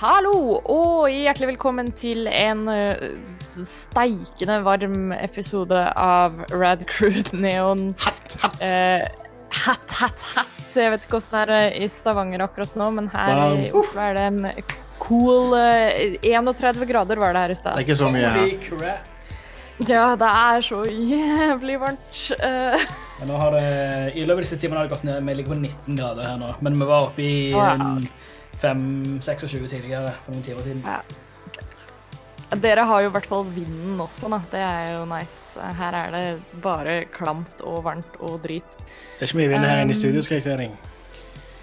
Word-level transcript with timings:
Hallo 0.00 0.62
og 0.64 1.10
hjertelig 1.12 1.50
velkommen 1.50 1.90
til 1.92 2.24
en 2.32 2.62
eh, 2.72 3.02
steikende 3.52 4.54
varm 4.64 5.10
episode 5.12 5.76
av 5.92 6.38
Rad 6.54 6.86
Crew 6.88 7.18
Neon. 7.36 7.90
Hatt, 8.00 8.38
hatt. 8.40 8.56
Eh, 8.64 9.04
hatt, 9.58 9.92
hatt, 9.98 10.24
hatt. 10.38 10.54
Jeg 10.80 10.94
vet 10.94 11.04
ikke 11.04 11.20
åssen 11.20 11.52
det 11.52 11.58
er 11.58 11.76
i 11.84 11.90
Stavanger 11.92 12.46
akkurat 12.46 12.80
nå, 12.80 12.88
men 12.96 13.12
her 13.12 13.42
i 13.58 13.68
Oslo 13.76 14.06
er 14.06 14.16
det 14.16 14.24
en 14.30 14.40
cool 15.04 15.52
eh, 15.60 16.16
31 16.24 16.88
grader 16.88 17.20
var 17.20 17.36
det 17.36 17.44
her 17.44 17.56
i 17.58 17.60
Det 17.60 17.76
er 17.76 17.84
ikke 17.84 18.00
så 18.00 18.08
mye 18.16 18.32
her. 18.38 18.56
Crap. 18.64 19.14
Ja, 19.84 20.08
det 20.16 20.32
er 20.46 20.64
så 20.64 20.82
jævlig 20.88 21.76
varmt. 21.84 22.26
Uh. 22.40 22.90
Det, 23.20 23.64
I 24.16 24.24
løpet 24.24 24.38
av 24.38 24.44
disse 24.48 24.62
timene 24.64 24.80
har 24.80 24.88
det 24.88 24.96
gått 24.96 25.04
ned. 25.04 25.20
Vi 25.28 25.40
ligger 25.42 25.58
på 25.58 25.60
19 25.60 26.00
grader 26.00 26.24
her 26.32 26.40
nå. 26.40 26.54
Men 26.64 26.80
vi 26.80 26.88
var 26.88 27.10
oppe 27.12 27.28
i 27.28 27.40
en 27.52 28.06
5-26 28.62 29.68
tidligere 29.68 30.14
for 30.24 30.34
noen 30.34 30.44
timer 30.46 30.62
siden. 30.66 30.84
Ja. 30.84 31.00
Dere 32.60 32.82
har 32.82 33.04
jo 33.04 33.10
i 33.10 33.12
hvert 33.14 33.28
fall 33.30 33.44
vinden 33.54 34.00
også, 34.02 34.28
da. 34.32 34.40
Det 34.50 34.60
er 34.60 34.88
jo 34.96 35.04
nice. 35.06 35.54
Her 35.78 35.94
er 35.94 36.14
det 36.14 36.60
bare 36.62 37.04
klamt 37.14 37.62
og 37.62 37.84
varmt 37.86 38.16
og 38.18 38.40
drit. 38.42 38.66
Det 38.80 39.22
er 39.22 39.30
ikke 39.30 39.38
mye 39.38 39.52
vind 39.52 39.66
her 39.68 39.82
inne 39.84 39.94
i 39.94 39.98
studio, 39.98 40.20
skal 40.24 40.40
jeg 40.40 40.46
si 40.48 40.56
deg. 40.58 40.70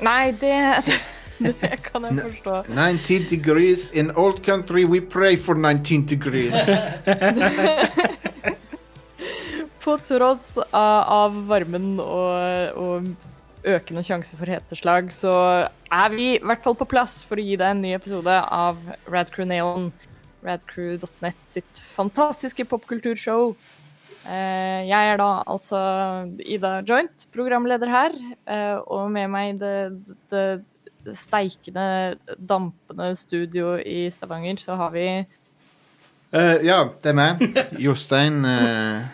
Nei, 0.08 0.32
det, 0.40 0.56
det 1.44 1.80
kan 1.84 2.08
jeg 2.08 2.22
forstå. 2.22 2.56
19 2.72 3.28
degrees 3.30 3.90
in 3.92 4.12
old 4.16 4.40
country, 4.46 4.86
we 4.86 5.02
pray 5.02 5.36
for 5.36 5.56
19 5.56 6.06
degrees. 6.08 6.56
På 9.84 9.98
tross 10.08 10.58
av, 10.72 11.04
av 11.04 11.36
varmen 11.48 12.00
og, 12.00 12.80
og 12.80 13.04
økende 13.68 14.04
sjanse 14.06 14.38
for 14.40 14.50
heteslag, 14.50 15.10
så 15.16 15.34
er 15.92 16.14
vi 16.14 16.30
i 16.36 16.44
hvert 16.44 16.64
fall 16.64 16.78
på 16.78 16.88
plass 16.90 17.20
for 17.28 17.40
å 17.40 17.44
gi 17.44 17.58
deg 17.60 17.74
en 17.74 17.84
ny 17.84 17.96
episode 17.98 18.34
av 18.34 18.80
Radcrew 19.10 19.48
Neon. 19.50 19.92
Radcrew.net 20.46 21.40
sitt 21.50 21.82
fantastiske 21.96 22.66
popkulturshow. 22.70 23.56
Eh, 24.28 24.82
jeg 24.90 25.12
er 25.14 25.20
da 25.22 25.30
altså 25.48 25.80
Ida 26.44 26.82
Joint, 26.88 27.28
programleder 27.32 27.92
her, 27.92 28.16
eh, 28.48 28.76
og 28.84 29.08
med 29.14 29.32
meg 29.32 29.62
det, 29.62 29.76
det, 30.32 31.16
steikende, 31.16 32.18
dampende 32.36 33.14
studio 33.16 33.78
i 33.80 34.10
Stavanger, 34.12 34.60
så 34.60 34.76
har 34.76 34.92
vi 34.92 35.06
uh, 36.36 36.58
ja, 36.60 36.82
det 37.00 37.14
er 37.14 37.16
meg. 37.16 37.46
Jostein 37.80 38.44
uh, 38.44 39.08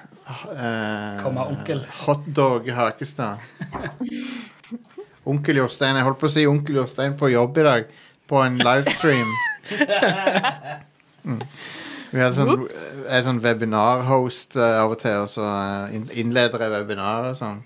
Komma, 1.23 1.48
onkel. 1.52 1.84
Hotdog 2.03 2.70
Hakestad. 2.73 3.44
Onkel 5.30 5.62
Jostein. 5.62 5.95
Jeg 5.95 6.03
holdt 6.03 6.20
på 6.20 6.28
å 6.28 6.34
si 6.34 6.44
onkel 6.50 6.81
Jostein 6.81 7.16
på 7.20 7.31
jobb 7.31 7.58
i 7.62 7.66
dag. 7.67 7.92
På 8.28 8.42
en 8.44 8.58
livestream. 8.59 9.30
Mm. 11.23 11.39
Vi 12.14 12.22
hadde 12.22 12.36
sånn, 12.36 12.66
jeg 12.67 13.16
er 13.17 13.22
sånn 13.26 13.39
webinarhost 13.42 14.58
uh, 14.59 14.84
av 14.84 14.92
og 14.94 15.00
til, 15.02 15.23
og 15.23 15.30
så 15.31 15.45
uh, 15.48 15.94
innleder 16.20 16.66
jeg 16.66 16.73
webinar 16.76 17.30
og 17.31 17.38
sånn. 17.39 17.61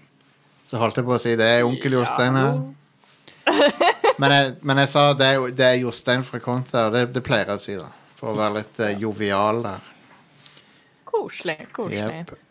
Så 0.68 0.80
holdt 0.80 1.00
jeg 1.00 1.08
på 1.08 1.16
å 1.16 1.20
si 1.20 1.34
det 1.40 1.48
er 1.58 1.66
onkel 1.68 1.98
Jostein 1.98 2.38
her. 2.38 2.62
Men 4.18 4.34
jeg, 4.34 4.54
men 4.66 4.82
jeg 4.82 4.92
sa 4.94 5.04
det 5.18 5.28
er, 5.34 5.44
det 5.56 5.66
er 5.68 5.76
Jostein 5.82 6.23
fra 6.26 6.40
Konta, 6.44 6.88
og 6.88 6.95
det, 6.95 7.04
det 7.16 7.22
pleier 7.26 7.52
jeg 7.52 7.60
å 7.60 7.64
si, 7.64 7.76
da. 7.80 7.90
For 8.18 8.32
å 8.32 8.40
være 8.40 8.62
litt 8.62 8.82
uh, 8.82 8.94
jovial 8.98 9.62
der. 9.66 9.94
Koselig. 11.08 11.60
koselig. 11.76 12.22
Jep. 12.23 12.47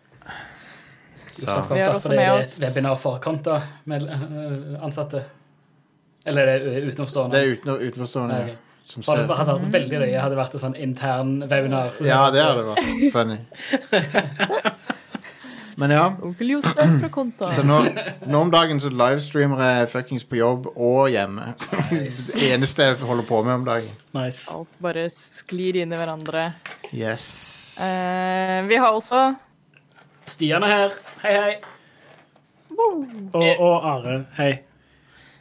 Josef 1.42 1.70
Vi 1.70 1.81
har 1.81 1.95
også 1.95 2.09
for 2.09 2.15
det 2.15 2.20
med 2.20 2.45
er 2.45 2.67
webinar 2.67 3.01
for 3.01 3.19
Konta 3.23 3.61
med 3.84 4.06
øh, 4.09 4.84
ansatte. 4.84 5.25
Eller 6.27 6.43
er 6.43 6.65
det 6.65 6.84
utenforstående? 6.89 7.37
Det 7.37 7.43
er 7.43 7.53
uten, 7.53 7.70
utenforstående. 7.89 8.41
Okay. 8.43 8.55
Som 8.87 9.03
For 9.03 9.19
ser 9.19 9.27
det 9.27 9.37
hadde 9.37 9.55
vært 9.59 9.73
veldig 9.75 9.98
løye 9.98 10.20
hadde 10.20 10.34
det 10.37 10.39
vært 10.39 10.53
et 10.55 10.62
sånn 10.62 10.77
intern 10.78 11.33
webinar. 11.51 11.91
så 11.98 12.06
Ja, 12.06 12.21
det 12.31 12.43
hadde 12.47 12.66
vært 12.69 13.12
funny. 13.15 13.41
Men 15.77 15.93
ja. 15.93 16.05
Onkel 16.25 16.55
Jostein 16.55 16.94
fra 17.03 17.09
Konta. 17.12 17.50
Så 17.53 17.65
nå, 17.66 17.83
nå 18.25 18.39
om 18.47 18.50
dagen 18.53 18.78
så 18.81 18.89
livestreamer 18.89 19.60
jeg 19.60 19.89
fuckings 19.93 20.25
på 20.25 20.39
jobb 20.39 20.71
og 20.72 21.10
hjemme. 21.12 21.50
Det 21.91 22.47
eneste 22.49 22.87
jeg 22.87 23.00
holder 23.03 23.27
på 23.28 23.43
med 23.44 23.59
om 23.59 23.66
dagen. 23.66 23.91
Nice. 24.16 24.47
Alt 24.56 24.78
bare 24.81 25.05
sklir 25.12 25.83
inn 25.83 25.93
i 25.93 25.99
hverandre. 26.00 26.47
Yes. 26.97 27.27
Eh, 27.84 28.62
vi 28.71 28.81
har 28.81 28.97
også 28.97 29.27
Stian 30.26 30.64
er 30.66 30.72
her. 30.72 30.94
Hei, 31.22 31.34
hei. 31.34 31.54
Og, 32.76 33.42
og 33.62 33.84
Are. 33.87 34.16
Hei. 34.37 34.53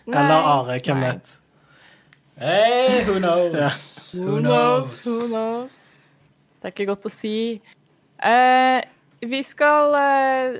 Eller 0.07 0.35
Are, 0.35 0.77
hvem 0.77 1.01
vet. 1.01 1.37
Hey, 2.37 3.01
who 3.07 3.17
knows? 3.17 3.49
Ja. 3.49 3.71
Who 4.21 4.39
knows? 4.39 5.05
Who 5.07 5.27
knows? 5.27 5.95
Det 6.61 6.69
er 6.69 6.75
ikke 6.75 6.91
godt 6.91 7.07
å 7.09 7.13
si. 7.13 7.33
Eh, 8.21 8.81
vi 9.25 9.41
skal 9.47 9.97
eh, 9.97 10.59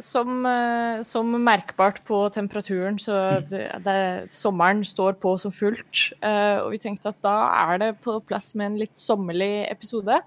som, 0.00 0.40
eh, 0.48 1.04
som 1.04 1.36
merkbart 1.36 2.00
på 2.08 2.22
temperaturen, 2.32 2.96
så 3.02 3.42
det, 3.50 3.66
det, 3.84 3.98
sommeren 4.32 4.84
står 4.88 5.18
på 5.20 5.36
som 5.42 5.52
fullt. 5.52 6.14
Eh, 6.24 6.62
og 6.62 6.72
vi 6.72 6.80
tenkte 6.80 7.12
at 7.12 7.20
da 7.26 7.36
er 7.66 7.82
det 7.84 7.92
på 8.06 8.16
plass 8.24 8.54
med 8.56 8.72
en 8.72 8.80
litt 8.86 8.96
sommerlig 8.96 9.66
episode. 9.68 10.22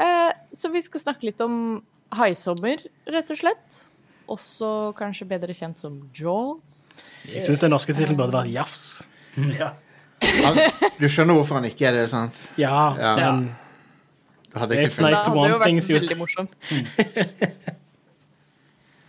Eh, 0.00 0.30
så 0.56 0.72
vi 0.72 0.80
skal 0.80 1.04
snakke 1.04 1.28
litt 1.28 1.44
om 1.44 1.82
haisommer, 2.12 2.82
rett 3.06 3.30
og 3.30 3.36
slett. 3.38 3.78
Også 4.30 4.94
kanskje 4.98 5.26
bedre 5.26 5.54
kjent 5.54 5.76
som 5.80 5.96
Jaws. 6.14 6.88
Jeg 7.26 7.42
syns 7.42 7.60
den 7.60 7.70
norske 7.74 7.92
tittelen 7.94 8.16
burde 8.18 8.32
vært 8.38 8.52
Jafs. 8.54 9.06
Ja. 9.60 9.72
Du 11.00 11.06
skjønner 11.08 11.32
hvorfor 11.38 11.56
han 11.56 11.64
ikke 11.64 11.86
er 11.88 11.92
det, 11.96 12.08
sant? 12.12 12.36
Ja, 12.60 12.92
Ja. 12.98 13.14
men 13.16 13.56
Det 14.52 14.58
hadde 14.60 14.74
ikke 14.76 14.88
It's 14.90 14.98
funnet. 14.98 15.10
nice 15.14 15.24
to 15.24 15.32
want 15.32 15.62
things, 15.62 15.88
just- 15.88 16.10
veldig 16.10 16.18
morsomt. 16.18 16.52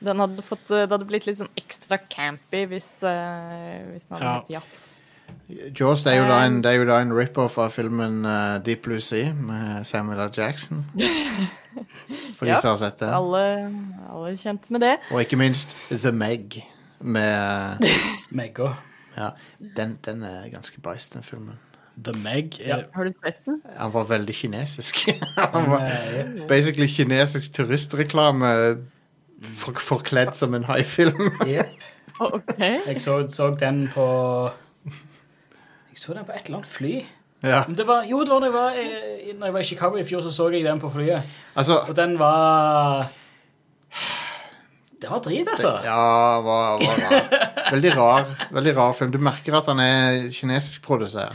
Den 0.02 0.18
hadde 0.20 0.42
fått, 0.42 0.64
det 0.70 0.88
hadde 0.90 1.06
blitt 1.06 1.28
litt 1.28 1.38
sånn 1.38 1.52
ekstra 1.60 2.00
campy 2.10 2.64
hvis, 2.72 3.04
eh, 3.06 3.84
hvis 3.92 4.08
den 4.08 4.18
hadde 4.18 4.26
Ja. 4.26 4.40
hett 4.40 4.50
Jafs. 4.50 5.01
Jaws 5.80 6.04
det 6.06 6.14
er 6.14 6.20
jo 6.22 6.28
da 6.30 6.38
en, 6.46 6.60
det 6.64 6.72
er 6.72 6.78
jo 6.80 6.86
da 6.90 7.00
en 7.04 7.12
rip-off 7.16 7.58
av 7.62 7.72
filmen 7.76 8.22
uh, 8.26 8.58
Deep 8.66 8.84
Blue 8.88 9.00
Sea 9.04 9.34
med 9.34 9.86
Samuel 9.88 10.20
L. 10.28 10.32
Jackson. 10.38 10.86
For 12.38 12.46
de 12.46 12.52
Ja. 12.52 12.60
som 12.62 12.70
har 12.74 12.80
sett 12.82 13.00
det. 13.00 13.10
Alle, 13.16 13.44
alle 14.12 14.32
er 14.34 14.40
kjent 14.40 14.70
med 14.72 14.82
det. 14.84 14.96
Og 15.12 15.22
ikke 15.24 15.38
minst 15.40 15.76
The 15.92 16.12
Meg 16.12 16.62
med 17.00 17.86
Megga. 18.32 18.74
Ja, 19.18 19.30
den, 19.78 19.98
den 20.06 20.24
er 20.24 20.48
ganske 20.52 20.80
beist, 20.84 21.14
den 21.16 21.24
filmen. 21.24 21.60
The 22.02 22.14
Meg 22.16 22.56
Ja. 22.60 22.78
er 22.78 22.86
Har 22.96 23.04
du 23.04 23.12
sett 23.24 23.42
den? 23.46 23.62
Han 23.78 23.92
var 23.94 24.06
veldig 24.10 24.36
kinesisk. 24.36 25.02
han 25.54 25.70
var 25.72 25.84
Eh, 25.88 26.48
basically 26.48 26.88
kinesisk 26.88 27.54
turistreklame 27.54 28.52
for, 29.58 29.74
forkledd 29.74 30.34
som 30.38 30.54
en 30.56 30.64
haifilm. 30.70 31.32
Å, 32.22 32.28
OK. 32.38 32.58
Jeg 32.60 33.02
så, 33.02 33.16
så 33.34 33.50
den 33.60 33.88
på 33.94 34.06
så 36.02 36.14
den 36.18 36.26
på 36.26 36.32
et 36.34 36.46
eller 36.50 36.58
annet 36.62 36.72
fly. 36.72 36.96
ja. 37.46 37.60
Men 37.68 37.76
Det 37.78 37.86
var, 37.88 38.04
jo, 38.10 38.24
det 38.26 38.30
var 38.34 38.40
da 38.42 38.46
jeg 38.50 38.54
var, 38.54 38.72
i- 38.82 39.34
når 39.38 39.46
jeg 39.46 39.54
var 39.54 39.60
i 39.60 39.64
Chicago 39.70 39.96
i 40.02 40.06
fjor, 40.06 40.22
så 40.26 40.32
så 40.34 40.50
jeg 40.54 40.64
den 40.66 40.80
på 40.82 40.90
flyet. 40.94 41.22
Altså 41.56 41.78
Og 41.88 41.96
den 41.96 42.18
var 42.20 43.06
Det 45.02 45.10
var 45.10 45.20
drit, 45.20 45.48
altså. 45.50 45.80
Ja, 45.84 46.40
var, 46.46 46.78
var 46.78 46.98
rar. 47.02 47.22
Veldig 47.72 47.98
rar. 47.98 48.26
Veldig 48.54 48.76
rar 48.78 48.92
film. 48.94 49.12
Du 49.12 49.18
merker 49.18 49.54
at 49.58 49.66
han 49.66 49.80
er 49.80 50.30
kinesisk 50.32 50.82
produsert. 50.86 51.34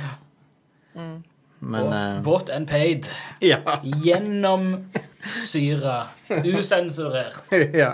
Men 1.60 1.93
eh, 1.93 2.22
Bought 2.22 2.50
and 2.50 2.69
paid. 2.69 3.06
Ja. 3.43 3.56
Gjennomsyra. 4.05 6.06
Usensurert. 6.44 7.34
ja. 7.82 7.91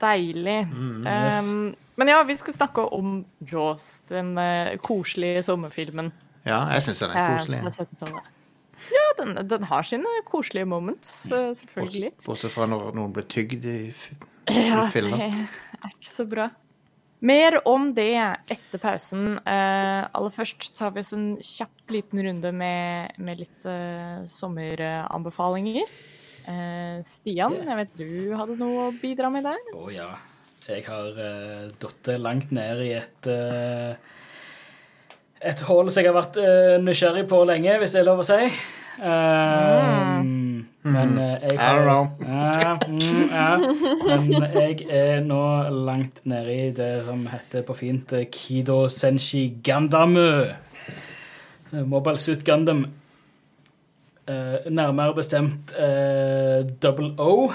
Deilig. 0.00 0.66
yes. 1.06 1.44
Um, 1.52 1.74
men 1.98 2.10
ja, 2.12 2.22
vi 2.26 2.36
skal 2.38 2.54
snakke 2.54 2.84
om 2.94 3.20
Jaws, 3.50 3.88
den 4.10 4.36
eh, 4.38 4.76
koselige 4.82 5.42
sommerfilmen. 5.46 6.12
ja, 6.46 6.62
jeg 6.76 6.86
syns 6.86 7.02
den 7.02 7.14
er 7.14 7.22
eh, 7.22 7.32
koselig. 7.36 8.20
Ja, 8.94 9.06
den, 9.18 9.34
den 9.50 9.66
har 9.66 9.82
sine 9.82 10.12
koselige 10.28 10.68
moments, 10.70 11.26
eh, 11.26 11.50
selvfølgelig. 11.58 12.12
Bortsett- 12.26 12.54
fra 12.54 12.68
når 12.70 12.94
noen 12.94 13.12
blir 13.16 13.26
tygd 13.26 13.66
i, 13.66 13.80
i 13.90 14.64
Ja, 14.70 14.86
i 14.86 15.02
det 15.02 15.26
er 15.26 15.92
ikke 15.92 16.12
så 16.12 16.26
bra. 16.30 16.48
Mer 17.18 17.58
om 17.66 17.90
det 17.96 18.14
etter 18.14 18.78
pausen. 18.78 19.40
Uh, 19.42 20.06
aller 20.06 20.30
først 20.34 20.70
tar 20.78 20.92
vi 20.94 21.02
oss 21.02 21.10
en 21.16 21.32
kjapp 21.42 21.90
liten 21.90 22.22
runde 22.22 22.52
med, 22.54 23.18
med 23.18 23.42
litt 23.42 23.66
uh, 23.66 24.22
sommeranbefalinger. 24.22 25.90
Uh, 26.46 27.02
Stian, 27.04 27.58
jeg 27.58 27.80
vet 27.80 27.98
du 27.98 28.36
hadde 28.38 28.54
noe 28.60 28.86
å 28.86 28.94
bidra 29.02 29.32
med 29.34 29.48
der? 29.50 29.58
Å 29.74 29.90
ja. 29.90 30.12
Jeg 30.68 30.82
har 30.84 31.14
uh, 31.16 31.68
datt 31.80 32.08
langt 32.20 32.50
ned 32.52 32.82
i 32.84 32.90
et 32.98 33.28
uh, 33.32 33.94
Et 35.40 35.60
hull 35.64 35.88
som 35.88 36.02
jeg 36.02 36.10
har 36.10 36.16
vært 36.18 36.36
uh, 36.42 36.74
nysgjerrig 36.82 37.22
på 37.30 37.38
lenge, 37.48 37.78
hvis 37.80 37.94
det 37.96 38.02
er 38.02 38.08
lov 38.10 38.20
å 38.20 38.26
si. 38.26 38.50
Um, 38.98 40.66
Men 40.82 41.14
eh, 41.22 41.46
jeg 41.46 41.54
I 41.54 41.68
don't 41.70 41.86
know. 41.86 42.08
Ja, 42.26 42.74
mm, 42.82 43.22
ja. 43.30 43.48
Men 44.26 44.48
jeg 44.56 44.88
er 44.90 45.22
nå 45.22 45.40
langt 45.86 46.18
nede 46.28 46.56
i 46.56 46.68
det 46.74 46.90
som 47.06 47.22
heter 47.30 47.62
på 47.64 47.76
fint 47.78 48.12
Kido 48.34 48.80
Senshi 48.90 49.44
Gandamu. 49.64 50.50
Mobile 51.70 52.18
Suit 52.18 52.42
Gundam. 52.44 52.88
Nærmere 54.26 55.14
bestemt 55.14 55.72
Double 56.82 57.14
O. 57.22 57.52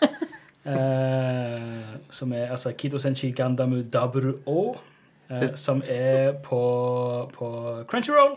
Eh, 0.66 1.96
som 2.10 2.32
er 2.32 2.50
altså 2.50 2.72
Kido 2.72 2.98
Senshi 2.98 3.30
Gandamu 3.30 3.82
Dabru 3.92 4.32
O. 4.46 4.76
eh, 5.30 5.54
som 5.54 5.82
er 5.88 6.32
på, 6.32 7.30
på 7.34 7.76
Crunchyroll. 7.88 8.36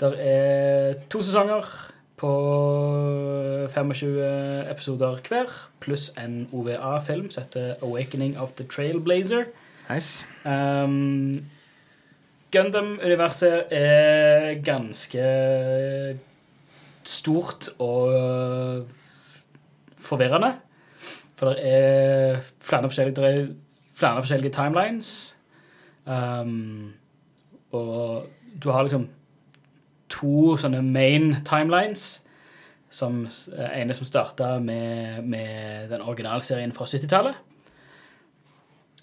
Der 0.00 0.12
er 0.18 0.94
to 1.10 1.22
sesonger 1.22 1.92
på 2.16 2.30
25 3.74 4.70
episoder 4.70 5.16
hver, 5.28 5.70
pluss 5.80 6.12
en 6.18 6.48
OVA-film 6.52 7.30
som 7.30 7.42
heter 7.42 7.74
'Awakening 7.74 8.38
of 8.40 8.52
the 8.52 8.64
Trailblazer'. 8.64 9.44
Nice. 9.94 10.26
Um, 10.44 11.44
Gundam-universet 12.50 13.64
er 13.70 14.62
ganske 14.64 15.24
stort 17.04 17.68
og 17.78 18.86
forvirrende. 19.98 20.54
For 21.44 21.52
det 21.52 21.72
er 21.76 22.38
flere 22.58 22.88
forskjellige, 22.88 23.22
er 23.28 23.48
flere 23.94 24.22
forskjellige 24.22 24.52
timelines. 24.52 25.36
Um, 26.06 26.94
og 27.72 28.26
du 28.62 28.70
har 28.70 28.82
liksom 28.82 29.10
to 30.08 30.54
sånne 30.56 30.80
main 30.82 31.34
timelines. 31.44 32.22
Som 32.94 33.24
eh, 33.26 33.80
ene 33.80 33.94
som 33.98 34.06
starta 34.06 34.54
med, 34.62 35.24
med 35.26 35.88
den 35.90 36.00
originalserien 36.00 36.72
fra 36.72 36.86
70-tallet. 36.86 37.34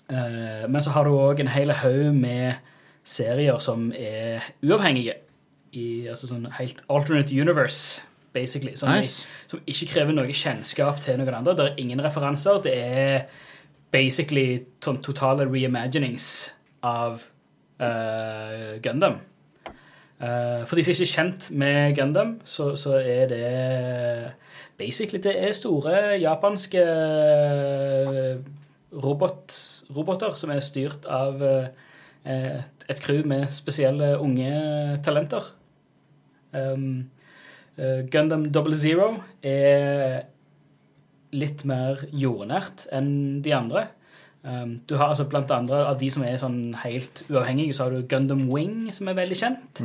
Uh, 0.09 0.65
men 0.69 0.81
så 0.81 0.95
har 0.95 1.05
du 1.05 1.13
òg 1.13 1.43
en 1.43 1.51
hel 1.51 1.75
haug 1.75 2.15
med 2.15 2.53
serier 3.03 3.59
som 3.59 3.91
er 3.91 4.47
uavhengige. 4.63 5.19
I 5.77 6.07
altså 6.09 6.31
sånn 6.31 6.49
helt 6.57 6.81
alternate 6.89 7.35
universe, 7.35 8.01
basically. 8.33 8.75
Som, 8.75 8.89
Nice. 8.89 9.27
som 9.47 9.61
ikke 9.67 9.89
krever 9.93 10.15
noe 10.15 10.33
kjennskap 10.35 11.01
til 11.03 11.19
noen 11.19 11.41
andre. 11.41 11.55
Det 11.57 11.65
er 11.65 11.81
ingen 11.83 12.03
referanser. 12.03 12.61
Det 12.63 12.75
er 12.77 13.25
basically 13.91 14.63
sånn 14.83 15.01
totale 15.03 15.47
reimaginings 15.49 16.27
av 16.87 17.25
uh, 17.81 18.79
Gundam. 18.83 19.19
Uh, 20.21 20.61
for 20.69 20.77
de 20.77 20.85
som 20.85 20.93
ikke 20.93 21.07
er 21.07 21.15
kjent 21.15 21.49
med 21.51 21.95
Gundam, 21.97 22.35
så, 22.45 22.71
så 22.79 22.99
er 23.01 23.31
det 23.31 23.45
basically 24.79 25.21
det 25.21 25.33
er 25.37 25.55
store 25.57 25.95
japanske 26.21 26.83
robot, 28.91 29.55
roboter 29.95 30.35
som 30.39 30.53
er 30.53 30.61
styrt 30.63 31.07
av 31.09 31.41
uh, 31.41 31.65
et, 32.25 33.01
crew 33.01 33.25
med 33.27 33.49
spesielle 33.53 34.13
unge 34.21 34.51
talenter. 35.05 35.47
Um, 36.51 37.09
eh, 37.09 37.20
Gundam 38.11 38.49
Double 38.51 38.75
Zero 38.77 39.13
er 39.41 40.25
litt 41.31 41.63
mer 41.67 42.03
jordnært 42.11 42.85
enn 42.93 43.41
de 43.43 43.53
andre. 43.55 43.87
Um, 44.41 44.73
du 44.89 44.95
har 44.97 45.11
altså 45.11 45.27
Blant 45.29 45.51
andre 45.53 45.83
av 45.85 45.99
de 46.01 46.09
som 46.09 46.23
er 46.25 46.39
sånn 46.41 46.73
helt 46.81 47.23
uavhengige, 47.29 47.75
så 47.77 47.85
har 47.85 47.93
du 47.93 48.07
Gundam 48.09 48.47
Wing, 48.49 48.89
som 48.95 49.09
er 49.11 49.19
veldig 49.19 49.37
kjent. 49.37 49.81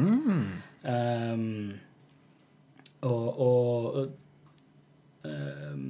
Um, 0.87 1.75
og 3.06 3.41
og 3.47 3.99
um, 5.29 5.87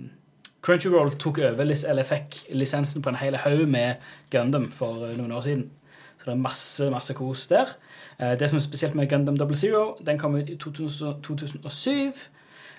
Crunchyroll 0.66 1.14
tok 1.22 1.38
over, 1.46 1.62
eller 1.62 2.08
fikk 2.08 2.40
lisensen 2.58 3.04
på 3.04 3.12
en 3.12 3.20
hel 3.20 3.38
haug 3.44 3.68
med 3.70 4.02
Gundam 4.34 4.66
for 4.74 5.06
eh, 5.06 5.14
noen 5.14 5.36
år 5.36 5.44
siden. 5.46 5.68
Så 6.16 6.26
det 6.26 6.32
er 6.34 6.42
masse 6.42 6.88
masse 6.90 7.14
kos 7.14 7.44
der. 7.52 7.70
Eh, 8.20 8.38
det 8.38 8.50
som 8.50 8.56
er 8.56 8.64
spesielt 8.64 8.94
med 8.94 9.08
Gundam 9.08 9.36
Double 9.36 9.56
Zero, 9.56 9.96
den 10.06 10.18
kom 10.18 10.34
ut 10.34 10.50
i 10.50 10.56
2007. 10.56 12.12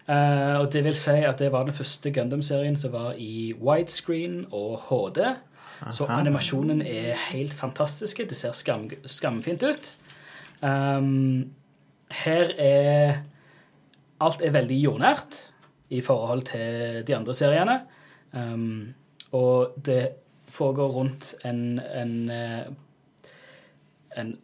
Eh, 0.08 0.56
og 0.60 0.74
det 0.74 0.84
vil 0.84 0.96
si 0.96 1.20
at 1.28 1.40
det 1.40 1.52
var 1.52 1.68
den 1.68 1.74
første 1.74 2.12
Gundam-serien 2.12 2.76
som 2.76 2.94
var 2.94 3.14
i 3.18 3.54
widescreen 3.60 4.46
og 4.52 4.80
HD. 4.90 5.24
Så 5.92 6.06
animasjonen 6.10 6.82
er 6.82 7.14
helt 7.30 7.54
fantastisk. 7.54 8.18
Det 8.30 8.38
ser 8.38 8.52
skam, 8.52 8.90
skamfint 9.06 9.64
ut. 9.64 9.96
Um, 10.62 11.54
her 12.10 12.54
er 12.58 13.18
Alt 14.20 14.42
er 14.42 14.50
veldig 14.50 14.78
jordnært 14.82 15.36
i 15.94 16.00
forhold 16.02 16.42
til 16.50 17.04
de 17.06 17.16
andre 17.16 17.34
seriene. 17.38 17.76
Um, 18.34 18.96
og 19.32 19.76
det 19.86 20.10
foregår 20.48 20.90
rundt 20.90 21.36
en, 21.46 21.80
en, 21.80 22.30
eh, 22.30 22.66
en? 24.18 24.38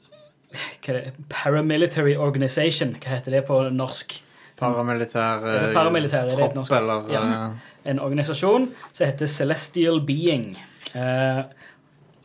Paramilitary 1.30 2.16
organization. 2.18 2.96
Hva 3.02 3.18
heter 3.18 3.32
det 3.38 3.46
på 3.48 3.58
norsk? 3.74 4.20
Paramilitær 4.60 5.44
eh, 5.50 5.74
Paramilitær, 5.74 6.30
det 6.30 6.38
tropp, 6.38 6.54
norsk- 6.56 6.76
eller 6.78 7.10
Ja. 7.12 7.22
eh, 7.24 7.90
en 7.92 8.00
organisasjon 8.00 8.70
som 8.94 9.08
heter 9.08 9.28
Celestial 9.28 10.00
Being. 10.06 10.58
Eh, 10.94 11.44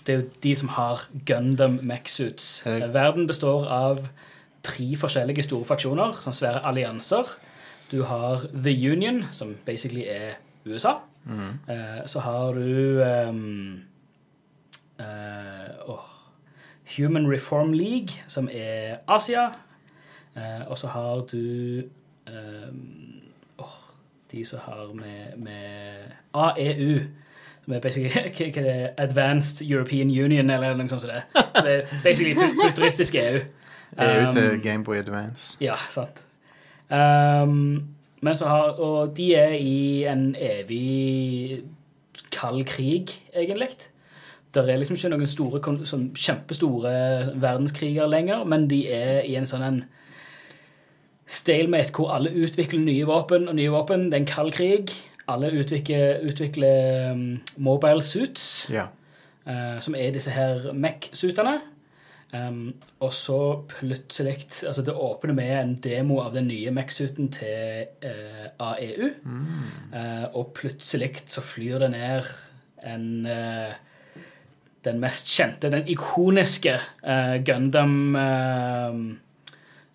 det 0.04 0.14
er 0.14 0.20
jo 0.20 0.30
de 0.42 0.54
som 0.54 0.68
har 0.68 1.06
Gundam 1.26 1.78
Mech-suits. 1.82 2.62
Er 2.66 2.82
Eh, 2.84 2.92
Verden 2.94 3.26
består 3.26 3.66
av 3.66 3.98
tre 4.62 4.96
forskjellige 4.96 5.42
store 5.44 5.64
faksjoner, 5.64 6.12
sånn 6.20 6.32
svære 6.36 6.62
allianser. 6.64 7.24
Du 7.90 8.02
har 8.04 8.40
The 8.52 8.90
Union, 8.92 9.24
som 9.32 9.56
basically 9.66 10.04
er 10.08 10.34
USA. 10.66 10.98
Eh, 11.68 12.06
så 12.06 12.20
har 12.20 12.52
du 12.54 13.02
um, 13.02 13.82
uh, 15.00 15.68
åh, 15.88 16.04
Human 16.96 17.26
Reform 17.32 17.72
League, 17.72 18.08
som 18.26 18.48
er 18.52 18.96
Asia. 19.08 19.48
Eh, 20.36 20.62
og 20.70 20.78
så 20.78 20.86
har 20.88 21.20
du 21.32 21.82
ehm, 22.28 23.20
åh, 23.58 23.74
de 24.32 24.44
som 24.44 24.58
har 24.62 24.92
med, 24.94 25.36
med 25.36 26.12
AEU. 26.34 26.98
Som 27.64 27.74
er 27.74 27.80
basically 27.80 28.10
hva 28.14 28.50
hva 28.54 28.62
det, 28.62 28.90
Advanced 28.98 29.66
European 29.70 30.08
Union, 30.24 30.50
eller 30.50 30.74
noe 30.78 30.88
sånt 30.88 31.00
som 31.04 31.10
det. 31.12 31.22
Så 31.56 31.64
det 31.66 31.74
er 31.76 32.02
basically 32.04 32.34
fu- 32.34 32.56
futuristisk 32.62 33.14
EU. 33.14 33.40
EU 33.98 34.32
til 34.32 34.50
Um, 34.54 34.60
Gameboy 34.62 34.96
Advance. 35.00 35.56
ja, 35.60 35.74
sant. 35.90 36.24
Um, 36.90 37.84
men 38.20 38.34
så 38.36 38.46
har, 38.48 38.76
og 38.80 39.16
de 39.16 39.34
er 39.34 39.52
i 39.56 40.04
en 40.10 40.34
evig 40.38 41.62
kald 42.32 42.64
krig, 42.66 43.12
egentlig. 43.36 43.68
Det 44.54 44.64
er 44.64 44.80
liksom 44.80 44.96
ikke 44.96 45.10
noen 45.12 45.28
store, 45.28 45.60
sånn 45.86 46.08
kjempestore 46.16 46.92
verdenskriger 47.36 48.08
lenger, 48.08 48.44
men 48.48 48.68
de 48.70 48.80
er 48.92 49.22
i 49.28 49.36
en 49.36 49.46
sånn 49.46 49.64
en 49.66 49.80
stalemate 51.28 51.92
hvor 51.92 52.14
alle 52.14 52.32
utvikler 52.32 52.80
nye 52.80 53.04
våpen 53.08 53.48
og 53.50 53.58
nye 53.58 53.72
våpen. 53.72 54.06
Det 54.08 54.16
er 54.16 54.22
en 54.24 54.30
kald 54.30 54.54
krig. 54.56 54.94
Alle 55.28 55.50
utvikler, 55.52 56.22
utvikler 56.24 57.10
um, 57.12 57.40
mobile 57.60 58.02
suits 58.02 58.68
Ja. 58.72 58.86
uh, 59.44 59.76
som 59.84 59.94
er 59.94 60.14
disse 60.16 60.32
her 60.32 60.70
MEC-suitene. 60.72 61.58
Um, 62.32 62.74
og 63.00 63.12
så 63.16 63.62
plutselig 63.68 64.34
altså 64.66 64.82
Det 64.84 64.92
åpner 64.92 65.32
med 65.32 65.52
en 65.60 65.74
demo 65.84 66.18
av 66.20 66.34
den 66.34 66.48
nye 66.48 66.70
MEC-suiten 66.70 67.30
til 67.32 67.86
uh, 68.04 68.72
AEU. 68.72 69.08
Eh, 69.94 70.24
og 70.34 70.52
plutselig 70.54 71.22
så 71.28 71.40
flyr 71.40 71.78
det 71.78 71.90
ned 71.90 72.28
en 72.84 73.26
eh, 73.26 73.72
Den 74.84 75.00
mest 75.02 75.26
kjente, 75.26 75.70
den 75.72 75.88
ikoniske 75.90 76.76
uh, 77.02 77.36
Gundam 77.44 78.14
eh, 78.16 78.98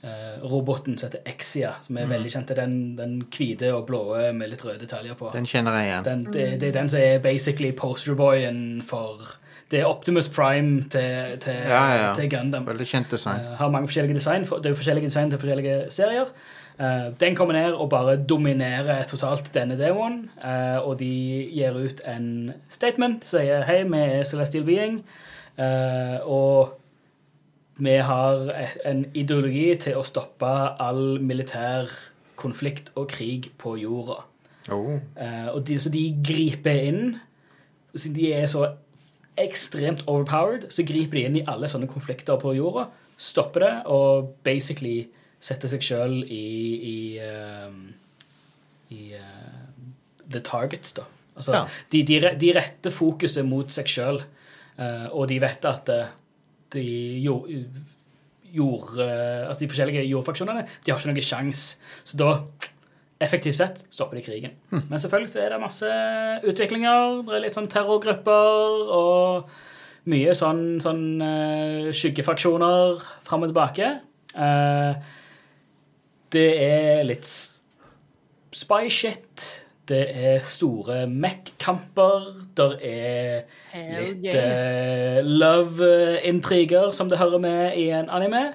uh, 0.04 0.50
roboten 0.52 0.98
som 0.98 1.08
heter 1.08 1.24
Exia, 1.32 1.72
som 1.86 1.98
er 1.98 2.10
veldig 2.12 2.32
kjent. 2.34 2.52
Den, 2.58 2.76
den 2.98 3.14
hvite 3.32 3.72
og 3.74 3.86
blå 3.88 4.04
med 4.36 4.52
litt 4.52 4.66
røde 4.66 4.82
detaljer 4.84 5.16
på. 5.20 5.32
Den 5.36 5.48
kjenner 5.48 5.80
jeg 5.80 5.90
igjen. 5.90 6.10
Den, 6.10 6.26
det, 6.34 6.48
det 6.62 6.72
er 6.74 6.76
den 6.82 6.92
som 6.92 7.00
er 7.00 7.24
basically 7.24 7.72
posterboyen 7.72 8.84
for 8.86 9.24
Det 9.72 9.80
er 9.80 9.88
Optimus 9.90 10.28
Prime 10.30 10.84
til, 10.92 11.40
til, 11.40 11.54
Ja, 11.54 11.86
ja, 11.96 12.10
til 12.14 12.30
Gundam. 12.30 12.68
Veldig 12.68 12.88
kjent 12.88 13.12
design. 13.12 13.40
Eh, 13.40 13.56
har 13.58 13.72
mange 13.72 13.88
forskjellige 13.88 14.20
design. 14.20 14.44
Det 14.44 14.66
er 14.66 14.76
jo 14.76 14.82
forskjellige 14.82 15.08
design 15.08 15.32
til 15.32 15.40
forskjellige 15.40 15.80
serier. 15.90 16.36
Eh, 16.80 17.14
den 17.20 17.36
kommer 17.36 17.54
ned 17.54 17.74
og 17.74 17.90
bare 17.90 18.18
dominerer 18.18 19.04
totalt 19.04 19.54
denne 19.54 19.78
demoen. 19.78 20.30
eh, 20.44 20.78
og 20.78 21.00
de 21.00 21.50
gir 21.54 21.78
ut 21.78 22.02
en 22.06 22.54
statement. 22.70 23.26
Sier 23.26 23.64
hei, 23.64 23.84
vi 23.84 23.98
er 23.98 24.24
Celestial 24.24 24.64
Being. 24.64 25.04
eh, 25.58 26.20
og 26.24 26.80
vi 27.78 27.90
har 27.90 28.52
en 28.86 29.06
ideologi 29.14 29.76
til 29.76 29.98
å 29.98 30.04
stoppe 30.04 30.46
all 30.80 31.20
militær 31.20 31.90
konflikt 32.36 32.92
og 32.96 33.08
krig 33.08 33.52
på 33.58 33.76
jorda. 33.78 34.24
Oh. 34.72 35.00
Og 35.54 35.68
de, 35.68 35.80
så 35.80 35.90
de 35.90 36.16
griper 36.24 36.72
inn. 36.72 37.16
Siden 37.96 38.16
de 38.16 38.34
er 38.34 38.46
så 38.46 38.68
ekstremt 39.38 40.04
overpowered, 40.08 40.70
så 40.70 40.84
griper 40.84 41.18
de 41.18 41.26
inn 41.26 41.36
i 41.36 41.46
alle 41.48 41.68
sånne 41.68 41.88
konflikter 41.88 42.38
på 42.38 42.54
jorda, 42.54 42.86
stopper 43.18 43.60
det 43.60 43.74
og 43.86 44.36
basically 44.44 45.08
setter 45.44 45.72
seg 45.74 45.84
sjøl 45.84 46.20
i, 46.24 46.44
i, 46.90 46.98
uh, 47.20 47.72
i 48.96 49.02
uh, 49.20 49.64
the 50.32 50.40
targets, 50.46 50.94
da. 50.96 51.04
Altså, 51.36 51.56
Ja. 51.58 51.64
de, 51.92 52.04
de, 52.08 52.20
de 52.40 52.52
retter 52.56 52.94
fokuset 52.94 53.44
mot 53.48 53.72
seg 53.74 53.90
sjøl, 53.90 54.22
og 55.14 55.28
de 55.30 55.36
vet 55.42 55.66
at 55.70 55.90
eh, 55.94 56.12
de 56.74 56.84
jo, 57.22 57.36
jord, 58.54 58.88
eh, 59.02 59.44
altså 59.48 59.60
de 59.64 59.68
forskjellige 59.70 60.04
jordfaksjonene 60.10 60.64
de 60.86 60.92
har 60.94 60.98
ikke 61.02 61.10
noen 61.12 61.26
sjans. 61.26 61.62
Så 62.06 62.18
da, 62.22 62.32
effektivt 63.22 63.58
sett, 63.60 63.84
stopper 63.94 64.18
de 64.18 64.24
krigen. 64.26 64.56
Men 64.74 64.98
selvfølgelig 65.02 65.34
så 65.34 65.42
er 65.44 65.54
det 65.54 65.60
masse 65.62 65.90
utviklinger. 66.50 67.22
Det 67.28 67.38
er 67.38 67.44
litt 67.46 67.58
sånn 67.58 67.70
terrorgrupper 67.70 68.90
og 68.98 69.54
mye 70.14 70.34
sånn, 70.38 70.64
sånn 70.86 71.06
eh, 71.26 71.92
skyggefaksjoner 71.98 73.02
fram 73.26 73.46
og 73.46 73.54
tilbake. 73.54 73.92
Eh, 74.34 75.14
det 76.34 76.50
er 76.64 77.04
litt 77.08 77.28
spy 78.54 78.88
shit. 78.90 79.50
Det 79.90 80.04
er 80.16 80.46
store 80.48 81.02
Mac-kamper. 81.12 82.30
Det 82.56 82.68
er 82.88 83.42
litt 83.74 84.30
eh, 84.32 85.20
love-intriger, 85.26 86.94
som 86.96 87.10
det 87.12 87.20
hører 87.20 87.44
med 87.44 87.76
i 87.82 87.90
en 87.92 88.08
anime. 88.10 88.54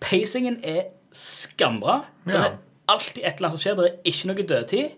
Pacingen 0.00 0.56
er 0.64 0.88
skambra. 1.12 2.00
Det 2.24 2.38
er 2.38 2.56
alltid 2.88 3.22
et 3.22 3.36
eller 3.36 3.50
annet 3.50 3.58
som 3.58 3.64
skjer. 3.66 3.76
Det 3.76 3.90
er 3.90 4.10
ikke 4.12 4.30
noe 4.30 4.48
dødtid. 4.54 4.96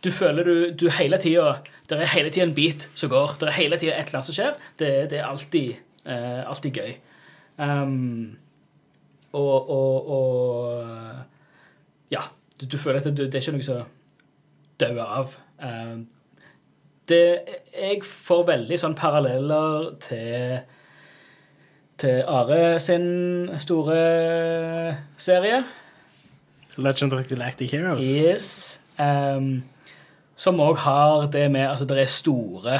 Du 0.00 0.08
føler 0.10 0.46
du, 0.48 0.54
du 0.72 0.86
hele 0.96 1.18
tida 1.20 1.58
Det 1.88 1.98
er 1.98 2.08
hele 2.14 2.30
tida 2.32 2.46
en 2.46 2.56
bit 2.56 2.88
som 2.94 3.10
går. 3.12 3.36
Det 3.40 3.50
er 3.50 3.58
hele 3.58 3.76
tida 3.76 3.98
et 3.98 4.08
eller 4.08 4.22
annet 4.22 4.30
som 4.30 4.38
skjer. 4.38 4.54
Det, 4.80 4.92
det 5.12 5.20
er 5.20 5.28
alltid, 5.28 5.82
uh, 6.06 6.48
alltid 6.48 6.80
gøy. 6.80 6.94
Um, 7.60 8.38
og, 9.36 9.70
og, 9.70 10.08
og 10.10 10.86
Ja. 12.10 12.26
Du, 12.60 12.66
du 12.66 12.78
føler 12.78 13.00
at 13.00 13.08
det, 13.08 13.30
det 13.32 13.38
er 13.38 13.44
ikke 13.44 13.56
noe 13.56 13.66
som 13.66 13.84
dauer 14.80 15.14
av. 15.20 15.36
Um, 15.60 16.04
det, 17.10 17.22
jeg 17.74 18.02
får 18.06 18.44
veldig 18.52 18.78
sånn 18.80 18.98
paralleller 18.98 19.90
til 20.04 20.60
til 22.00 22.22
Are 22.24 22.78
sin 22.80 23.50
store 23.60 23.96
serie. 25.20 25.64
Legend 26.80 27.12
of 27.12 27.28
Galactic 27.28 27.74
Heroes. 27.74 28.06
Yes. 28.06 28.46
Um, 28.96 29.62
som 30.36 30.60
òg 30.60 30.80
har 30.80 31.26
det 31.32 31.50
med 31.52 31.68
Altså, 31.68 31.84
det 31.84 31.98
er 32.00 32.08
store 32.08 32.78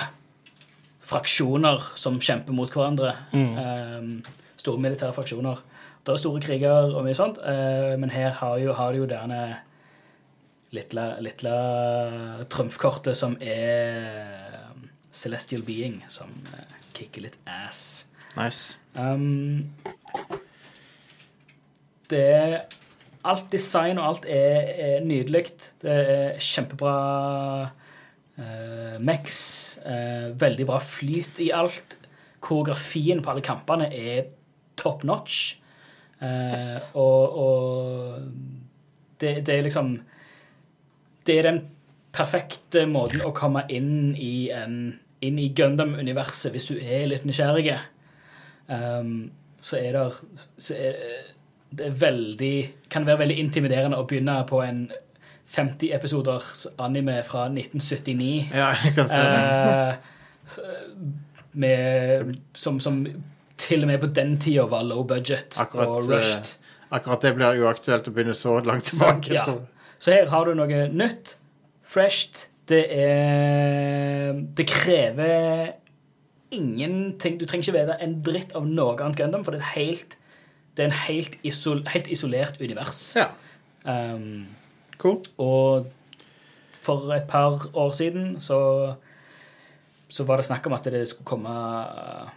fraksjoner 1.10 1.92
som 1.98 2.20
kjemper 2.20 2.56
mot 2.56 2.72
hverandre. 2.72 3.12
Um, 3.32 4.22
store 4.56 4.80
militære 4.80 5.12
fraksjoner. 5.12 5.60
Det 6.00 6.14
er 6.14 6.22
store 6.22 6.40
kriger 6.42 6.94
og 6.94 7.04
mye 7.04 7.16
sånt, 7.16 7.40
uh, 7.44 7.96
men 8.00 8.12
her 8.14 8.32
har, 8.40 8.56
jo, 8.62 8.72
har 8.76 8.92
du 8.92 9.02
jo 9.02 9.10
denne 9.10 9.40
lille, 10.74 11.06
lille 11.20 11.54
trumfkortet 12.50 13.18
som 13.18 13.36
er 13.42 14.70
Celestial 15.12 15.62
Being, 15.66 16.00
som 16.08 16.32
uh, 16.54 16.76
kicker 16.96 17.28
litt 17.28 17.38
ass. 17.46 18.08
Nice. 18.38 18.78
Um, 18.94 19.72
det 22.10 22.26
er 22.26 22.60
Alt 23.20 23.50
design 23.52 23.98
og 24.00 24.06
alt 24.06 24.26
er, 24.32 24.70
er 24.80 25.02
nydelig. 25.04 25.50
Det 25.82 25.92
er 25.92 26.38
kjempebra 26.40 26.94
uh, 28.40 28.94
Mex. 29.04 29.34
Uh, 29.84 30.32
veldig 30.40 30.66
bra 30.70 30.78
flyt 30.80 31.42
i 31.44 31.50
alt. 31.52 31.98
Koreografien 32.40 33.20
på 33.20 33.34
alle 33.34 33.44
kampene 33.44 33.90
er 33.92 34.30
top 34.80 35.04
notch. 35.04 35.59
Eh, 36.20 36.78
og 37.00 37.38
og 37.40 38.22
det, 39.20 39.46
det 39.46 39.54
er 39.54 39.62
liksom 39.64 39.94
Det 41.26 41.38
er 41.38 41.46
den 41.48 41.60
perfekte 42.12 42.86
måten 42.90 43.22
å 43.24 43.30
komme 43.32 43.62
inn 43.70 44.16
i, 44.18 44.50
en, 44.50 44.98
inn 45.22 45.38
i 45.38 45.52
Gundam-universet 45.54 46.50
hvis 46.52 46.66
du 46.66 46.74
er 46.80 47.06
litt 47.06 47.26
nysgjerrig. 47.28 47.76
Um, 48.66 49.30
så 49.62 49.78
er 49.78 49.94
det 49.94 50.02
så 50.58 50.74
er, 50.74 50.98
Det 51.70 51.86
er 51.86 52.00
veldig 52.00 52.54
kan 52.90 53.06
være 53.06 53.22
veldig 53.22 53.36
intimiderende 53.38 54.00
å 54.00 54.08
begynne 54.10 54.40
på 54.48 54.58
en 54.64 54.88
50 55.50 55.94
episoders 55.94 56.66
anime 56.78 57.22
fra 57.26 57.46
1979. 57.46 58.50
Ja, 58.54 58.72
jeg 58.84 58.94
kan 58.94 59.08
se 59.10 59.22
det. 59.22 59.38
Eh, 60.58 61.06
med, 61.52 62.36
som, 62.54 62.80
som 62.80 63.00
til 63.60 63.84
og 63.84 63.90
med 63.90 64.00
på 64.02 64.08
den 64.16 64.36
tida 64.40 64.64
var 64.70 64.82
low 64.88 65.02
budget 65.06 65.58
Akkurat, 65.60 65.88
og 65.88 66.08
rushed. 66.10 66.54
Akkurat 66.90 67.22
det 67.22 67.34
blir 67.36 67.60
uaktuelt 67.62 68.08
å 68.08 68.14
begynne 68.14 68.34
så 68.34 68.56
langt 68.66 68.88
tilbake. 68.90 69.34
ja. 69.36 69.44
Så 70.00 70.14
her 70.16 70.30
har 70.32 70.48
du 70.48 70.54
noe 70.56 70.86
nytt, 70.96 71.34
fresht. 71.84 72.46
Det 72.70 72.84
er 72.94 74.32
Det 74.56 74.64
krever 74.70 75.72
ingenting 76.54 77.36
Du 77.40 77.44
trenger 77.46 77.66
ikke 77.68 77.74
vite 77.78 77.96
en 78.02 78.16
dritt 78.26 78.52
av 78.58 78.66
noe 78.66 78.96
annet 78.98 79.18
Gundam, 79.18 79.44
for 79.46 79.54
det 79.54 79.60
er, 79.60 79.72
helt, 79.74 80.16
det 80.76 80.84
er 80.84 80.90
en 80.90 80.96
helt, 81.04 81.36
isol, 81.46 81.82
helt 81.92 82.10
isolert 82.10 82.60
univers. 82.62 83.02
Ja, 83.18 83.28
Um, 83.80 84.42
cool. 85.00 85.22
og 85.40 85.86
for 86.84 87.12
et 87.16 87.24
par 87.30 87.62
år 87.72 87.90
siden 87.96 88.34
så, 88.44 88.58
så 90.12 90.26
var 90.28 90.36
det 90.36 90.44
snakk 90.50 90.66
om 90.68 90.74
at 90.76 90.84
det 90.92 91.00
skulle 91.08 91.24
komme 91.30 91.48
eh, 91.48 92.28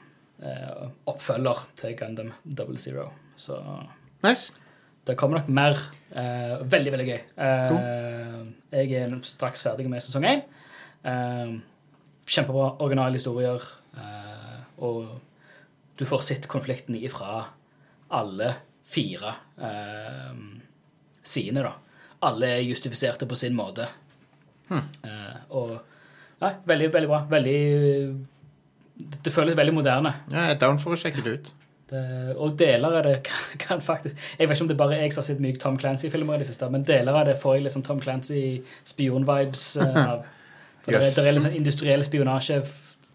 oppfølger 1.07 1.65
til 1.79 1.95
Gundam 2.00 2.33
Double 2.43 2.77
Zero. 2.81 3.09
Så 3.39 3.57
Nice. 4.23 4.51
det 5.07 5.15
kommer 5.17 5.39
nok 5.39 5.50
mer. 5.50 5.77
Eh, 6.15 6.57
veldig, 6.63 6.91
veldig 6.93 7.07
gøy. 7.07 7.21
Eh, 7.38 8.39
Jeg 8.73 8.91
er 9.03 9.15
straks 9.23 9.62
ferdig 9.63 9.88
med 9.89 10.01
sesong 10.01 10.23
én. 10.25 10.43
Eh, 11.05 11.53
kjempebra 12.25 12.77
originale 12.81 13.13
historier. 13.19 13.62
eh, 13.97 14.59
og 14.79 15.19
du 15.97 16.05
får 16.05 16.21
sett 16.23 16.47
konflikten 16.47 16.95
ifra 16.97 17.45
alle 18.12 18.55
fire 18.83 19.35
eh, 19.62 20.33
sidene, 21.23 21.63
da. 21.63 21.73
Alle 22.23 22.47
er 22.57 22.63
justifiserte 22.65 23.27
på 23.29 23.35
sin 23.35 23.53
måte. 23.55 23.88
Eh, 24.71 25.35
og 25.51 25.79
Nei, 26.41 26.50
veldig, 26.67 26.88
veldig 26.91 27.07
bra. 27.07 27.19
Veldig 27.29 28.25
Det 28.95 29.33
føles 29.33 29.57
veldig 29.57 29.73
moderne. 29.73 30.13
Ja, 30.31 30.47
jeg 30.47 30.55
er 30.55 30.59
down 30.62 30.79
for 30.81 30.93
å 30.93 31.00
sjekke 31.00 31.23
det 31.25 31.35
ut. 31.38 31.51
Det, 31.89 32.03
og 32.41 32.55
deler 32.57 32.95
av 32.97 33.03
det 33.05 33.17
kan, 33.27 33.41
kan 33.62 33.81
faktisk 33.83 34.15
Jeg 34.39 34.47
vet 34.47 34.55
ikke 34.55 34.63
om 34.65 34.69
det 34.71 34.77
bare 34.79 34.95
er 34.95 35.03
jeg 35.03 35.13
som 35.13 35.21
har 35.21 35.27
sett 35.27 35.41
mye 35.43 35.57
Tom 35.62 35.75
Clancy-filmer 35.77 36.39
i 36.39 36.41
det 36.41 36.47
siste, 36.47 36.69
men 36.73 36.85
deler 36.88 37.19
av 37.19 37.27
det 37.27 37.35
får 37.41 37.57
jeg 37.57 37.73
sånn 37.73 37.85
Tom 37.85 38.00
Clancy-spion-vibes 38.01 39.65
eh, 39.83 40.00
av. 40.13 40.23
For 40.83 40.95
Yes. 40.95 41.13
er, 41.13 41.21
det 41.23 41.29
er 41.29 41.35
litt 41.38 41.45
sånn 41.45 41.59
industriell 41.59 42.03
spionasje 42.03 42.57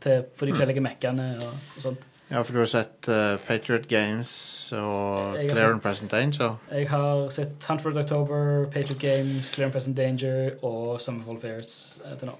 til, 0.00 0.23
for 0.38 0.49
de 0.49 0.54
forskjellige 0.54 0.85
mekkene 0.85 1.26
og, 1.44 1.58
og 1.76 1.85
sånt. 1.85 2.06
Ja, 2.28 2.42
for 2.44 2.52
du 2.52 2.61
har 2.61 2.68
sett 2.68 3.08
uh, 3.08 3.38
Patriot 3.47 3.87
Games 3.88 4.30
og 4.76 5.37
Clear 5.49 5.73
and 5.73 5.82
Present 5.85 6.12
Danger. 6.12 6.58
Jeg 6.68 6.88
har 6.90 7.30
sett 7.32 7.64
Hunt 7.70 7.80
for 7.80 7.97
October, 7.97 8.66
Patriot 8.73 9.00
Games, 9.00 9.49
Clear 9.49 9.70
and 9.70 9.73
Present 9.73 9.97
Danger 9.97 10.58
og 10.61 11.00
Summerfall 11.00 11.40
Fairs 11.40 11.78
eh, 12.04 12.16
til 12.20 12.28
nå. 12.28 12.37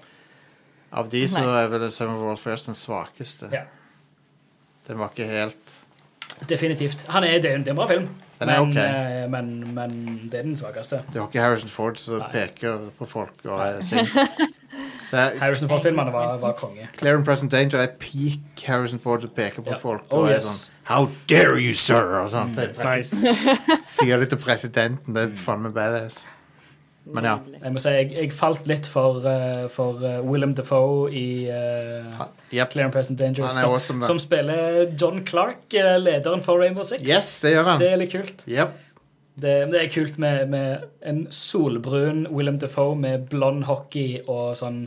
Av 0.91 1.09
de 1.11 1.27
så 1.29 1.43
er 1.45 1.67
vel 1.69 1.89
Summer 1.91 2.17
World 2.17 2.39
First 2.41 2.65
den 2.65 2.75
svakeste. 2.75 3.49
Ja. 3.53 3.61
Den 4.87 4.97
var 4.99 5.11
ikke 5.13 5.27
helt 5.29 5.75
Definitivt. 6.49 7.01
Han 7.11 7.23
er, 7.27 7.39
det, 7.43 7.51
er 7.51 7.55
en- 7.57 7.61
det 7.65 7.67
er 7.67 7.71
en 7.73 7.77
bra 7.81 7.85
film, 7.89 8.05
Den 8.39 8.49
er 8.49 8.61
men, 8.63 8.69
ok. 8.71 8.77
eh, 8.77 9.29
men, 9.29 9.73
men 9.75 10.29
det 10.31 10.39
er 10.39 10.43
den 10.43 10.55
svakeste. 10.57 11.01
Det 11.11 11.19
var 11.19 11.27
ikke 11.27 11.41
Harrison 11.43 11.69
Ford 11.69 11.97
som 11.99 12.21
Nei. 12.21 12.29
peker 12.31 12.85
på 12.97 13.05
folk 13.09 13.43
og 13.45 13.59
er 13.65 13.81
sint. 13.83 14.09
Er, 15.11 15.31
Harrison 15.39 15.67
Ford-filmene 15.67 16.11
var, 16.13 16.35
var 16.37 16.51
konge. 16.53 16.85
Clear 16.99 17.15
and 17.17 17.25
Present 17.25 17.51
Danger 17.51 17.79
er 17.81 17.87
peak 17.99 18.61
Harrison 18.67 18.99
Ford 19.01 19.21
som 19.25 19.31
peker 19.33 19.63
på 19.65 19.71
Ja. 19.73 19.77
folk 19.81 20.03
Oh, 20.11 20.19
og 20.19 20.27
er 20.29 20.35
yes. 20.37 20.45
sånn 20.45 20.85
How 20.85 21.07
dare 21.27 21.55
you, 21.59 21.73
sir? 21.73 22.13
Og 22.21 22.29
sånt. 22.29 22.57
Er 22.61 22.69
Nice. 22.77 23.17
Sier 23.97 24.21
det 24.21 24.29
til 24.29 24.37
presidenten. 24.37 25.15
Det 25.17 25.23
er 25.25 25.33
faen 25.41 25.63
meg 25.65 25.73
badass. 25.73 26.21
Men 27.13 27.25
ja. 27.25 27.35
Jeg 27.63 27.73
må 27.73 27.81
si, 27.81 27.93
jeg, 27.95 28.09
jeg 28.15 28.31
falt 28.37 28.67
litt 28.69 28.87
for, 28.89 29.23
uh, 29.25 29.65
for 29.73 30.03
eh, 30.05 30.19
Willem 30.25 30.53
Dafoe 30.57 31.09
i 31.11 31.27
uh, 31.49 32.27
Yep. 32.51 32.71
Clear 32.73 32.85
and 32.89 32.93
Present 32.93 33.19
Danger, 33.19 33.45
Han 33.45 33.57
er 33.57 33.61
som, 33.61 33.73
awesome, 33.77 34.01
som 34.05 34.19
spiller 34.21 34.93
John 34.99 35.23
Clark, 35.25 35.67
eh, 35.73 35.97
lederen 36.01 36.41
for 36.45 36.61
Rainbow 36.61 36.83
Six. 36.83 37.03
Yes, 37.09 37.31
det 37.43 37.55
gjør 37.55 37.67
han. 37.73 37.81
Det 37.81 37.89
er 37.93 37.99
litt 38.01 38.13
kult. 38.13 38.45
Yep. 38.49 38.77
Det, 39.39 39.53
det 39.71 39.81
er 39.83 39.91
kult 39.93 40.17
med, 40.19 40.49
med 40.51 40.87
en 41.07 41.21
solbrun 41.31 42.25
Willem 42.33 42.57
Dafoe 42.59 42.97
med 42.99 43.29
blond 43.31 43.63
hockey 43.69 44.17
og 44.25 44.57
sånn 44.59 44.81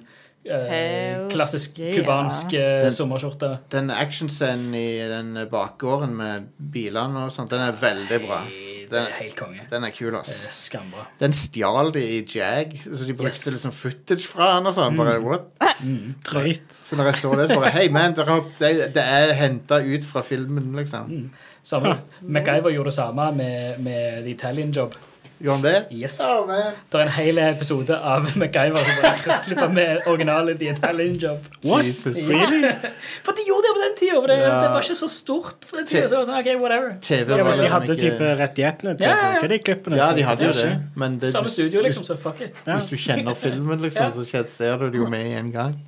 eh, 0.44 0.66
Hell 0.72 1.30
klassisk 1.32 1.78
cubansk 1.78 2.52
yeah. 2.52 2.82
Den- 2.84 2.92
sommerskjorte. 2.98 3.54
Den 3.72 3.88
actionscenen 3.94 4.74
i 4.76 4.98
den 5.08 5.32
bakgården 5.50 6.12
med 6.18 6.50
bilene 6.58 7.24
og 7.28 7.32
sånt, 7.32 7.54
den 7.54 7.64
er 7.64 7.78
veldig 7.80 8.20
bra. 8.26 8.42
Det 8.50 8.71
Den- 8.92 9.06
er 9.08 9.16
helt 9.18 9.36
konge. 9.38 9.60
Den 9.70 9.84
er 9.84 9.90
kul, 9.96 10.10
Det 10.12 10.20
ass. 10.20 10.44
er 10.44 10.54
skambra. 10.56 11.06
Den 11.20 11.32
stjal 11.32 11.92
de 11.92 12.02
i 12.02 12.20
Jag, 12.34 12.76
så 12.84 13.06
de 13.06 13.14
brukte 13.14 13.32
Yes. 13.42 13.46
liksom 13.56 13.72
footage 13.72 14.26
fra 14.28 14.52
han 14.54 14.66
og 14.66 14.74
sånn. 14.76 14.96
Bare, 14.96 15.18
what? 15.20 15.48
Drøyt. 16.28 16.68
Så 16.72 16.96
når 16.96 17.04
jeg 17.12 17.14
så 17.22 17.34
det, 17.38 17.48
så 17.50 17.60
bare 17.60 17.70
Hei, 17.72 17.88
man, 17.88 18.14
det 18.14 18.26
er, 18.28 18.88
det 18.92 19.02
er 19.04 19.32
henta 19.38 19.80
ut 19.82 20.04
fra 20.04 20.22
filmen, 20.22 20.72
liksom. 20.76 21.30
Samme. 21.64 21.96
MacGyver 22.22 22.70
gjorde 22.74 22.90
det 22.90 22.94
samme 22.98 23.28
med, 23.36 23.78
med 23.80 24.24
The 24.24 24.30
Italian 24.30 24.72
Job. 24.74 24.94
Gjør 25.42 25.56
han 25.56 25.62
det? 25.64 25.78
Yes. 25.90 26.20
Oh. 26.22 26.46
Det 26.46 26.98
er 27.00 27.02
en 27.02 27.08
hel 27.16 27.38
episode 27.42 27.96
av 27.98 28.28
MacGyver 28.38 28.84
som 28.86 28.98
bare 29.02 29.18
kryssklipper 29.24 29.72
med 29.74 30.04
originale 30.06 30.54
The 30.60 30.68
Italian 30.70 31.16
Job. 31.18 31.48
What? 31.66 31.84
Jesus. 31.88 32.14
Really? 32.28 32.70
For 33.26 33.34
de 33.34 33.46
gjorde 33.48 33.66
det 33.66 33.72
på 33.74 33.82
den 33.82 33.96
tida, 33.98 34.20
for 34.20 34.30
det, 34.30 34.36
Ja. 34.38 34.52
det 34.62 34.70
var 34.76 34.86
ikke 34.86 34.98
så 35.02 35.08
stort 35.10 35.66
på 35.70 35.76
den 35.80 35.86
tida. 35.90 36.04
Så 36.08 36.20
det 36.20 36.28
sånn, 36.30 36.38
ok, 36.38 36.50
whatever. 36.62 36.94
TV 37.02 37.34
Ja, 37.36 37.42
hvis 37.42 37.56
de 37.58 37.62
liksom 37.64 37.74
hadde 37.74 37.96
ikke- 37.96 38.10
type 38.14 38.32
rettighetene 38.44 38.96
til 38.98 39.06
Ja, 39.08 39.12
å 39.12 39.18
ja, 39.18 39.32
bruke 39.40 39.48
de 39.48 39.58
klippene. 39.58 39.96
Ja, 39.96 40.10
de 40.14 40.22
hadde 40.30 40.44
jo 40.46 40.52
det. 40.52 40.72
Men 40.96 41.18
det, 41.18 41.30
Samme 41.34 41.50
studio, 41.50 41.82
liksom, 41.82 42.04
så 42.06 42.16
fuck 42.18 42.40
it. 42.40 42.62
Ja. 42.66 42.76
hvis 42.78 42.90
du 42.90 42.96
kjenner 42.96 43.34
filmen, 43.34 43.80
liksom, 43.82 44.10
så 44.14 44.46
ser 44.48 44.76
du 44.78 44.90
det 44.90 44.98
jo 45.02 45.06
med 45.08 45.26
en 45.38 45.50
gang. 45.52 45.80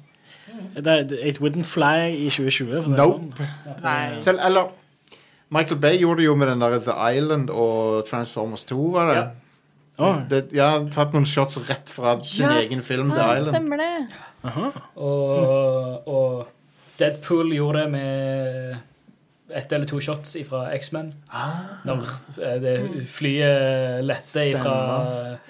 It 0.77 1.39
wouldn't 1.41 1.67
fly 1.67 2.11
i 2.11 2.29
2020. 2.31 2.67
For 2.71 2.79
å 2.79 2.83
si 2.83 2.91
det 2.91 2.99
Nope. 2.99 3.37
sånn. 3.39 3.83
Nei. 3.83 4.21
Selv, 4.21 4.39
eller 4.43 4.69
Michael 5.51 5.79
Bay 5.81 5.99
gjorde 6.01 6.17
det 6.23 6.25
jo 6.27 6.35
med 6.35 6.49
den 6.49 6.59
der 6.61 6.79
The 6.81 6.95
Island 7.15 7.51
og 7.51 8.07
Transformers 8.09 8.65
2, 8.65 8.91
var 8.93 9.07
det? 9.13 9.17
Ja. 9.17 9.27
Å, 9.99 10.09
det 10.29 10.49
ja, 10.57 10.73
tatt 10.91 11.13
noen 11.15 11.27
shots 11.29 11.57
rett 11.69 11.91
fra 11.93 12.17
sin 12.27 12.49
Ja, 12.49 12.57
egen 12.65 12.81
film, 12.83 13.13
The 13.13 13.21
Ja, 13.21 13.37
Island. 13.39 13.55
stemmer 13.55 13.79
det. 13.79 13.93
aha. 14.45 14.71
Og, 14.97 16.09
og 16.09 16.49
Deadpool 16.99 17.53
gjorde 17.55 17.85
det 17.85 17.91
med 17.95 18.77
ett 19.55 19.73
eller 19.73 19.87
to 19.87 20.01
shots 20.03 20.33
fra 20.49 20.65
X-Men. 20.75 21.13
Når 21.87 22.05
eh, 22.43 22.57
det 22.63 22.75
flyet 23.13 24.03
lette 24.09 24.45
fra 24.59 24.77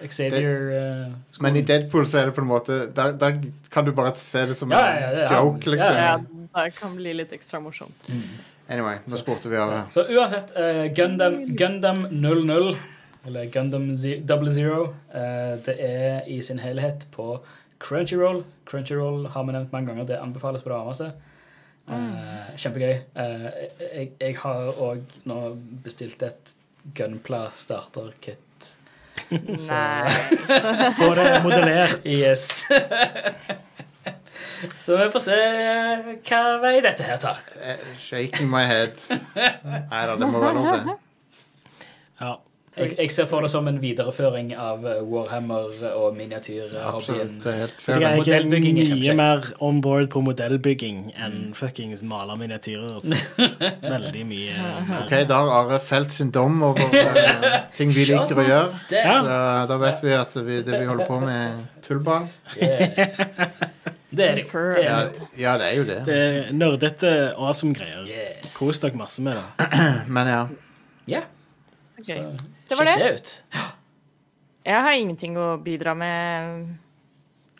Xavier 0.05 0.65
det, 0.75 1.41
Men 1.41 1.57
i 1.57 1.63
Deadpool 1.65 2.05
så 2.11 2.19
er 2.21 2.29
det 2.29 2.35
på 2.37 2.43
en 2.45 2.49
måte 2.51 2.81
Der, 2.97 3.15
der 3.17 3.39
kan 3.73 3.87
du 3.87 3.93
bare 3.97 4.13
se 4.19 4.45
det 4.51 4.57
som 4.59 4.73
Ja, 4.75 4.83
en 4.91 5.03
ja, 5.03 5.11
ja, 5.11 5.23
ja. 5.23 5.39
joke, 5.39 5.71
liksom. 5.73 5.97
Ja, 5.97 6.19
Ja, 6.19 6.65
det 6.67 6.75
kan 6.77 6.93
bli 6.99 7.15
litt 7.17 7.33
ekstra 7.33 7.61
morsomt. 7.65 8.05
Anyway, 8.69 8.99
nå 9.09 9.17
spurte 9.21 9.49
vi 9.53 9.57
av 9.61 9.73
Så 9.95 10.05
uansett, 10.09 10.53
uh, 10.57 10.85
Gundam, 10.97 11.41
Gundam 11.57 12.05
00, 12.11 12.77
eller 13.27 13.47
Gundam 13.53 13.89
Double 14.27 14.53
Zero, 14.53 14.95
eh, 15.15 15.55
det 15.65 15.77
er 15.81 16.27
i 16.29 16.41
sin 16.43 16.59
helhet 16.59 17.07
på 17.13 17.39
Crunchyroll. 17.79 18.45
Crunchyroll 18.67 19.27
har 19.27 19.45
vi 19.45 19.53
nevnt 19.53 19.73
mange 19.73 19.87
ganger, 19.93 20.05
det 20.09 20.19
anbefales 20.21 20.63
på 20.63 20.69
det 20.73 20.79
varmeste. 20.79 21.13
Mm. 21.85 22.17
kjempegøy. 22.57 22.95
Eh, 23.21 23.49
jeg, 23.95 24.11
jeg 24.21 24.37
har 24.41 24.71
òg 24.81 25.03
nå 25.29 25.41
bestilt 25.85 26.23
et 26.25 26.55
Gunpla 26.97 27.51
starter-kit. 27.57 28.41
Nei. 29.31 30.11
Få 30.99 31.11
det 31.19 31.29
modellert. 31.45 32.01
Yes. 32.09 32.65
Så 34.75 34.97
vi 34.97 35.11
får 35.13 35.21
se 35.21 35.37
hva 36.25 36.41
vei 36.63 36.79
dette 36.85 37.05
her 37.05 37.19
tar. 37.21 37.41
Shaking 38.01 38.49
my 38.49 38.65
head. 38.69 38.97
Nei 39.11 40.05
da, 40.09 40.17
det 40.17 40.29
må 40.31 40.41
være 40.41 40.55
lov, 40.57 40.87
det. 40.89 40.97
Ja. 42.77 42.83
Jeg, 42.85 42.97
jeg 42.99 43.11
ser 43.15 43.27
for 43.31 43.41
det 43.45 43.51
som 43.53 43.69
en 43.71 43.77
videreføring 43.83 44.49
av 44.59 44.83
eh, 44.91 45.01
Warhammer 45.07 45.69
og 45.95 46.17
miniatyrhobbyen. 46.17 46.81
Absolutt. 46.91 47.37
Det 47.45 47.53
er 47.53 47.61
helt 47.61 47.75
Jeg 47.79 47.85
fair. 47.85 48.03
er 48.09 48.17
Modellbygging 48.19 48.81
er 48.83 48.89
mye 48.97 49.15
mer 49.21 49.49
on 49.63 49.81
board 49.85 50.09
på 50.15 50.23
modellbygging 50.27 51.05
enn 51.15 51.37
fuckings 51.55 52.03
male 52.03 52.35
miniatyrer. 52.41 52.99
Veldig 53.95 54.25
mye. 54.27 54.57
mer. 54.59 55.05
Ok, 55.05 55.15
da 55.31 55.39
har 55.45 55.53
Are 55.61 55.79
felt 55.81 56.13
sin 56.17 56.33
dom 56.35 56.63
over 56.67 56.83
eh, 56.99 57.47
ting 57.79 57.95
vi 57.95 58.09
liker 58.11 58.43
å 58.43 58.47
gjøre. 58.49 58.83
Ja. 58.91 59.15
Så 59.23 59.39
da 59.71 59.79
vet 59.85 60.03
vi 60.05 60.17
at 60.19 60.35
vi, 60.43 60.59
det 60.67 60.81
vi 60.81 60.89
holder 60.91 61.07
på 61.09 61.21
med, 61.23 61.63
er 61.63 61.87
tullball. 61.87 62.27
Det 64.15 64.27
er 64.31 64.35
det. 64.39 64.45
jo. 64.47 64.61
Det 64.75 64.83
Ja, 64.85 64.99
er 64.99 65.09
det. 65.11 65.19
jo. 65.19 65.29
ja, 65.43 65.55
det 65.59 65.67
er 65.71 65.77
jo 65.79 65.85
det. 65.89 65.97
Det 66.07 66.19
er 66.19 66.53
nerdete, 66.55 67.15
awesome 67.37 67.75
greier. 67.75 68.05
Yeah. 68.07 68.51
Kos 68.55 68.79
dere 68.83 68.95
masse 68.99 69.23
med 69.23 69.39
det. 69.41 69.79
Men 70.07 70.31
ja. 70.31 70.43
Ja, 71.11 71.23
Ok. 72.05 72.13
så 72.13 72.53
Det 72.69 72.79
var 72.79 72.91
sjekk 72.91 72.99
det. 72.99 73.05
det 73.05 73.15
ut. 73.15 73.35
Jeg 74.65 74.81
har 74.81 74.97
ingenting 74.97 75.35
å 75.37 75.47
bidra 75.61 75.93
med, 75.93 76.69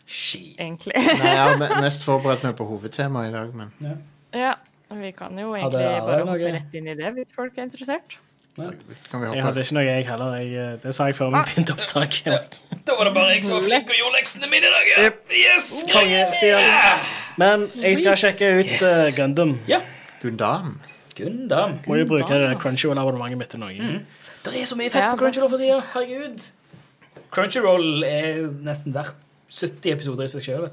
Ski. 0.09 0.55
egentlig. 0.57 0.95
Nei, 0.97 1.33
jeg 1.35 1.37
har 1.37 1.81
mest 1.85 2.01
forberedt 2.05 2.41
meg 2.45 2.55
på 2.57 2.65
hovedtemaet 2.65 3.29
i 3.29 3.33
dag, 3.35 3.51
men 3.53 3.99
Ja, 4.33 4.55
vi 4.89 5.11
kan 5.13 5.37
jo 5.37 5.51
Hadde 5.53 5.77
egentlig 5.77 5.85
Are 5.85 6.07
bare 6.07 6.25
hoppe 6.25 6.53
rett 6.55 6.73
inn 6.79 6.89
i 6.89 6.95
det 6.97 7.11
hvis 7.13 7.35
folk 7.35 7.59
er 7.59 7.67
interessert. 7.67 8.17
Ja. 8.57 8.71
Jeg 8.71 9.43
hadde 9.43 9.63
ikke 9.65 9.75
noe, 9.75 9.83
jeg 9.83 10.05
heller. 10.07 10.35
Jeg, 10.39 10.51
eh, 10.55 10.75
det 10.81 10.95
sa 10.95 11.09
jeg 11.09 11.17
før 11.17 11.33
vi 11.33 11.41
begynte 11.43 11.73
opptaket. 11.75 12.59
Da 12.87 12.95
var 12.97 13.09
det 13.09 13.13
bare 13.17 13.33
jeg 13.35 13.45
som 13.45 13.57
var 13.59 13.65
flink 13.67 13.89
og 13.91 13.97
gjorde 13.99 14.15
leksene 14.15 14.49
mine 14.49 14.69
i 14.69 14.73
dag. 14.75 14.91
Ja. 14.95 15.09
Yes! 15.43 15.71
Konge, 15.91 16.21
Men 17.41 17.65
jeg 17.83 17.97
skal 17.99 18.21
sjekke 18.21 18.51
ut 18.61 18.69
Yes. 18.71 18.85
uh, 18.85 19.09
Gundam. 19.17 19.57
Gundam. 20.21 20.77
Gundam. 21.15 21.79
Må 21.85 21.99
jo 21.99 22.05
bruke 22.09 22.39
det 22.39 22.55
Crunchyroll-abonnementet 22.63 23.37
mitt 23.43 23.51
til 23.53 23.59
noe. 23.61 23.99
Det 24.53 24.61
er 24.61 24.69
så 24.69 24.77
mye 24.79 24.91
fett 24.93 25.03
Ja, 25.03 25.11
på 25.15 25.23
Crunchyroll 25.23 25.51
for 25.51 25.61
tida. 25.61 25.81
Herregud. 25.95 26.49
Crunchyroll 27.35 28.05
er 28.07 28.45
nesten 28.65 28.95
verdt 28.95 29.21
70 29.55 29.91
episoder 29.93 30.25
i 30.25 30.31
seg 30.31 30.41
sjøl. 30.41 30.63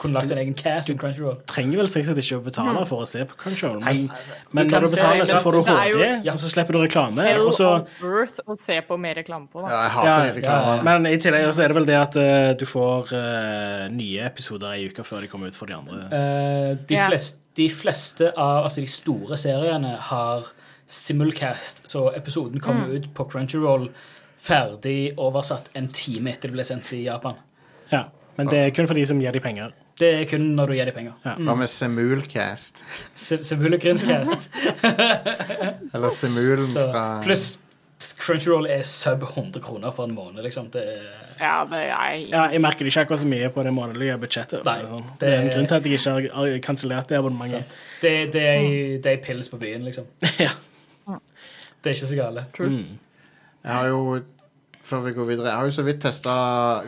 Kunne 0.00 0.16
lagt 0.16 0.30
en 0.32 0.38
egen 0.40 0.54
cast 0.56 0.90
om 0.92 0.96
Crunchyroll. 1.00 1.38
Du 1.40 1.48
Trenger 1.50 1.80
vel 1.80 1.88
strengt 1.92 2.08
sett 2.08 2.20
ikke 2.20 2.38
å 2.38 2.44
betale 2.44 2.82
for 2.88 3.04
å 3.04 3.08
se 3.08 3.24
på 3.28 3.36
Crunchyroll, 3.40 3.80
men, 3.84 4.06
Nei, 4.08 4.20
men 4.56 4.68
du 4.68 4.74
når 4.74 4.86
du 4.86 4.94
betaler, 4.94 5.28
så 5.28 5.40
får 5.44 5.56
du 5.56 5.60
HD, 5.66 5.72
HD, 5.96 6.28
og 6.32 6.38
så 6.40 6.52
slipper 6.52 6.76
du 6.76 6.80
reklame. 6.84 7.26
Hell 7.26 7.42
Og 7.44 7.52
så, 7.56 7.70
worth 8.00 8.38
earth 8.40 8.54
å 8.54 8.56
se 8.60 8.78
på 8.86 8.98
mer 9.00 9.18
reklame 9.20 9.48
på, 9.52 9.64
da. 9.64 9.72
Ja, 9.72 9.82
jeg 9.82 9.92
hater 9.96 10.10
ja, 10.30 10.36
reklame. 10.38 10.76
Ja. 10.78 10.86
men 10.88 11.10
i 11.10 11.18
tillegg 11.20 11.48
så 11.56 11.64
er 11.64 11.72
det 11.72 11.78
vel 11.80 11.88
det 11.90 11.98
at 12.00 12.16
uh, 12.20 12.52
du 12.60 12.64
får 12.68 13.12
uh, 13.16 13.84
nye 13.96 14.24
episoder 14.30 14.78
i 14.78 14.88
uka 14.92 15.04
før 15.04 15.26
de 15.26 15.32
kommer 15.32 15.52
ut 15.52 15.58
for 15.60 15.68
de 15.72 15.76
andre. 15.80 16.00
Uh, 16.08 16.72
de, 16.80 16.96
Ja. 16.96 17.08
fleste, 17.10 17.40
de 17.60 17.68
fleste 17.72 18.32
av 18.36 18.68
altså 18.68 18.84
de 18.84 18.88
store 18.88 19.36
seriene 19.40 19.96
har 20.12 20.52
simulcast, 20.90 21.84
så 21.88 22.08
episoden 22.16 22.60
kommer 22.60 22.90
ut 22.96 23.06
på 23.14 23.24
Crunchyroll 23.30 23.88
ferdig 24.40 25.12
oversatt 25.20 25.68
en 25.76 25.88
time 25.94 26.32
etter 26.32 26.48
det 26.50 26.56
ble 26.56 26.64
sendt 26.66 26.88
i 26.96 27.04
Japan. 27.04 27.36
Ja, 27.92 28.06
men 28.38 28.48
det 28.50 28.58
er 28.66 28.70
kun 28.74 28.86
for 28.88 28.96
de 28.98 29.04
som 29.06 29.20
gir 29.20 29.32
de 29.36 29.40
penger. 29.44 29.72
Det 30.00 30.08
er 30.22 30.24
kun 30.30 30.46
når 30.56 30.70
du 30.70 30.74
gir 30.78 30.88
de 30.88 30.92
penger. 30.96 31.12
Ja. 31.26 31.34
Hva 31.44 31.54
med 31.60 31.68
Semulcast? 31.68 32.80
Se- 33.14 33.42
Simulacrumscast. 33.44 34.46
Eller 35.94 36.08
Semulen 36.14 36.68
Så, 36.72 36.86
fra 36.92 37.02
Pluss 37.24 37.58
Crunchyroll 38.16 38.64
er 38.72 38.80
sub 38.88 39.22
100 39.26 39.60
kroner 39.60 39.92
for 39.92 40.08
en 40.08 40.14
måned, 40.16 40.40
liksom. 40.46 40.70
Det 40.72 40.80
er 40.88 41.02
Ja, 41.40 41.66
det 41.68 41.82
er 41.84 42.14
Ja, 42.30 42.46
jeg 42.52 42.60
merker 42.64 42.88
ikke 42.88 43.02
akkurat 43.04 43.20
så 43.20 43.28
mye 43.28 43.50
på 43.52 43.62
det 43.66 43.72
månedlige 43.76 44.16
budsjettet. 44.22 44.62
for 44.64 44.70
å 44.70 44.72
si 44.72 44.80
Nei, 44.80 44.80
det, 44.80 44.88
sånn. 44.88 45.04
det- 45.04 45.20
det 45.20 45.34
er 45.34 45.42
en 45.42 45.50
grunn 45.52 45.66
til 45.68 45.76
at 45.76 45.84
jeg 45.84 46.00
ikke 46.00 46.34
har 46.38 46.58
kansellert 46.64 47.08
det 47.12 47.18
abonnementet. 47.18 47.76
Det, 48.00 48.14
det, 48.32 48.42
er, 48.42 48.98
det 49.04 49.12
er 49.12 49.16
pills 49.26 49.48
på 49.52 49.58
byen, 49.60 49.84
liksom. 49.84 50.06
ja. 50.46 50.50
Det 51.80 51.90
er 51.92 51.96
ikke 51.96 52.10
så 52.12 52.16
gale. 52.16 52.44
Mm. 52.58 52.98
Jeg 53.64 53.72
har 53.72 53.86
jo 53.88 54.20
før 54.82 55.02
vi 55.04 55.12
går 55.12 55.26
videre, 55.28 55.46
jeg 55.50 55.56
har 55.56 55.64
jo 55.68 55.72
så 55.74 55.82
vidt 55.84 55.98
testa 56.02 56.32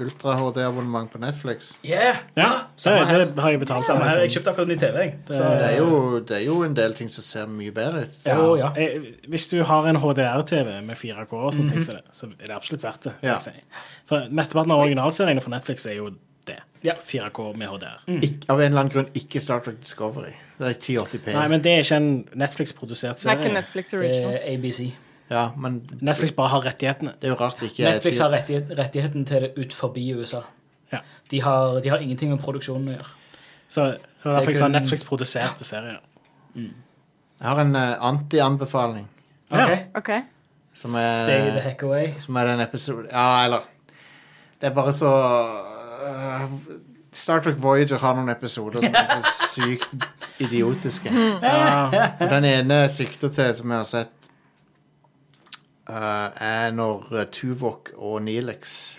ultra-HD-abonnement 0.00 1.11
på 1.12 1.20
Netflix. 1.20 1.74
Yeah! 1.85 2.16
ja, 2.37 2.48
så 2.76 2.88
samme 2.88 3.18
det 3.18 3.42
har 3.44 3.50
jeg 3.52 3.61
betalt 3.61 3.85
Samme 3.85 4.09
her. 4.09 4.22
Jeg 4.24 4.33
kjøpte 4.37 4.55
akkurat 4.55 4.70
ny 4.70 4.76
TV. 4.81 4.96
jeg. 5.02 5.12
Så, 5.28 5.42
Det 5.42 5.66
er, 5.66 5.76
jo, 5.76 6.18
det 6.28 6.37
er 6.38 6.44
jo 6.46 6.57
en 6.64 6.76
del 6.76 6.96
ting 6.96 7.12
som 7.12 7.26
ser 7.26 7.52
mye 7.52 7.74
bedre 7.76 8.07
ut. 8.07 8.18
Ja, 8.26 8.38
ja. 8.57 8.72
Eh, 8.81 9.12
Hvis 9.28 9.46
du 9.52 9.61
har 9.68 9.88
en 9.88 10.00
HDR-TV 10.00 10.81
med 10.88 10.96
4K, 10.96 11.33
og 11.33 11.52
sånt, 11.52 11.74
mm 11.76 11.83
så, 11.83 11.98
så 12.12 12.26
er 12.40 12.46
det 12.46 12.57
absolutt 12.57 12.85
verdt 12.85 13.05
det. 13.05 13.12
Ja. 13.22 13.38
si. 13.38 13.52
For 14.09 14.28
Mesteparten 14.31 14.72
av 14.72 14.81
originalseriene 14.87 15.44
fra 15.44 15.50
Netflix 15.50 15.87
er 15.87 16.00
jo 16.00 16.11
det. 16.46 16.59
Ja. 16.83 16.94
4K 16.94 17.52
med 17.57 17.68
HDR. 17.68 18.00
Ikk- 18.09 18.44
av 18.50 18.61
en 18.61 18.66
eller 18.72 18.81
annen 18.81 18.92
grunn 18.92 19.11
ikke 19.14 19.40
Star 19.40 19.61
Trek 19.61 19.81
Discovery. 19.81 20.33
Det 20.59 20.68
er 20.68 20.74
1080p. 20.81 21.33
Nei, 21.35 21.48
men 21.48 21.62
det 21.62 21.72
er 21.72 21.83
ikke 21.85 21.96
en 21.96 22.24
Netflix-produsert 22.35 23.16
Det 23.22 23.26
er 23.26 23.37
ikke 23.37 23.42
serie. 23.42 23.52
Netflix 23.55 23.90
Det 23.90 24.00
original. 24.00 24.35
er 24.35 24.52
ABC. 24.57 24.92
Ja, 25.31 25.44
men 25.57 25.78
Netflix 26.00 26.33
bare 26.37 26.48
har 26.48 26.61
rettighetene. 26.66 27.14
det 27.20 27.28
er 27.31 27.33
jo 27.33 27.38
rart 27.40 27.57
det 27.61 27.70
ikke 27.70 27.87
er 27.87 27.92
Netflix 27.94 28.16
10 28.16 28.20
har 28.22 28.31
rettighet, 28.31 28.72
rettigheten 28.78 29.24
til 29.26 29.40
det 29.40 29.52
ut 29.59 29.72
forbi 29.72 30.12
USA. 30.14 30.40
Ja. 30.92 30.98
De 31.31 31.40
har, 31.40 31.81
de 31.81 31.88
har 31.88 31.98
ingenting 31.98 32.31
med 32.31 32.38
produksjonen 32.40 32.88
å 32.88 32.96
gjøre. 32.98 33.07
Så 33.68 33.85
det 33.87 34.00
er 34.24 34.31
derfor 34.35 34.50
jeg 34.50 34.57
sa 34.57 34.66
kun- 34.66 34.72
Netflix-produserte 34.72 35.64
serier. 35.64 36.00
Jeg 36.57 37.48
har 37.48 37.61
en 37.61 37.74
eh, 37.76 37.96
anti-anbefaling, 38.00 39.09
Ja. 39.52 39.64
Ok? 39.64 39.78
OK. 39.96 40.11
som 40.74 40.90
Stay 40.90 41.40
the 41.50 41.57
er, 41.59 41.61
heck 41.61 41.83
away. 41.83 42.14
som 42.18 42.37
er 42.37 42.46
den 42.46 42.61
episode 42.61 43.07
Ja, 43.11 43.44
eller 43.44 43.61
Det 44.61 44.70
er 44.70 44.74
bare 44.74 44.92
så 44.92 45.11
øh, 46.02 46.56
Star 47.12 47.40
Trek 47.44 47.58
Voyager 47.62 47.98
har 48.00 48.14
noen 48.16 48.32
episoder 48.32 48.80
som 48.80 48.94
er 48.96 49.20
så 49.20 49.48
sykt 49.52 50.08
idiotiske. 50.40 51.12
Uh, 51.12 51.92
den 52.30 52.44
ene 52.48 52.74
jeg 52.86 52.90
sikter 52.90 53.28
til, 53.28 53.52
som 53.54 53.70
jeg 53.70 53.78
har 53.82 53.84
sett, 53.90 54.30
uh, 55.90 56.32
er 56.40 56.72
når 56.72 57.24
Tuvok 57.32 57.92
og 57.98 58.22
Neelix 58.22 58.96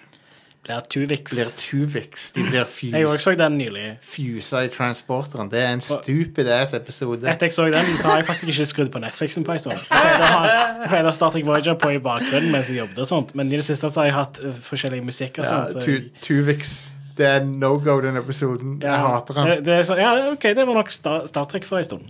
Blir 0.63 0.79
Tuvix. 0.89 1.31
blir 1.33 1.49
Tuvix. 1.57 2.31
De 2.31 2.43
blir 2.47 2.65
Jeg 2.95 3.05
også 3.07 3.17
så 3.17 3.35
den 3.35 3.57
nylig. 3.57 3.97
fusa 4.01 4.61
i 4.63 4.67
transporteren. 4.71 5.51
Det 5.51 5.59
er 5.59 5.73
en 5.73 5.81
stupid 5.81 6.47
ass 6.47 6.73
episode. 6.73 7.27
Etter 7.27 7.45
jeg 7.49 7.53
så 7.53 7.65
den, 7.65 7.97
så 7.97 8.07
har 8.07 8.15
jeg 8.21 8.25
faktisk 8.25 8.47
ikke 8.47 8.65
skrudd 8.65 8.91
på 8.91 8.99
Netflixen 8.99 9.43
på 9.43 9.51
en 9.51 9.59
stund. 9.59 9.79
Jeg 9.91 10.87
pleide 10.87 11.09
å 11.09 11.11
Star 11.11 11.33
Trek 11.35 11.45
Voyager 11.45 11.75
på 11.75 11.91
i 11.91 11.99
bakgrunnen 11.99 12.51
mens 12.51 12.71
jeg 12.71 12.77
jobbet 12.79 13.03
og 13.03 13.07
sånt, 13.09 13.35
men 13.35 13.51
i 13.51 13.59
det 13.59 13.65
siste 13.67 13.89
så 13.89 13.99
har 13.99 14.05
jeg 14.07 14.15
hatt 14.21 14.39
uh, 14.45 14.53
forskjellig 14.69 15.03
musikk 15.03 15.41
og 15.41 15.45
Ja, 15.49 15.65
så 15.67 15.83
jeg- 15.83 16.11
Tuvix. 16.21 16.92
Det 17.17 17.25
er 17.29 17.43
no-go, 17.45 17.99
den 18.01 18.17
episoden. 18.17 18.79
Jeg 18.81 18.91
hater 18.99 19.33
den. 19.37 19.47
Det, 19.47 19.65
det 19.65 19.73
er 19.73 19.83
så, 19.83 19.95
ja, 19.99 20.31
ok, 20.31 20.43
det 20.57 20.63
var 20.67 20.73
nok 20.73 20.91
Star, 20.91 21.25
Star 21.29 21.45
Trek 21.45 21.65
for 21.65 21.77
en 21.77 21.83
stund. 21.83 22.01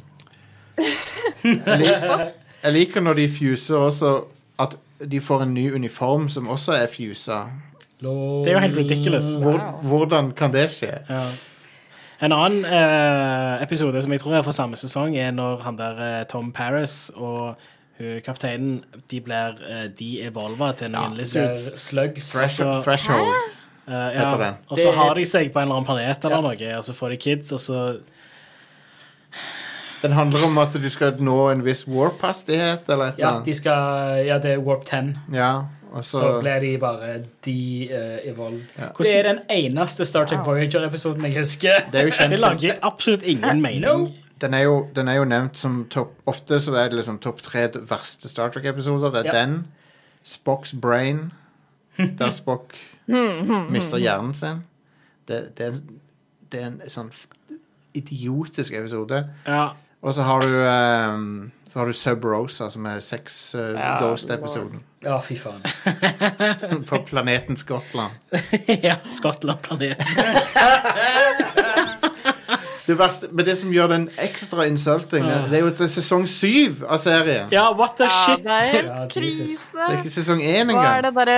Jeg 1.44 1.80
lik- 1.80 2.34
jeg 2.64 2.74
liker 2.74 3.02
når 3.02 3.14
de 3.14 3.28
fuser 3.30 3.76
også 3.78 4.14
at 4.60 4.76
de 5.12 5.20
får 5.20 5.42
en 5.44 5.54
ny 5.54 5.74
uniform 5.76 6.30
som 6.30 6.48
også 6.48 6.72
er 6.78 6.88
fusa. 6.88 7.42
Det 8.02 8.48
er 8.48 8.54
jo 8.54 8.60
helt 8.60 8.78
ridiculous. 8.78 9.24
Hvor, 9.42 9.52
Wow. 9.58 9.82
Hvordan 9.82 10.32
kan 10.32 10.54
det 10.54 10.70
skje? 10.72 10.92
Ja. 11.10 11.22
En 12.22 12.32
annen 12.32 12.66
eh, 12.66 13.64
episode 13.64 14.02
som 14.02 14.12
jeg 14.12 14.22
tror 14.22 14.36
er 14.38 14.42
fra 14.42 14.52
samme 14.52 14.76
sesong, 14.80 15.18
er 15.18 15.32
når 15.32 15.62
han 15.64 15.78
der 15.78 16.00
eh, 16.20 16.26
Tom 16.26 16.52
Paris 16.52 17.12
og 17.16 17.56
hun, 18.00 18.22
kapteinen 18.26 18.84
de 19.12 19.20
blir 19.22 19.60
eh, 19.70 19.90
de-evolva 20.00 20.72
til 20.76 20.92
noen 20.92 21.12
Ja, 21.12 21.20
lizards. 21.20 21.66
Slugs. 21.82 22.32
Thresh 22.32 22.62
threshold. 22.84 23.34
Eh, 23.88 24.16
ja. 24.16 24.54
Og 24.72 24.80
så 24.80 24.92
har 24.96 25.16
de 25.16 25.26
seg 25.28 25.52
på 25.54 25.60
en 25.60 25.68
eller 25.68 25.76
annen 25.76 25.86
planet 25.86 26.26
eller 26.26 26.36
Ja. 26.36 26.42
noe, 26.42 26.78
og 26.78 26.84
så 26.88 26.94
får 26.96 27.10
de 27.10 27.18
kids, 27.18 27.52
og 27.52 27.60
så 27.60 28.00
Den 30.02 30.12
handler 30.12 30.44
om 30.46 30.58
at 30.58 30.74
du 30.74 30.90
skal 30.90 31.16
nå 31.24 31.50
en 31.52 31.62
viss 31.64 31.86
warp-hastighet, 31.88 32.90
eller 32.90 33.06
et 33.14 33.20
Ja, 33.20 33.30
eller 33.30 33.46
de 33.46 33.54
skal, 33.54 34.26
ja, 34.28 34.38
det 34.38 34.52
er 34.52 34.60
Warp 34.60 34.84
10. 34.86 35.14
Ja, 35.34 35.64
og 35.94 36.04
Så, 36.04 36.18
så 36.20 36.32
ble 36.42 36.60
de 36.60 36.78
bare 36.78 37.14
de-evolved. 37.46 38.66
Ja. 38.80 38.90
det 39.00 39.14
er 39.16 39.24
den 39.30 39.40
eneste 39.50 40.06
Star 40.06 40.26
Trek 40.26 40.44
Voyager-episoden 40.46 41.24
jeg 41.24 41.38
husker. 41.38 41.72
Det 41.92 42.00
er 42.02 42.04
jo 42.04 42.12
Det 42.12 42.18
kjent 42.20 42.40
som 42.40 42.50
lager 42.50 42.80
absolutt 42.84 43.24
ingen 43.24 43.62
mening. 43.62 43.82
No. 43.82 44.10
den 44.42 44.54
er, 44.54 44.64
jo, 44.64 44.88
den 44.96 45.08
er 45.08 45.14
jo 45.22 45.24
nevnt 45.24 45.56
som 45.58 45.86
topp 45.90 46.18
Ofte 46.28 46.60
så 46.60 46.74
er 46.76 46.90
det 46.90 46.98
liksom 47.00 47.20
topp 47.24 47.42
tre 47.42 47.70
verste 47.88 48.28
Star 48.28 48.50
Trek-episoder. 48.50 49.10
Det 49.12 49.26
er 49.26 49.32
Ja. 49.34 49.46
den, 49.46 49.68
Spocks 50.24 50.74
brain, 50.74 51.32
der 51.98 52.30
Spock 52.30 52.74
mister 53.08 53.98
hjernen 54.02 54.34
sin. 54.38 54.64
Det, 55.28 55.58
det, 55.58 55.66
er, 55.66 55.80
det 56.52 56.60
er 56.62 56.68
en 56.72 56.82
sånn 56.92 57.12
idiotisk 57.94 58.74
episode. 58.74 59.24
Ja. 59.48 59.70
Og 60.04 60.12
så 60.18 60.26
har 60.28 60.42
du 60.44 60.52
um, 61.16 61.52
Så 61.64 61.80
har 61.80 61.88
du 61.88 61.94
Sub 61.96 62.26
Rosa, 62.28 62.68
som 62.70 62.86
er 62.92 63.00
sex 63.00 63.56
uh, 63.56 63.70
Ja, 63.72 63.94
Ghost-episoden. 64.02 64.82
Ja, 65.04 65.16
fy 65.24 65.38
faen. 65.40 65.64
På 66.90 67.00
planeten 67.08 67.56
Skottland. 67.58 68.12
ja. 68.88 68.98
Skottland-planeten. 69.10 70.06
Det 72.84 72.98
verste, 73.00 73.28
men 73.32 73.46
det 73.48 73.54
som 73.56 73.72
gjør 73.72 73.88
den 73.94 74.10
ekstra 74.20 74.66
insulting, 74.68 75.24
det, 75.24 75.36
det 75.52 75.56
er 75.56 75.62
jo 75.64 75.68
at 75.72 75.78
det 75.80 75.86
er 75.86 75.92
sesong 75.94 76.26
syv 76.28 76.82
av 76.84 77.00
serien. 77.00 77.48
Ja, 77.56 77.70
what 77.80 77.96
the 77.96 78.10
Ja, 78.10 78.18
shit? 78.26 78.44
det 78.44 78.52
er 78.52 78.74
helt 78.74 79.14
krise. 79.14 79.46
Det 79.72 79.86
er 79.88 80.02
ikke 80.02 80.12
sesong 80.12 80.42
én 80.44 80.68
Hva 80.68 80.82
er 80.84 81.00
engang. 81.00 81.06
det 81.06 81.14
derre 81.16 81.38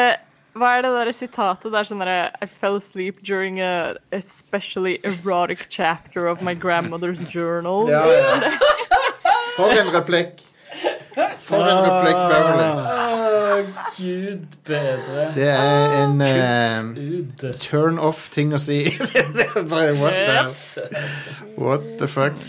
hva 0.55 0.71
er 0.77 0.85
det 0.85 0.91
der 0.95 1.11
sitatet 1.11 1.73
der 1.73 1.87
sånn 1.87 2.01
derre 2.03 2.31
I 2.39 2.47
fell 2.47 2.79
asleep 2.79 3.21
during 3.27 3.59
a 3.59 3.95
especially 4.15 4.99
erotic 5.03 5.67
chapter 5.69 6.27
of 6.31 6.41
my 6.41 6.55
grandmother's 6.55 7.23
journal. 7.27 7.89
Ja, 7.91 8.05
ja. 8.07 8.51
For 9.57 9.71
en 9.71 9.91
replikk. 9.91 10.43
For 11.39 11.59
en 11.59 11.81
replikk, 11.85 12.21
Beverly. 12.31 12.67
Å, 12.71 13.59
gud 13.95 14.55
bedre. 14.67 15.29
Det 15.35 15.47
er 15.51 15.95
en 16.01 16.23
uh, 16.23 17.51
turn 17.63 17.99
off-ting 17.99 18.55
å 18.55 18.59
si. 18.59 18.81
det 19.15 19.47
er 19.47 19.95
what, 19.99 20.15
the, 20.15 20.87
what 21.59 21.89
the 21.99 22.07
fuck? 22.11 22.39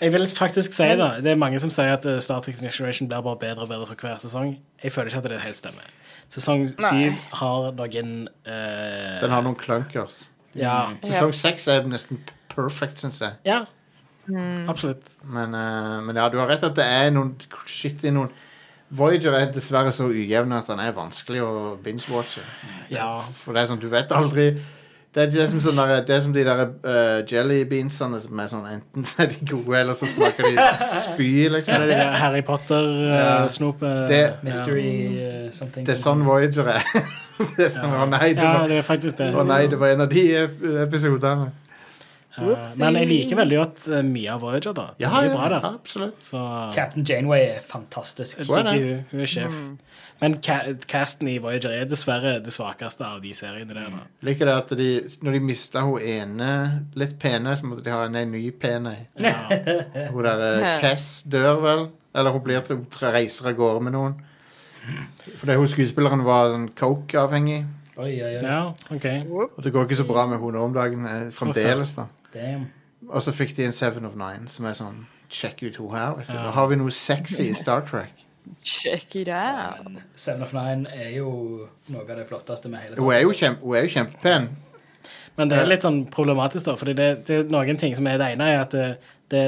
Jeg 0.00 0.12
vil 0.14 0.26
faktisk 0.30 0.76
si 0.76 0.86
det. 1.00 1.10
Det 1.24 1.32
er 1.32 1.40
mange 1.40 1.58
som 1.58 1.72
sier 1.74 1.96
at 1.96 2.04
eh, 2.06 2.20
Star 2.22 2.44
Trek 2.44 2.60
Next 2.62 2.78
Generation 2.78 3.08
blir 3.10 3.24
bare 3.24 3.40
bedre 3.40 3.66
og 3.66 3.72
bedre 3.72 3.88
for 3.88 4.04
hver 4.06 4.20
sesong. 4.22 4.54
Jeg 4.84 4.94
føler 4.94 5.10
ikke 5.10 5.24
at 5.24 5.32
det 5.32 5.40
helt 5.42 5.58
stemmer. 5.58 5.88
Sesong 6.28 6.66
syv 6.68 7.16
har 7.40 7.70
noen 7.78 8.12
eh, 8.44 9.16
Den 9.22 9.32
har 9.32 9.44
noen 9.46 9.56
clunkers. 9.56 10.26
Ja. 10.58 10.90
Sesong 11.04 11.32
seks 11.36 11.68
er 11.72 11.88
nesten 11.88 12.20
perfect, 12.52 13.00
syns 13.00 13.22
jeg. 13.24 13.40
ja. 13.48 13.64
Absolutt. 14.68 15.14
Men, 15.24 15.54
eh, 15.56 16.00
men 16.04 16.18
ja, 16.20 16.26
du 16.28 16.36
har 16.36 16.50
rett 16.50 16.66
at 16.66 16.74
det 16.76 16.84
er 16.84 17.10
noen 17.14 17.32
shit 17.64 18.02
i 18.04 18.12
noen 18.12 18.28
Voyager 18.88 19.34
er 19.36 19.50
dessverre 19.52 19.90
så 19.92 20.06
ujevn 20.08 20.52
at 20.56 20.68
den 20.70 20.80
er 20.80 20.94
vanskelig 20.96 21.42
å 21.44 21.50
binge-watche. 21.84 22.40
Ja. 22.88 23.18
For 23.36 23.52
det 23.52 23.60
er 23.62 23.68
sånn, 23.68 23.82
du 23.82 23.88
vet 23.92 24.14
aldri 24.16 24.46
Det 25.14 25.22
er, 25.22 25.30
det 25.32 25.40
er 25.42 25.46
som, 25.50 25.60
sånn 25.64 25.78
der, 25.80 26.02
det 26.04 26.12
er 26.14 26.20
som 26.20 26.32
de 26.36 26.42
der 26.44 26.58
uh, 26.84 27.22
jelly 27.26 27.62
beansene 27.70 28.18
som 28.20 28.38
er 28.44 28.48
sånn 28.50 28.66
Enten 28.68 29.06
så 29.08 29.22
er 29.24 29.30
de 29.32 29.38
gode, 29.48 29.72
eller 29.80 29.96
så 29.96 30.06
smaker 30.10 30.44
de 30.44 30.66
spy, 31.00 31.28
er 31.46 31.54
liksom. 31.56 31.80
det 31.80 31.88
de 31.88 31.96
der 31.96 32.12
Harry 32.20 32.42
Potter-snopet. 32.44 34.08
Det- 34.10 34.34
Mystery 34.44 34.90
uh, 35.16 35.50
something. 35.52 35.84
Det 35.88 35.94
er 35.96 36.00
sånn 36.02 36.24
Voyager 36.26 36.68
er. 36.74 36.84
det 37.38 37.66
er 37.68 37.72
sånn, 37.72 37.94
Å 37.94 38.04
nei, 38.10 38.32
det 38.34 38.42
Ja, 38.44 38.52
var, 38.58 38.68
det 38.68 38.78
er 38.82 38.86
faktisk 38.86 39.16
det. 39.22 39.30
å 39.34 39.44
nei, 39.48 39.62
det 39.72 39.78
var 39.80 39.94
en 39.96 40.04
av 40.04 40.12
de 40.12 40.24
ep- 40.44 40.62
episodene. 40.84 41.50
Eh, 42.38 42.70
Men 42.78 42.94
jeg 43.00 43.08
liker 43.08 43.36
veldig 43.36 43.56
godt 43.58 43.88
eh, 43.88 44.02
mye 44.06 44.30
av 44.34 44.40
Voyager, 44.40 44.72
da. 44.76 44.86
Det 44.98 45.04
Ja, 45.06 45.20
er 45.22 45.34
bra 45.34 45.48
der. 45.48 45.64
absolutt. 45.74 46.18
Så 46.24 46.38
Captain 46.74 47.04
Janeway 47.04 47.40
er 47.56 47.60
fantastisk. 47.60 48.38
jeg 48.38 48.48
er 48.48 48.62
digger 48.72 48.94
hun. 48.94 49.04
Hun 49.10 49.20
er 49.20 49.26
sjef. 49.26 49.60
Men 50.20 50.34
ca 50.42 50.56
casten 50.90 51.28
i 51.30 51.36
Voyager 51.38 51.70
er 51.70 51.84
dessverre 51.86 52.36
det 52.42 52.52
svakeste 52.52 53.04
av 53.06 53.20
de 53.22 53.30
seriene 53.34 53.68
der. 53.74 53.90
da. 53.90 54.00
Liker 54.26 54.46
det 54.46 54.54
at 54.54 54.72
de, 54.78 54.88
når 55.22 55.32
de 55.32 55.40
mista 55.40 55.80
hun 55.86 56.00
ene 56.02 56.48
litt 56.98 57.18
pene, 57.22 57.54
så 57.56 57.66
måtte 57.70 57.84
de 57.84 57.90
ha 57.94 58.04
en 58.06 58.18
ny 58.32 58.50
pene. 58.50 58.96
Ja. 59.22 59.34
Hun 60.12 60.22
der 60.24 60.42
eh, 60.58 60.80
Cass 60.82 61.22
dør 61.22 61.60
vel? 61.62 61.88
Eller 62.14 62.32
hun 62.34 62.40
blir 62.42 62.60
til 62.66 62.76
hun 62.76 62.86
reiser 63.14 63.46
av 63.52 63.54
gårde 63.54 63.82
med 63.84 63.92
noen. 63.94 64.14
Fordi 65.38 65.54
hun 65.60 65.68
skuespilleren 65.70 66.24
var 66.26 66.50
sånn 66.54 66.68
coke-avhengig. 66.74 67.60
Oi, 67.98 68.12
oi, 68.22 68.36
oi. 68.38 68.42
ja, 68.42 68.60
OK. 68.94 69.06
Og 69.58 69.62
det 69.62 69.72
går 69.74 69.86
ikke 69.86 69.98
så 70.00 70.06
bra 70.08 70.24
med 70.30 70.38
henne 70.40 70.60
om 70.62 70.72
dagen 70.74 71.06
eh, 71.06 71.28
fremdeles. 71.34 71.94
da 71.98 72.06
Damn. 72.34 72.68
Og 73.08 73.22
så 73.22 73.32
fikk 73.32 73.54
de 73.56 73.68
en 73.68 73.72
Seven 73.72 74.04
of 74.08 74.16
Nine, 74.18 74.48
som 74.50 74.66
er 74.68 74.76
sånn 74.78 75.04
Sjekk 75.28 75.60
ut 75.66 75.76
hun 75.76 75.92
her. 75.92 76.22
Ja. 76.24 76.38
Nå 76.46 76.54
har 76.56 76.70
vi 76.70 76.78
noe 76.80 76.92
sexy 76.94 77.50
i 77.50 77.56
Star 77.56 77.82
Trek. 77.84 78.24
Check 78.64 79.16
it 79.20 79.28
out. 79.28 79.98
Seven 80.16 80.42
of 80.46 80.54
Nine 80.56 80.88
er 80.88 81.10
jo 81.18 81.30
noe 81.92 82.06
av 82.06 82.14
det 82.16 82.24
flotteste 82.30 82.70
med 82.72 82.80
hele 82.80 82.96
Hun 82.96 83.12
er 83.12 83.26
jo, 83.26 83.34
kjempe, 83.36 83.60
hun 83.60 83.76
er 83.76 83.84
jo 83.84 83.92
kjempepen. 83.92 84.48
Men 85.36 85.52
det 85.52 85.58
er 85.60 85.68
litt 85.68 85.84
sånn 85.84 86.00
problematisk, 86.10 86.64
da. 86.66 86.74
For 86.80 86.88
det, 86.88 87.08
det 87.28 87.42
er 87.42 87.52
noen 87.52 87.78
ting 87.78 87.92
som 87.94 88.08
er 88.10 88.16
det 88.18 88.32
ene, 88.34 88.48
er 88.48 88.64
at 88.64 88.72
det, 88.74 88.86
det 89.30 89.44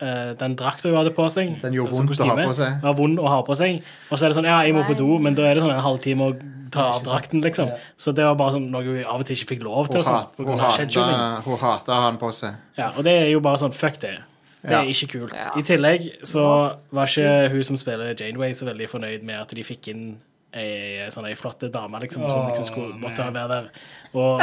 eh, 0.00 0.34
den 0.38 0.54
drakta 0.56 0.88
hun 0.88 0.96
hadde 0.96 1.10
på 1.16 1.26
seg 1.30 1.60
Den 1.62 1.72
gjorde 1.74 1.90
altså 1.90 2.04
vondt 2.06 2.20
å 2.20 2.28
ha 2.28 2.36
på 2.46 2.54
seg. 2.54 2.80
Var 2.82 2.94
vond 2.94 3.18
å 3.18 3.26
ha 3.28 3.40
på 3.42 3.56
seg. 3.58 3.82
Og 4.10 4.18
så 4.18 4.24
er 4.24 4.28
det 4.32 4.36
sånn 4.38 4.44
Ja, 4.50 4.60
jeg 4.62 4.74
må 4.74 4.84
på 4.86 4.96
do, 4.96 5.18
men 5.18 5.34
da 5.34 5.42
er 5.48 5.54
det 5.58 5.62
sånn 5.64 5.74
en 5.74 5.82
halvtime 5.84 6.28
å 6.28 6.36
ta 6.70 6.82
av 6.92 7.02
drakten, 7.04 7.40
liksom. 7.42 7.68
Ja. 7.72 7.76
Så 7.96 8.12
det 8.14 8.24
var 8.24 8.34
bare 8.36 8.52
sånn 8.58 8.70
noe 8.70 8.82
hun 8.84 9.04
av 9.04 9.20
og 9.20 9.26
til 9.26 9.36
ikke 9.36 9.54
fikk 9.56 9.62
lov 9.64 9.88
til. 9.88 10.02
Hun, 10.02 10.04
Sånn, 10.04 10.14
hat, 10.14 10.36
hun, 10.36 10.58
hata, 10.58 11.42
hun 11.46 11.58
hata 11.62 12.00
han 12.04 12.18
på 12.20 12.32
seg. 12.36 12.54
Ja, 12.76 12.90
og 12.96 13.04
det 13.04 13.14
er 13.22 13.30
jo 13.32 13.40
bare 13.40 13.56
sånn 13.56 13.72
Fuck 13.72 13.98
det. 14.00 14.18
Det 14.62 14.70
Ja. 14.72 14.80
er 14.82 14.86
ikke 14.90 15.06
kult. 15.12 15.32
Ja. 15.34 15.52
I 15.56 15.62
tillegg 15.62 16.08
så 16.26 16.74
var 16.92 17.06
ikke 17.06 17.50
hun 17.52 17.64
som 17.64 17.76
spiller 17.76 18.12
Janeway, 18.18 18.52
så 18.52 18.66
veldig 18.66 18.88
fornøyd 18.90 19.22
med 19.22 19.40
at 19.40 19.48
de 19.54 19.62
fikk 19.62 19.88
inn 19.88 20.16
ei 20.52 21.06
sånn 21.12 21.26
ei 21.28 21.34
flott 21.36 21.60
dame 21.72 22.00
liksom, 22.00 22.24
som 22.30 22.48
liksom 22.48 22.64
skulle 22.64 22.94
måtte 22.98 23.22
være 23.32 23.48
der. 23.48 23.68
Og 24.14 24.40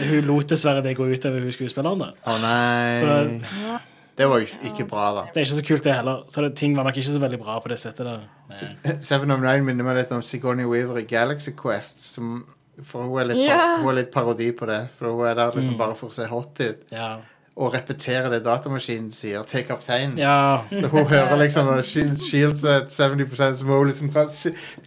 hun 0.00 0.24
lot 0.26 0.46
dessverre 0.48 0.82
det 0.82 0.96
gå 0.96 1.04
utover 1.12 1.40
hun 1.42 1.52
skuespilleren. 1.52 1.98
da. 1.98 2.12
Å 2.26 2.40
nei. 2.40 2.96
Så- 2.96 3.80
Det 4.18 4.28
var 4.28 4.38
jo 4.42 4.46
ikke 4.68 4.84
bra, 4.90 5.06
da. 5.16 5.22
Det 5.32 5.40
er 5.40 5.46
ikke 5.46 5.56
så 5.60 5.66
kult, 5.68 5.84
det 5.84 5.94
heller. 5.94 6.22
Så 6.28 6.42
det, 6.44 6.54
ting 6.58 6.76
var 6.76 6.84
nok 6.84 6.96
ikke 6.96 7.08
så 7.12 7.18
veldig 7.22 7.38
bra 7.40 7.58
på 7.64 7.68
det 7.72 7.78
settet 7.80 8.06
der. 8.06 8.20
Seven 9.00 9.30
of 9.30 9.40
Nine 9.40 9.64
minner 9.64 9.84
meg 9.86 9.96
litt 10.02 10.12
om 10.12 10.22
Sigourney 10.22 10.66
Weaver 10.68 10.98
i 11.00 11.06
Galaxy 11.08 11.50
Quest. 11.56 12.02
Som, 12.14 12.44
for 12.84 13.02
hun 13.08 13.20
er, 13.20 13.30
litt, 13.32 13.42
yeah. 13.46 13.78
hun 13.80 13.92
er 13.94 14.02
litt 14.02 14.12
parodi 14.14 14.50
på 14.56 14.66
det. 14.68 14.82
For 14.98 15.12
hun 15.12 15.26
er 15.28 15.34
der 15.38 15.50
Mm. 15.54 15.60
liksom 15.60 15.78
bare 15.78 15.96
for 15.96 16.08
å 16.12 16.16
se 16.16 16.26
hot 16.28 16.60
ut. 16.60 16.84
Ja. 16.92 17.18
Og 17.60 17.74
repetere 17.74 18.30
det 18.32 18.44
datamaskinen 18.46 19.10
sier 19.12 19.42
til 19.44 19.64
kapteinen. 19.68 20.14
ja. 20.18 20.62
Så 20.70 20.88
hun 20.88 21.04
hører 21.10 21.36
liksom 21.42 21.68
Shields 21.82 22.64
at 22.64 22.88
70 22.94 23.56
så 23.58 23.64
hun 23.66 23.90
liksom 23.90 24.10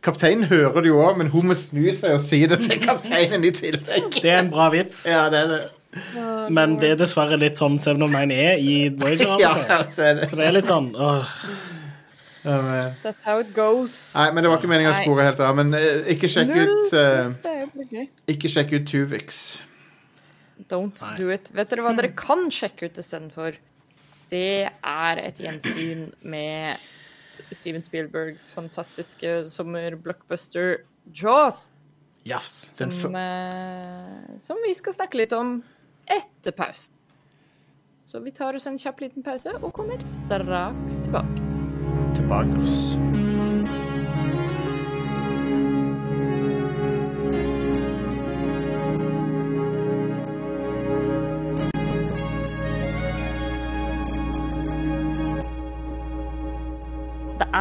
Kapteinen 0.01 0.43
hører 0.49 0.81
det 0.81 0.89
jo 0.89 1.01
òg, 1.03 1.17
men 1.17 1.27
hun 1.29 1.47
må 1.51 1.53
snu 1.59 1.83
seg 1.93 2.15
og 2.15 2.21
si 2.21 2.39
det 2.49 2.62
til 2.63 2.79
kapteinen 2.81 3.43
i 3.45 3.51
tillegg. 3.51 4.09
Det 4.21 4.31
er 4.31 4.39
en 4.45 4.49
bra 4.49 4.69
vits, 4.73 5.05
Ja, 5.12 5.29
det 5.29 5.39
er 5.43 5.47
det. 5.51 5.62
Men 6.53 6.77
det 6.82 6.93
er 6.93 6.99
dessverre 7.03 7.38
litt 7.41 7.60
sånn 7.62 7.75
Seven 7.84 8.01
of 8.08 8.12
Nine 8.13 8.34
er 8.34 8.58
i 8.62 8.89
Voyager. 8.89 9.29
av 9.36 9.39
Ja, 9.43 9.53
det 9.95 10.08
er 10.10 10.15
det. 10.21 10.27
Så 10.32 10.39
det 10.39 10.47
er 10.47 10.56
litt 10.58 10.69
sånn 10.69 10.91
åh. 10.97 11.36
That's 12.43 13.21
how 13.23 13.39
it 13.39 13.53
goes. 13.56 14.13
Nei, 14.17 14.32
men 14.36 14.43
det 14.43 14.49
var 14.51 14.60
ikke 14.60 14.67
meningen 14.71 14.91
å 14.91 14.97
spore 14.97 15.23
helt 15.29 15.39
av. 15.39 15.53
Men 15.56 15.71
eh, 15.77 16.10
ikke 16.12 16.27
sjekk 16.27 16.49
ut 16.58 16.95
eh. 16.99 18.08
Ikke 18.34 18.49
sjekk 18.51 18.73
ut 18.75 18.88
Tuvix. 18.89 19.43
Don't 20.69 20.99
Nei. 21.06 21.13
do 21.19 21.29
it. 21.34 21.47
Vet 21.56 21.71
dere 21.71 21.86
hva 21.86 21.93
dere 21.97 22.12
kan 22.19 22.49
sjekke 22.53 22.89
ut 22.91 22.99
istedenfor? 22.99 23.56
Det 24.34 24.43
er 24.67 25.21
et 25.23 25.39
gjensyn 25.39 26.08
med 26.25 26.84
Steven 27.53 27.84
Spielbergs 27.86 28.49
fantastiske 28.53 29.43
sommerblockbuster 29.51 30.82
Jaws, 31.13 31.60
Jafs. 32.27 32.53
Den 32.79 32.91
som, 32.95 33.15
f- 33.15 33.19
eh, 33.19 34.38
som 34.39 34.60
vi 34.63 34.71
skal 34.77 34.95
snakke 34.95 35.19
litt 35.19 35.34
om 35.36 35.58
etter 36.05 36.51
pausen. 36.51 36.95
Så 38.05 38.19
vi 38.19 38.31
tar 38.31 38.53
oss 38.53 38.67
en 38.67 38.77
kjapp 38.77 38.99
liten 39.01 39.23
pause 39.23 39.55
og 39.61 39.73
kommer 39.73 40.01
straks 40.07 40.99
tilbake. 41.05 41.51
tilbake 42.15 42.63
oss. 42.63 42.97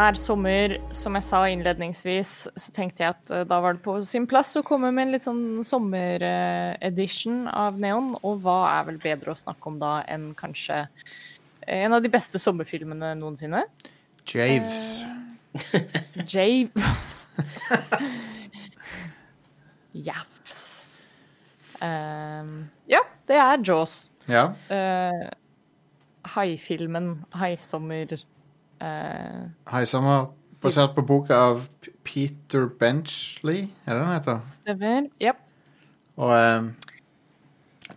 Det 0.03 0.09
er 0.09 0.19
sommer. 0.19 0.73
Som 0.97 1.15
jeg 1.15 1.27
sa 1.27 1.43
innledningsvis, 1.47 2.33
så 2.59 2.73
tenkte 2.75 3.05
jeg 3.05 3.15
at 3.15 3.31
eh, 3.31 3.45
da 3.49 3.61
var 3.63 3.77
det 3.77 3.85
på 3.85 3.95
sin 4.07 4.27
plass 4.31 4.57
å 4.59 4.65
komme 4.67 4.91
med 4.91 5.07
en 5.07 5.13
litt 5.15 5.27
sånn 5.29 5.63
sommeredition 5.67 7.45
av 7.47 7.79
Neon. 7.81 8.17
Og 8.27 8.41
hva 8.43 8.59
er 8.73 8.89
vel 8.91 8.99
bedre 9.03 9.35
å 9.35 9.39
snakke 9.39 9.71
om 9.71 9.79
da 9.79 10.01
enn 10.11 10.33
kanskje 10.39 10.85
en 11.71 11.95
av 11.95 12.03
de 12.03 12.11
beste 12.11 12.41
sommerfilmene 12.43 13.15
noensinne? 13.21 13.63
Javes. 14.27 15.05
Jave 16.27 16.83
Jafs. 20.07 20.89
Ehm, 21.85 22.71
ja, 22.91 23.03
det 23.29 23.39
er 23.39 23.63
Jaws. 23.67 23.97
Ja. 24.31 24.49
Uh, 24.73 25.29
Haifilmen. 26.35 27.25
Haisommer. 27.37 28.17
Uh, 28.83 29.49
Haisommer, 29.73 30.25
basert 30.63 30.95
på 30.97 31.03
boka 31.07 31.35
av 31.35 31.67
Peter 32.05 32.67
Benchley, 32.67 33.69
er 33.87 33.95
det 33.95 34.01
den 34.03 34.13
heter? 34.13 34.39
stemmer. 34.63 35.03
Yep. 35.23 35.37
Og 36.17 36.57
um, 36.59 36.75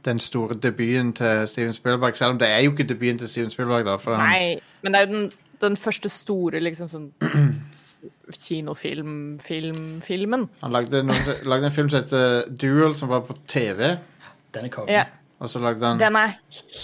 den 0.05 0.19
store 0.19 0.55
debuten 0.61 1.13
til 1.13 1.47
Steven 1.47 1.73
Spielberg, 1.73 2.15
selv 2.17 2.29
om 2.35 2.39
det 2.39 2.49
er 2.49 2.59
jo 2.59 2.71
ikke 2.71 2.83
debuten 2.87 3.17
til 3.17 3.27
Steven 3.27 3.49
Spielberg, 3.51 3.85
da. 3.85 3.95
For 3.95 4.15
han, 4.15 4.29
Nei, 4.29 4.59
men 4.81 4.93
det 4.93 5.01
er 5.01 5.07
jo 5.07 5.13
den, 5.15 5.31
den 5.61 5.77
første 5.77 6.09
store 6.09 6.59
liksom 6.61 6.87
sånn 6.91 7.11
kinofilm-film-filmen. 8.45 10.47
han 10.61 10.71
lagde, 10.71 11.03
noen, 11.03 11.35
lagde 11.45 11.65
en 11.69 11.75
film 11.75 11.89
som 11.89 12.01
heter 12.03 12.49
Duel, 12.61 12.95
som 12.97 13.09
var 13.11 13.19
på 13.27 13.35
TV. 13.47 13.95
Den 14.55 14.65
er 14.65 14.69
kongen. 14.73 14.93
Ja, 14.95 15.03
Og 15.39 15.49
så 15.51 15.59
lagde 15.59 15.83
han, 15.87 15.99
den 15.99 16.15
er 16.15 16.37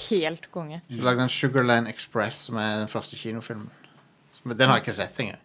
helt 0.10 0.50
konge. 0.52 0.82
så 0.92 1.02
lagde 1.02 1.20
han 1.20 1.30
Sugarland 1.30 1.88
Express, 1.88 2.36
som 2.50 2.56
er 2.60 2.80
den 2.82 2.88
første 2.92 3.16
kinofilmen. 3.16 3.70
Som- 4.44 4.58
Den 4.58 4.70
har 4.70 4.78
jeg 4.80 4.84
ikke 4.88 4.94
sett 4.98 5.20
engang. 5.20 5.40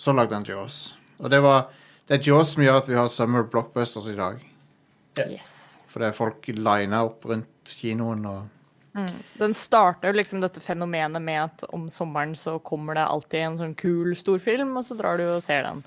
Så 0.00 0.12
lagde 0.16 0.34
han 0.34 0.44
Jaws. 0.44 0.94
Og 1.18 1.30
det 1.30 1.42
var 1.42 1.68
det 2.08 2.18
er 2.20 2.30
Jaws 2.32 2.54
som 2.54 2.62
gjør 2.64 2.76
at 2.80 2.88
vi 2.88 2.94
har 2.94 3.06
summer 3.08 3.42
blockbusters 3.44 4.08
i 4.08 4.16
dag. 4.16 4.40
Yes. 5.18 5.80
Fordi 5.86 6.12
folk 6.14 6.48
lina 6.48 7.04
opp 7.04 7.24
rundt 7.24 7.74
kinoen 7.76 8.24
og 8.26 8.48
Den 9.38 9.54
starter 9.54 10.08
jo 10.10 10.16
liksom 10.18 10.40
dette 10.42 10.60
fenomenet 10.60 11.22
med 11.22 11.38
at 11.44 11.62
om 11.72 11.88
sommeren 11.88 12.32
så 12.34 12.58
kommer 12.58 12.94
det 12.98 13.04
alltid 13.06 13.40
en 13.40 13.56
sånn 13.58 13.74
kul 13.78 14.16
storfilm, 14.18 14.76
og 14.76 14.82
så 14.84 14.96
drar 14.98 15.16
du 15.16 15.22
og 15.36 15.42
ser 15.42 15.62
den. 15.62 15.84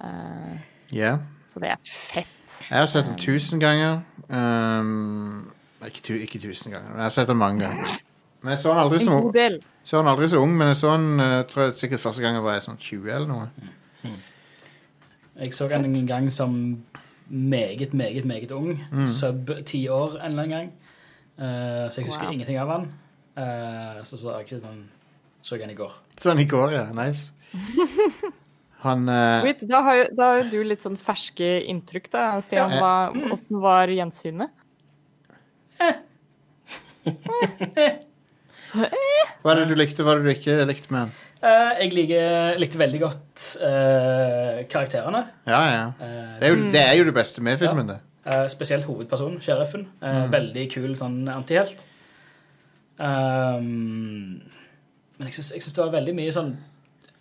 Uh, 0.00 0.58
Yeah. 0.92 1.18
så 1.46 1.58
det 1.60 1.70
er 1.70 1.76
fett. 1.82 2.28
Jeg 2.70 2.78
har 2.78 2.86
sett 2.86 3.06
den 3.06 3.16
tusen 3.18 3.58
ganger. 3.58 4.04
Um, 4.30 5.50
ikke, 5.84 6.02
tu, 6.02 6.12
ikke 6.14 6.38
tusen 6.40 6.70
ganger, 6.72 6.88
men 6.90 6.96
jeg 7.02 7.08
har 7.08 7.10
sett 7.10 7.26
den 7.28 7.36
mange 7.36 7.60
ganger. 7.66 7.98
Men 8.44 8.52
jeg 8.52 8.60
så 8.60 8.68
han 8.76 8.82
aldri 8.84 8.98
En 9.00 9.04
som, 9.08 9.22
god 9.24 9.32
del. 9.38 9.54
så 9.88 9.94
aldri 10.04 10.26
så 10.28 10.38
ung, 10.44 10.52
men 10.58 10.66
jeg 10.70 10.76
så 10.82 10.88
han 10.92 11.06
uh, 11.20 11.42
tror 11.48 11.62
jeg 11.64 11.74
sikkert 11.80 12.00
første 12.04 12.22
gang 12.24 12.34
jeg 12.36 12.44
var 12.44 12.60
sånn 12.64 12.76
20 12.80 13.08
eller 13.16 13.28
noe. 13.30 13.46
Jeg 15.40 15.50
så 15.56 15.64
han 15.72 15.84
en 15.88 16.06
gang 16.06 16.28
som 16.32 16.52
meget, 17.26 17.94
meget, 17.96 18.24
meget 18.28 18.52
ung. 18.54 18.76
Sub 19.10 19.50
ti 19.66 19.86
år 19.88 20.18
en 20.20 20.26
eller 20.30 20.42
annen 20.44 20.54
gang. 20.54 20.68
Eh, 21.34 21.90
så 21.90 21.98
jeg 22.00 22.06
husker 22.06 22.26
Wow. 22.28 22.32
ingenting 22.36 22.58
av 22.62 22.68
han. 22.70 22.84
Eh, 23.36 24.02
så 24.04 24.16
så 24.16 24.30
jeg 24.36 24.40
ikke 24.46 24.66
han 24.66 24.84
så 25.42 25.54
jeg 25.56 25.60
den 25.60 25.70
i 25.70 25.74
går. 25.74 25.92
Sånn 26.20 26.38
i 26.38 26.44
går, 26.48 26.72
ja. 26.72 26.84
Nice. 26.92 27.32
Han 28.84 29.08
uh, 29.08 29.40
Sweet. 29.40 29.62
Da 29.68 29.80
har, 29.80 29.94
jo, 29.96 30.04
da 30.16 30.24
har 30.28 30.36
jo 30.42 30.50
du 30.50 30.64
litt 30.68 30.82
sånn 30.84 30.96
ferske 31.00 31.46
inntrykk, 31.72 32.10
da, 32.12 32.40
Stian. 32.44 32.70
Ja. 32.70 32.76
Hva, 32.80 33.10
hvordan 33.12 33.60
var 33.62 33.88
gjensynet? 33.88 34.50
Hva 38.74 39.52
er 39.54 39.60
det 39.60 39.68
du 39.70 39.74
likte, 39.78 40.02
hva 40.06 40.14
er 40.16 40.22
det 40.22 40.26
du 40.26 40.32
ikke 40.34 40.56
likte 40.68 40.90
med 40.94 41.00
den? 41.06 41.12
Eh, 41.44 41.72
jeg 41.82 41.92
liker, 41.94 42.58
likte 42.58 42.80
veldig 42.80 43.00
godt 43.02 43.42
eh, 43.60 44.62
karakterene. 44.72 45.20
Ja, 45.46 45.60
ja. 45.68 45.84
Eh, 46.00 46.38
Det 46.40 46.48
er 46.48 46.54
jo 46.54 46.60
det, 46.72 46.82
er 46.84 46.94
jo 46.98 47.04
det 47.10 47.14
beste 47.16 47.42
med 47.44 47.58
filmen, 47.60 47.90
det. 47.92 47.98
Eh, 48.24 48.46
spesielt 48.48 48.86
hovedpersonen, 48.88 49.40
sheriffen. 49.44 49.86
Eh, 50.02 50.22
Veldig 50.32 50.64
kul 50.72 50.94
sånn 50.96 51.20
antihelt. 51.28 51.84
Um, 52.96 54.40
men 55.18 55.28
jeg 55.28 55.34
syns, 55.36 55.52
jeg 55.56 55.64
syns 55.64 55.74
det 55.76 55.82
var 55.84 55.94
veldig 55.96 56.14
mye 56.16 56.32
sånn 56.34 56.52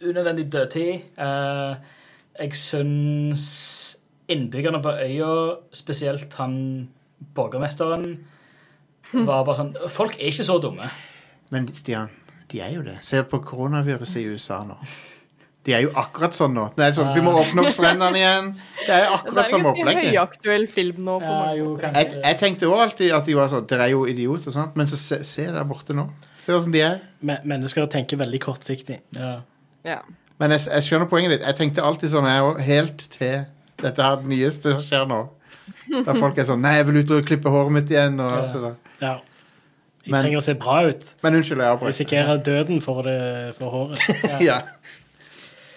unødvendig 0.04 0.46
dødtid. 0.54 1.08
Eh, 1.18 1.76
jeg 2.44 2.58
syns 2.58 3.46
innbyggerne 4.32 4.80
på 4.84 4.94
øya, 5.04 5.32
spesielt 5.76 6.34
han 6.40 6.56
borgermesteren, 7.36 8.08
var 9.28 9.44
bare 9.46 9.58
sånn 9.60 9.74
Folk 9.94 10.16
er 10.20 10.32
ikke 10.32 10.46
så 10.48 10.56
dumme. 10.64 10.88
Men 11.54 11.68
Stian, 11.78 12.10
de 12.52 12.62
er 12.66 12.72
jo 12.76 12.84
det. 12.86 12.98
Se 13.06 13.22
på 13.30 13.40
koronaviruset 13.46 14.22
i 14.24 14.30
USA 14.34 14.64
nå. 14.68 14.78
De 15.64 15.72
er 15.72 15.86
jo 15.86 15.92
akkurat 15.96 16.36
sånn 16.36 16.52
nå. 16.58 16.66
Det 16.76 16.84
er 16.90 16.96
sånn, 16.98 17.14
Vi 17.16 17.22
må 17.24 17.32
åpne 17.40 17.64
opp 17.64 17.72
strendene 17.72 18.20
igjen. 18.20 18.50
Det 18.82 18.96
er 18.98 19.06
jo 19.06 19.20
Det 19.30 19.44
er 19.46 19.54
ikke 19.54 19.86
en 19.94 20.00
høyaktuell 20.02 20.66
film 20.68 20.98
nå. 21.06 21.20
på 21.24 21.30
Ja, 21.30 21.54
jo, 21.56 21.68
Jeg, 21.80 22.10
jeg 22.18 22.38
tenkte 22.42 22.68
òg 22.68 22.82
alltid 22.84 23.14
at 23.16 23.30
de 23.30 23.38
var 23.38 23.48
sånn 23.54 23.68
Dere 23.70 23.86
er 23.88 23.94
jo 23.94 24.02
idioter, 24.12 24.52
sant? 24.52 24.76
men 24.76 24.92
så 24.92 25.00
se, 25.00 25.22
se 25.24 25.46
der 25.48 25.64
borte 25.70 25.96
nå. 25.96 26.10
Se 26.44 26.52
åssen 26.58 26.74
de 26.76 26.82
er. 26.84 27.00
Men- 27.22 27.40
Mennesker 27.48 27.88
tenker 27.88 28.20
veldig 28.20 28.42
kortsiktig. 28.44 29.00
Ja. 29.16 29.38
Ja. 29.88 30.00
Men 30.40 30.52
jeg, 30.52 30.66
jeg 30.68 30.84
skjønner 30.84 31.08
poenget 31.08 31.38
ditt. 31.38 31.48
Jeg 31.48 31.56
tenkte 31.62 31.86
alltid 31.88 32.12
sånn 32.12 32.28
jeg 32.28 32.44
òg, 32.44 32.60
helt 32.68 32.98
til 33.16 33.46
dette 33.84 34.04
her 34.04 34.18
nyeste 34.28 34.76
skjer 34.84 35.08
nå. 35.08 35.22
Der 35.94 36.16
folk 36.20 36.38
er 36.38 36.44
sånn 36.50 36.60
Nei, 36.64 36.76
jeg 36.82 36.90
vil 36.90 37.00
ut 37.06 37.12
og 37.16 37.26
klippe 37.30 37.52
håret 37.54 37.72
mitt 37.72 37.90
igjen. 37.94 38.20
Og 38.20 38.36
alt 38.42 38.52
det 38.58 38.62
der. 38.66 38.76
Ja. 39.00 39.16
Jeg 40.04 40.12
Men- 40.12 40.22
trenger 40.22 40.38
å 40.38 40.44
se 40.44 40.54
bra 40.60 40.82
ut. 40.88 41.16
Men 41.24 41.36
unnskyld, 41.36 41.62
jeg 41.62 41.72
avbrøt. 41.72 41.88
Risikerer 41.94 42.38
døden 42.44 42.82
for, 42.82 43.02
det, 43.08 43.56
for 43.56 43.70
håret. 43.70 44.00
Ja. 44.50 44.62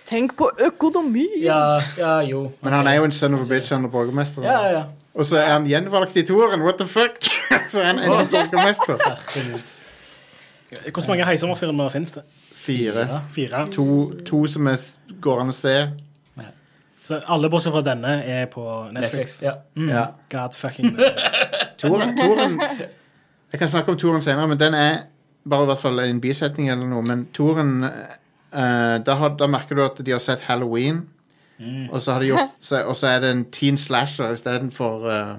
Tenk 0.07 0.37
på 0.39 0.47
økonomi! 0.63 1.27
ja, 1.43 1.81
ja, 1.99 2.21
jo. 2.23 2.53
Men 2.63 2.73
han 2.73 2.87
er 2.87 2.95
jo 3.01 3.05
en 3.05 3.13
son 3.13 3.35
of 3.35 3.41
a 3.41 3.45
bitch, 3.51 3.73
han 3.75 3.85
er 3.85 3.89
borgermester. 3.91 4.43
Ja, 4.47 4.61
ja, 4.63 4.69
ja. 4.77 4.83
Og 5.15 5.25
så 5.27 5.37
er 5.41 5.49
han 5.51 5.65
gjenvalgt 5.67 6.15
i 6.17 6.23
toeren. 6.23 6.63
What 6.63 6.79
the 6.79 6.87
fuck? 6.87 7.17
så 7.73 7.81
er 7.81 7.85
han 7.91 7.99
endelig 7.99 8.29
borgermester. 8.31 8.99
Herregud. 9.03 9.73
Hvor 10.93 11.09
mange 11.09 11.25
heisommerfilmer 11.27 11.89
finnes 11.91 12.13
det? 12.13 12.23
Fire. 12.55 12.99
Ja. 13.07 13.19
Fire. 13.35 13.65
To, 13.75 13.87
to 14.27 14.45
som 14.51 14.67
er, 14.67 14.77
s- 14.79 14.99
går 15.23 15.41
an 15.43 15.51
å 15.51 15.55
se. 15.55 15.75
Så 17.07 17.21
alle 17.31 17.47
bortsett 17.51 17.71
fra 17.75 17.83
denne 17.87 18.17
er 18.27 18.47
på 18.51 18.63
Netflix. 18.91 19.03
Netflix. 19.03 19.43
Ja. 19.43 19.53
Mm. 19.79 19.89
Ja. 19.95 20.07
God 20.33 20.55
fucking 20.59 20.97
Toren, 21.83 22.17
toren 22.19 22.57
Jeg 23.53 23.61
kan 23.63 23.69
snakke 23.69 23.93
om 23.95 23.99
toren 24.01 24.23
senere, 24.25 24.49
men 24.51 24.59
den 24.59 24.75
er 24.75 24.97
bare 25.49 25.63
i 25.63 25.67
hvert 25.71 25.79
fall 25.83 26.01
en 26.03 26.21
bisetning 26.21 26.69
eller 26.73 26.89
noe. 26.91 27.03
Men 27.07 27.27
toren 27.37 27.85
eh, 27.87 28.97
da, 29.07 29.15
har, 29.21 29.37
da 29.39 29.47
merker 29.51 29.79
du 29.79 29.85
at 29.85 30.01
de 30.05 30.13
har 30.17 30.23
sett 30.23 30.43
Halloween, 30.49 31.05
og 31.91 32.01
så 32.05 32.13
har 32.17 32.21
de 32.21 32.27
gjort 32.35 32.51
så, 32.69 32.83
Og 32.85 32.97
så 32.99 33.07
er 33.15 33.21
det 33.23 33.31
en 33.33 33.45
teen 33.55 33.79
slasher 33.81 34.29
istedenfor 34.35 35.07
uh, 35.09 35.37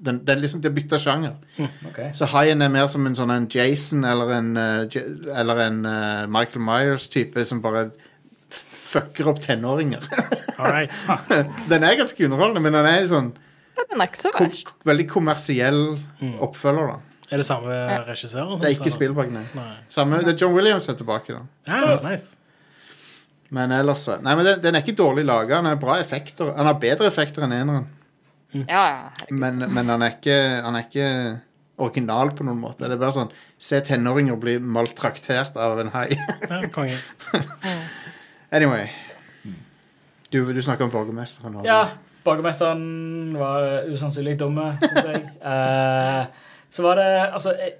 den, 0.00 0.22
den 0.24 0.38
liksom, 0.40 0.62
De 0.64 0.70
har 0.70 0.76
bytta 0.78 0.96
sjanger. 1.02 1.34
Ok. 1.90 1.98
Så 2.16 2.24
haien 2.32 2.62
er 2.64 2.70
mer 2.72 2.86
som 2.88 3.04
en 3.06 3.16
sånn 3.18 3.34
en 3.34 3.48
Jason 3.52 4.06
eller 4.08 4.32
en, 4.38 4.48
eh, 4.56 4.86
J- 4.88 5.04
eller 5.36 5.60
en 5.66 5.82
eh, 5.90 6.22
Michael 6.32 6.64
Myers-type 6.64 7.44
som 7.50 7.60
bare 7.60 7.90
f- 8.48 8.80
fucker 8.94 9.28
opp 9.34 9.42
tenåringer. 9.44 10.06
All 10.62 10.72
right. 10.72 10.96
den 11.68 11.84
er 11.84 11.98
ganske 12.00 12.24
underholdende, 12.24 12.64
men 12.64 12.78
den 12.80 12.88
er 12.94 13.04
sånn 13.12 13.28
Den 13.76 14.00
er 14.00 14.08
ikke 14.08 14.22
så 14.22 14.32
kom, 14.38 14.48
verst. 14.48 14.72
veldig 14.88 15.06
kommersiell 15.12 15.82
oppfølger, 16.40 16.94
da. 16.94 16.98
Er 17.30 17.38
det 17.38 17.46
samme 17.46 17.74
regissør? 18.08 18.56
og 18.56 18.60
Det 18.60 18.66
er 18.66 18.74
ikke 18.74 18.88
eller? 18.88 18.96
Spielberg, 18.96 19.32
nei. 19.34 19.44
Nei. 19.54 19.72
Samme, 19.88 20.18
det 20.26 20.34
er 20.34 20.38
John 20.42 20.54
Williams 20.56 20.88
er 20.90 20.96
tilbake, 20.98 21.36
da. 21.36 21.44
Ja, 21.70 21.96
nice. 22.02 22.36
Men 23.54 23.72
ellers 23.74 24.04
så 24.06 24.16
Nei, 24.22 24.34
men 24.38 24.46
den, 24.46 24.58
den 24.62 24.78
er 24.78 24.84
ikke 24.84 24.98
dårlig 24.98 25.24
laga. 25.26 25.58
Han 25.58 25.68
har 25.70 25.78
bra 25.78 25.98
effekter. 26.02 26.52
Han 26.56 26.66
har 26.66 26.78
bedre 26.82 27.06
effekter 27.10 27.46
enn 27.46 27.54
eneren. 27.54 27.86
Ja, 28.54 28.62
ja. 28.66 28.82
herregud. 29.20 29.38
Men, 29.42 29.62
men 29.74 29.94
han, 29.94 30.02
er 30.02 30.16
ikke, 30.16 30.36
han 30.66 30.78
er 30.78 30.86
ikke 30.86 31.08
original 31.80 32.34
på 32.36 32.46
noen 32.46 32.60
måte. 32.62 32.86
Det 32.86 32.96
er 32.96 33.00
bare 33.00 33.16
sånn 33.16 33.32
Se 33.60 33.80
tenåringer 33.84 34.38
bli 34.40 34.56
maltraktert 34.62 35.58
av 35.60 35.80
en 35.82 35.90
hai. 35.94 36.08
Ja, 36.48 36.60
konge. 36.74 36.96
anyway. 38.56 38.86
Du, 40.30 40.40
du 40.46 40.62
snakker 40.62 40.86
om 40.86 40.92
borgermesteren. 40.94 41.58
har? 41.58 41.66
Ja, 41.66 41.80
borgermesteren 42.24 43.34
var 43.38 43.90
usannsynlig 43.90 44.38
dumme, 44.40 44.72
syns 44.84 45.10
jeg. 45.10 45.26
Eh, 45.50 46.46
så 46.70 46.82
var 46.82 46.94
det 47.00 47.10
Altså, 47.32 47.54
jeg, 47.58 47.72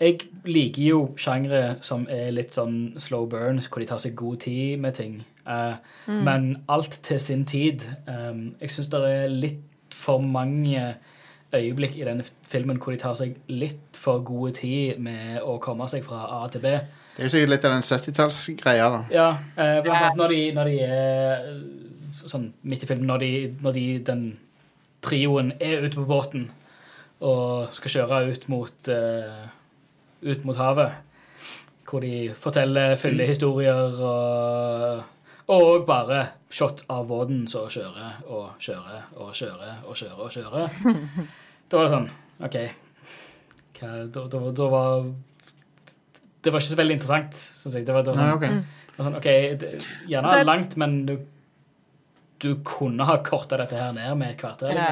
jeg 0.00 0.18
liker 0.44 0.82
jo 0.82 1.00
sjangre 1.16 1.76
som 1.82 2.06
er 2.10 2.32
litt 2.34 2.54
sånn 2.54 2.94
slow 3.00 3.26
burns, 3.30 3.68
hvor 3.68 3.82
de 3.82 3.88
tar 3.90 4.02
seg 4.02 4.16
god 4.18 4.42
tid 4.46 4.78
med 4.82 4.94
ting. 4.98 5.22
Eh, 5.46 5.74
Men 6.06 6.64
alt 6.68 6.98
til 7.02 7.20
sin 7.20 7.44
tid. 7.44 7.84
Um, 8.08 8.54
jeg 8.60 8.70
syns 8.70 8.90
det 8.92 9.00
er 9.10 9.28
litt 9.28 9.94
for 9.94 10.18
mange 10.18 10.94
øyeblikk 11.54 11.96
i 11.96 12.04
denne 12.04 12.24
filmen 12.50 12.80
hvor 12.82 12.92
de 12.92 12.98
tar 12.98 13.14
seg 13.14 13.36
litt 13.48 13.98
for 13.98 14.24
god 14.26 14.56
tid 14.58 14.98
med 14.98 15.38
å 15.42 15.58
komme 15.62 15.86
seg 15.88 16.02
fra 16.04 16.24
A 16.42 16.48
til 16.50 16.64
B. 16.64 16.72
Det 17.14 17.22
er 17.22 17.28
jo 17.28 17.34
sikkert 17.36 17.52
litt 17.52 17.68
av 17.68 17.76
den 17.76 17.86
70-tallsgreia, 17.86 18.88
da. 18.90 19.02
Ja, 19.14 19.28
uh, 19.54 19.78
blant 19.84 20.00
annet 20.00 20.18
når 20.18 20.34
de, 20.34 20.40
når 20.56 20.70
de 20.70 20.80
er 20.82 22.26
sånn 22.26 22.48
midt 22.62 22.82
i 22.82 22.90
filmen, 22.90 23.06
når, 23.06 23.22
de, 23.22 23.32
når 23.62 23.78
de, 23.78 23.86
den 24.08 24.26
trioen 25.04 25.52
er 25.60 25.84
ute 25.84 25.98
på 26.00 26.08
båten 26.08 26.48
og 27.24 27.72
skal 27.74 27.94
kjøre 27.96 28.20
ut 28.30 28.46
mot, 28.52 28.92
uh, 28.92 29.48
ut 30.24 30.44
mot 30.44 30.60
havet. 30.60 31.00
hvor 31.84 32.00
de 32.02 32.32
forteller 32.34 32.96
fyllehistorier 32.98 34.00
og 34.02 35.02
og 35.52 35.84
bare 35.84 36.22
shot 36.48 36.86
av 36.88 37.04
båten 37.08 37.42
som 37.50 37.66
kjører 37.68 38.22
og 38.32 38.54
kjører 38.64 39.02
og 39.20 39.34
kjører 39.36 39.82
og 39.84 39.98
kjører. 39.98 40.20
og 40.24 40.30
kjører. 40.32 41.28
Da 41.68 41.78
var 41.80 41.86
det 41.86 41.92
sånn 41.94 42.08
OK. 42.44 42.56
Hva, 43.78 43.90
da, 44.12 44.24
da, 44.30 44.40
da 44.54 44.66
var 44.70 45.06
Det 46.44 46.52
var 46.52 46.60
ikke 46.60 46.72
så 46.74 46.78
veldig 46.78 46.96
interessant, 46.98 47.36
syns 47.36 47.76
jeg. 47.78 47.86
Det 47.88 47.94
var, 47.96 48.04
det 48.04 48.12
var 48.12 48.20
Nei, 48.20 48.26
sånn, 48.28 48.36
ok. 48.36 48.88
det 48.88 48.98
var 48.98 49.08
sånn, 49.08 49.18
OK, 49.20 49.28
det, 49.62 49.70
gjerne 50.12 50.34
langt, 50.44 50.76
men 50.80 50.96
du, 51.08 51.14
du 52.44 52.50
kunne 52.68 53.08
ha 53.08 53.16
korta 53.24 53.58
dette 53.60 53.80
her 53.80 53.94
ned 53.96 54.12
med 54.20 54.34
et 54.34 54.40
kvarter. 54.40 54.76
Ja. 54.76 54.90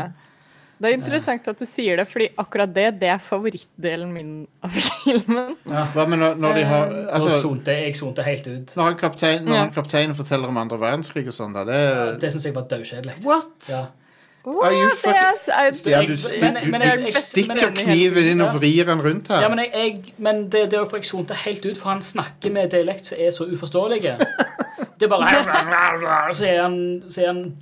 Det 0.83 0.91
er 0.91 0.97
interessant 0.99 1.47
at 1.49 1.59
du 1.63 1.65
sier 1.69 1.97
det, 2.01 2.09
fordi 2.11 2.27
akkurat 2.43 2.73
det 2.75 2.87
det 3.01 3.09
er 3.13 3.19
favorittdelen 3.23 4.13
min 4.13 4.33
av 4.67 4.71
filmen. 5.05 5.55
Hva 5.95 6.07
med 6.11 6.19
når, 6.19 6.35
når 6.43 6.55
de 6.59 6.65
har 6.67 6.87
Eh, 6.91 7.05
Da 7.07 7.15
Altså, 7.21 7.39
sonte 7.41 7.71
jeg 7.77 7.95
sonte 7.97 8.23
helt 8.27 8.47
ut. 8.51 8.75
når, 8.77 8.85
han 8.91 8.97
kaptein, 8.99 9.45
når 9.47 9.55
Ja. 9.61 9.67
kapteinen 9.75 10.15
forteller 10.19 10.49
om 10.51 10.57
andre 10.59 10.79
verdenskrig 10.83 11.27
og 11.31 11.33
sånn, 11.39 11.55
da 11.55 11.65
Det 11.65 12.21
Det 12.21 12.33
syns 12.35 12.45
jeg 12.51 12.55
var 12.55 12.67
daudkjedelig. 12.71 13.21
What? 13.25 13.69
Ja. 13.71 13.85
Er- 14.45 14.51
er- 15.63 16.07
du, 16.07 16.17
stikker 17.15 17.71
kniven 17.77 18.27
inn 18.33 18.41
og 18.41 18.55
Ja. 18.55 18.59
vrir 18.59 18.85
den 18.87 19.01
rundt 19.03 19.29
her. 19.29 19.41
Ja, 19.41 19.49
men, 19.49 19.59
jeg, 19.59 19.71
jeg, 19.73 20.15
men 20.19 20.49
det, 20.51 20.65
det 20.73 20.81
er 20.81 20.85
for 20.91 20.97
jeg 20.99 21.05
sonte 21.07 21.35
helt 21.45 21.65
ut, 21.67 21.79
for 21.79 21.91
han 21.91 22.01
snakker 22.03 22.51
med 22.51 22.71
dialekt 22.71 23.07
som 23.07 23.19
er 23.21 23.31
så 23.31 23.47
uforståelige. 23.47 24.19
Det 24.99 25.07
er 25.07 25.09
bare 25.09 26.35
Så 26.35 26.45
er 26.47 26.63
han, 26.63 27.03
så 27.11 27.23
er 27.23 27.27
han 27.27 27.57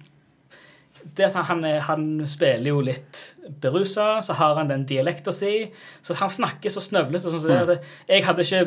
det 1.21 1.29
at 1.29 1.37
han, 1.51 1.65
han 1.87 2.09
spiller 2.29 2.73
jo 2.73 2.81
litt 2.85 3.21
berusa, 3.63 4.23
så 4.25 4.37
har 4.39 4.57
han 4.59 4.71
den 4.73 4.87
dialekta 4.89 5.33
si. 5.35 5.69
Så 6.03 6.17
han 6.19 6.33
snakker 6.33 6.73
så 6.73 6.83
snøvlete. 6.85 7.31
Sånn, 7.31 7.43
så 7.45 7.61
det, 7.69 7.79
jeg 8.09 8.25
hadde 8.27 8.47
ikke 8.47 8.63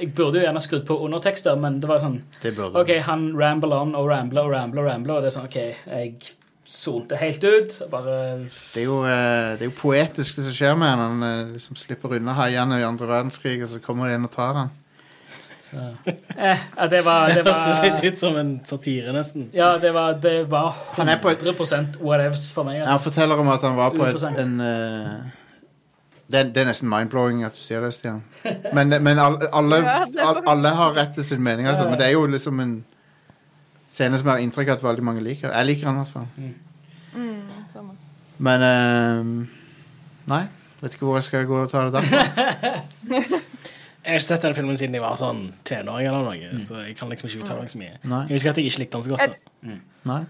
Jeg 0.00 0.10
burde 0.16 0.40
jo 0.40 0.44
gjerne 0.46 0.64
skrudd 0.64 0.84
på 0.88 0.98
undertekster, 1.04 1.60
men 1.60 1.80
det 1.82 1.90
var 1.90 2.02
sånn 2.02 2.20
Det 2.42 2.54
OK, 2.58 2.92
han 3.06 3.30
rambler 3.38 3.84
on 3.84 3.96
og 3.98 4.10
rambler 4.10 4.48
og 4.48 4.54
rambler, 4.56 4.88
rambler, 4.88 5.18
og 5.18 5.24
det 5.24 5.30
er 5.30 5.36
sånn 5.36 5.48
OK, 5.50 5.58
jeg 5.60 6.36
sonte 6.70 7.18
helt 7.18 7.44
ut. 7.44 7.78
Bare 7.90 8.18
Det 8.46 8.82
er, 8.82 8.86
jo, 8.86 9.00
eh, 9.04 9.56
det 9.58 9.66
er 9.66 9.70
jo 9.70 9.78
poetisk, 9.78 10.38
det 10.38 10.46
som 10.46 10.54
skjer 10.54 10.76
med 10.78 10.92
han. 10.92 11.24
Han 11.24 11.56
liksom 11.56 11.78
slipper 11.80 12.18
unna 12.18 12.36
haiene 12.38 12.80
i 12.80 12.86
andre 12.86 13.10
verdenskrig, 13.10 13.58
og 13.64 13.72
så 13.72 13.82
kommer 13.82 14.08
de 14.08 14.18
inn 14.18 14.28
og 14.28 14.34
tar 14.34 14.54
han. 14.64 14.76
Eh, 15.74 16.58
Det 16.90 17.04
var, 17.04 17.28
det 17.28 17.44
Det 17.44 17.54
hørtes 17.54 17.82
litt 17.84 18.12
ut 18.12 18.18
som 18.18 18.36
en 18.36 18.60
satire, 18.66 19.12
nesten. 19.12 19.48
Ja, 19.54 19.76
det 19.78 19.92
var, 19.94 20.12
det 20.22 20.50
var 20.50 20.74
Han 20.96 21.08
er 21.08 21.16
på 21.22 21.30
et- 21.30 21.42
100 21.42 21.98
whatevs 22.00 22.52
for 22.54 22.64
meg. 22.64 22.80
Han 22.80 22.88
Altså. 22.88 23.10
forteller 23.10 23.38
om 23.38 23.48
at 23.48 23.62
han 23.62 23.76
var 23.76 23.90
på 23.90 24.04
et, 24.06 24.22
en 24.38 24.60
uh, 24.60 25.30
det, 26.30 26.54
det 26.54 26.62
er 26.62 26.66
nesten 26.70 26.88
mind-blowing 26.88 27.44
at 27.44 27.52
du 27.54 27.60
sier 27.60 27.80
det, 27.80 27.92
Stian. 27.94 28.22
Men, 28.74 28.88
men 29.02 29.18
alle, 29.18 29.48
alle, 29.52 29.80
alle 30.46 30.68
har 30.68 30.92
rett 30.94 31.14
til 31.14 31.24
sin 31.24 31.42
mening, 31.42 31.66
altså. 31.66 31.88
Men 31.88 31.98
det 31.98 32.06
er 32.06 32.10
jo 32.14 32.26
liksom 32.26 32.60
en 32.60 32.84
scene 33.88 34.18
som 34.18 34.28
jeg 34.28 34.36
har 34.36 34.44
inntrykk 34.44 34.68
av 34.68 34.76
at 34.78 34.82
veldig 34.84 35.02
mange 35.04 35.22
liker. 35.26 35.50
Jeg 35.50 35.66
liker 35.66 35.86
den 35.86 35.94
i 35.94 35.98
hvert 35.98 36.08
fall. 36.12 36.28
Mm. 36.36 37.90
Men 38.38 38.62
uh, 38.62 39.46
Nei. 40.30 40.44
Vet 40.80 40.94
ikke 40.94 41.04
hvor 41.04 41.18
jeg 41.18 41.26
skal 41.26 41.44
gå 41.48 41.58
og 41.64 41.70
ta 41.70 41.82
det 41.84 41.92
derfra. 41.98 42.20
Jeg 44.00 44.14
har 44.14 44.20
ikke 44.22 44.26
sett 44.26 44.44
den 44.46 44.54
filmen 44.56 44.78
siden 44.80 44.96
jeg 44.96 45.02
var 45.04 45.16
sånn 45.20 45.40
tenåring 45.68 46.08
eller 46.08 46.24
noe, 46.24 46.64
så 46.64 46.78
jeg 46.86 46.94
kan 46.96 47.10
liksom 47.12 47.28
ikke 47.28 47.42
uttale 47.44 47.64
meg 47.64 47.72
så 47.72 47.80
mye. 47.80 47.96
Nei. 48.08 48.20
Jeg 48.30 48.38
husker 48.38 48.52
at 48.54 48.60
jeg 48.60 48.70
ikke 48.70 48.82
likte 48.84 48.96
den 48.96 49.04
så 49.04 49.12
godt. 49.12 49.34
da. 49.34 49.74
Nei. 50.08 50.20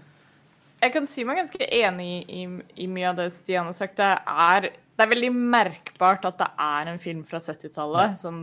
Jeg 0.81 0.93
kan 0.95 1.07
si 1.07 1.23
meg 1.27 1.37
ganske 1.37 1.67
enig 1.77 2.09
i, 2.25 2.45
i 2.83 2.87
mye 2.89 3.11
av 3.11 3.19
det 3.21 3.29
Stian 3.35 3.69
har 3.69 3.77
sagt. 3.77 3.99
Det 4.01 4.09
er, 4.17 4.71
det 4.73 5.05
er 5.05 5.11
veldig 5.13 5.29
merkbart 5.37 6.25
at 6.27 6.39
det 6.41 6.49
er 6.65 6.91
en 6.91 6.99
film 6.99 7.21
fra 7.27 7.39
70-tallet, 7.39 8.17
sånn 8.19 8.41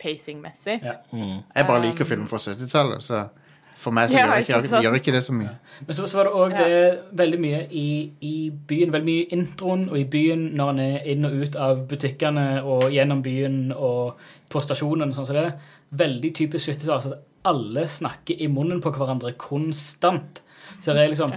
pacing-messig. 0.00 0.78
Ja. 0.84 1.00
Mm. 1.10 1.42
Jeg 1.42 1.68
bare 1.68 1.82
liker 1.88 2.08
film 2.08 2.28
fra 2.30 2.40
70-tallet, 2.40 3.04
så 3.04 3.26
for 3.76 3.92
meg 3.92 4.08
så 4.10 4.16
Ja, 4.16 4.26
gjør, 4.26 4.40
ikke, 4.42 4.56
ikke 4.62 4.68
sant? 4.72 4.84
gjør 4.86 4.94
ikke 4.98 5.12
det 5.12 5.20
så 5.26 5.32
mye. 5.36 5.50
Men 5.86 5.94
så, 5.98 6.06
så 6.08 6.16
var 6.16 6.24
det 6.24 6.32
òg 6.40 6.54
det 6.56 6.98
veldig 7.20 7.40
mye 7.42 7.58
i, 7.70 7.86
i 8.24 8.34
byen, 8.50 8.92
veldig 8.94 9.06
mye 9.10 9.24
i 9.26 9.36
introen 9.36 9.82
og 9.90 9.98
i 10.00 10.04
byen 10.16 10.46
når 10.56 10.66
han 10.72 10.80
er 10.80 11.06
inn 11.12 11.24
og 11.28 11.32
ut 11.42 11.56
av 11.60 11.82
butikkene 11.90 12.46
og 12.64 12.88
gjennom 12.94 13.20
byen 13.22 13.58
og 13.76 14.16
på 14.50 14.62
stasjonen. 14.64 15.12
Sånn 15.14 15.26
som 15.28 15.36
det. 15.36 15.52
Veldig 15.92 16.32
typisk 16.34 16.72
70-tall. 16.72 16.94
altså 16.96 17.12
at 17.12 17.24
alle 17.46 17.84
snakker 17.88 18.40
i 18.42 18.48
munnen 18.50 18.80
på 18.82 18.90
hverandre 18.96 19.34
konstant. 19.38 20.42
Så 20.80 20.94
det 20.96 21.04
er 21.04 21.12
liksom 21.12 21.36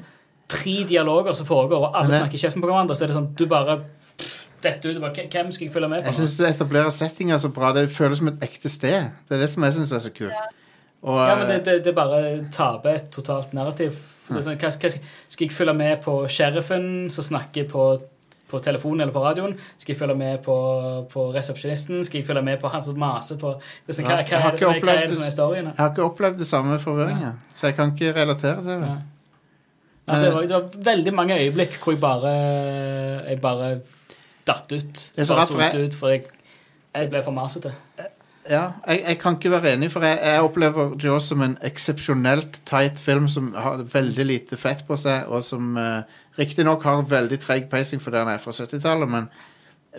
tre 0.50 0.78
dialoger 0.90 1.36
som 1.38 1.46
foregår, 1.46 1.84
og 1.90 1.96
alle 1.96 2.08
Men 2.08 2.12
det- 2.12 2.22
snakker 2.24 2.36
i 2.40 2.44
kjeften 2.48 2.62
på 2.64 2.68
hverandre. 2.72 2.96
Så 2.98 3.04
er 3.04 3.08
det 3.12 3.16
sånn, 3.20 3.34
du 3.36 3.46
bare 3.46 3.82
pff, 4.18 4.46
Dette 4.62 4.90
ut, 4.90 5.00
bare, 5.00 5.14
Hvem 5.32 5.52
skal 5.56 5.68
jeg 5.68 5.72
følge 5.74 5.88
med 5.88 6.02
på 6.04 6.08
Jeg 6.10 6.16
nå? 6.16 6.18
syns 6.20 6.38
det 6.38 6.50
etablerer 6.50 6.90
settinga 6.92 7.38
så 7.40 7.48
bra. 7.54 7.72
Det 7.72 7.90
føles 7.90 8.18
som 8.18 8.28
et 8.28 8.40
ekte 8.44 8.68
sted. 8.68 9.12
Det 9.30 9.38
er 9.38 9.40
det 9.40 9.50
som 9.50 9.64
jeg 9.64 9.74
syns 9.74 9.92
er 9.94 10.00
så 10.04 10.10
kult. 10.12 10.34
Og, 11.02 11.18
Ja, 11.18 11.36
men 11.40 11.48
det, 11.48 11.60
eh, 11.60 11.66
det, 11.66 11.84
det 11.86 11.96
bare 11.96 12.22
taper 12.52 12.96
et 13.00 13.12
totalt 13.12 13.54
narrativ. 13.56 14.00
Sånn, 14.30 14.56
hva, 14.62 14.70
hva, 14.70 14.72
skal 14.94 15.46
jeg 15.46 15.52
følge 15.56 15.74
med 15.74 16.02
på 16.04 16.16
sheriffen 16.30 17.10
som 17.10 17.26
snakker 17.26 17.66
på, 17.72 17.86
på 18.52 18.60
telefonen 18.62 19.06
eller 19.06 19.14
på 19.16 19.24
radioen? 19.24 19.56
Skal 19.78 19.96
jeg 19.96 20.00
følge 20.02 20.18
med 20.20 20.44
på, 20.46 20.58
på 21.10 21.30
resepsjonisten? 21.34 22.04
Skal 22.06 22.22
jeg 22.22 22.28
følge 22.28 22.44
med 22.46 22.60
på 22.62 22.70
han 22.70 22.84
som 22.86 23.00
maser 23.00 23.40
på 23.42 23.56
sånn, 23.58 24.06
hva, 24.06 24.20
hva, 24.20 24.42
er 24.44 24.52
det 24.54 24.62
som 24.62 24.76
er, 24.76 24.84
hva 24.84 24.98
er 24.98 25.08
det 25.08 25.16
som 25.16 25.24
er 25.24 25.32
historien? 25.32 25.72
jeg 25.72 25.82
har 25.82 25.96
ikke 25.96 26.10
opplevd 26.12 26.44
det 26.44 26.50
samme 26.50 26.78
forvirringa, 26.84 27.34
så 27.58 27.72
jeg 27.72 27.80
kan 27.80 27.96
ikke 27.96 28.14
relatere 28.20 28.62
til 28.62 28.76
det. 28.76 28.92
Ja. 28.92 29.00
Ja, 30.10 30.20
det, 30.24 30.30
var, 30.34 30.42
det 30.42 30.56
var 30.56 30.86
veldig 30.86 31.12
mange 31.14 31.36
øyeblikk 31.38 31.76
hvor 31.84 31.94
jeg 31.94 32.00
bare, 32.02 32.30
jeg 33.30 33.42
bare 33.42 33.68
datt 34.48 34.72
ut. 34.74 35.02
Bare 35.18 35.46
zonte 35.46 35.84
ut, 35.84 35.98
for 35.98 36.14
jeg, 36.14 36.24
jeg 36.96 37.12
ble 37.12 37.22
for 37.26 37.36
masete. 37.36 37.74
Ja, 38.50 38.72
jeg, 38.88 39.04
jeg 39.08 39.18
kan 39.20 39.36
ikke 39.36 39.52
være 39.52 39.74
enig, 39.76 39.92
for 39.92 40.02
jeg, 40.06 40.18
jeg 40.24 40.42
opplever 40.42 40.94
Jaws 41.04 41.28
som 41.30 41.42
en 41.46 41.58
eksepsjonelt 41.68 42.62
tight 42.66 43.00
film 43.00 43.28
som 43.30 43.52
har 43.54 43.84
veldig 43.94 44.26
lite 44.26 44.58
fett 44.58 44.86
på 44.88 44.96
seg, 44.98 45.28
og 45.28 45.44
som 45.44 45.76
uh, 45.78 46.02
riktignok 46.40 46.84
har 46.88 47.04
veldig 47.10 47.40
treg 47.44 47.68
pacing 47.70 48.02
fordi 48.02 48.18
han 48.24 48.32
er 48.32 48.40
fra 48.42 48.52
70-tallet, 48.56 49.10
men 49.12 49.28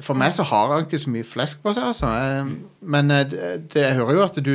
for 0.07 0.14
meg 0.18 0.33
så 0.33 0.42
har 0.48 0.72
han 0.72 0.87
ikke 0.87 0.98
så 1.03 1.11
mye 1.12 1.26
flesk 1.26 1.61
på 1.62 1.74
seg, 1.76 1.85
altså. 1.92 2.07
Jeg, 2.16 2.46
men 2.81 3.11
eh, 3.11 3.24
det, 3.29 3.85
jeg 3.85 3.94
hører 3.98 4.14
jo 4.14 4.22
at 4.24 4.37
du 4.38 4.53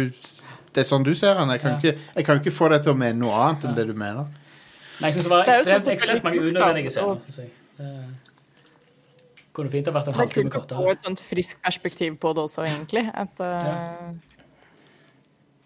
Det 0.75 0.81
er 0.83 0.87
sånn 0.89 1.03
du 1.07 1.13
ser 1.15 1.35
han. 1.39 1.49
Jeg 1.53 1.61
kan, 1.61 1.71
Ja. 1.71 1.77
ikke, 1.77 1.99
jeg 2.15 2.25
kan 2.25 2.39
ikke 2.41 2.51
få 2.51 2.67
deg 2.71 2.81
til 2.83 2.91
å 2.91 2.97
mene 2.99 3.19
noe 3.19 3.35
annet 3.45 3.63
enn 3.69 3.75
det 3.77 3.85
du 3.87 3.93
mener. 3.95 4.25
Nei, 4.99 5.07
jeg 5.07 5.13
synes 5.13 5.27
det 5.27 5.31
var 5.31 5.43
er 5.45 5.51
ekstremt, 5.53 5.87
ekstremt 5.93 6.23
mange 6.23 6.39
unødvendige 6.41 6.89
scener. 6.91 7.07
og- 7.13 7.21
synes 7.23 7.37
jeg. 7.37 7.51
Det 7.77 7.87
kunne 9.55 9.71
fint 9.73 9.87
ha 9.89 9.93
vært 9.95 10.07
en 10.11 10.13
Det 10.13 10.19
er 10.19 10.23
halvtime 10.25 10.51
kult 10.53 10.71
å 10.75 10.83
få 10.83 10.91
et 10.93 11.03
sånt 11.07 11.21
friskt 11.23 11.61
perspektiv 11.65 12.17
på 12.21 12.33
det 12.37 12.43
også, 12.45 12.65
egentlig. 12.67 13.05
At, 13.13 13.39
eh, 13.39 14.13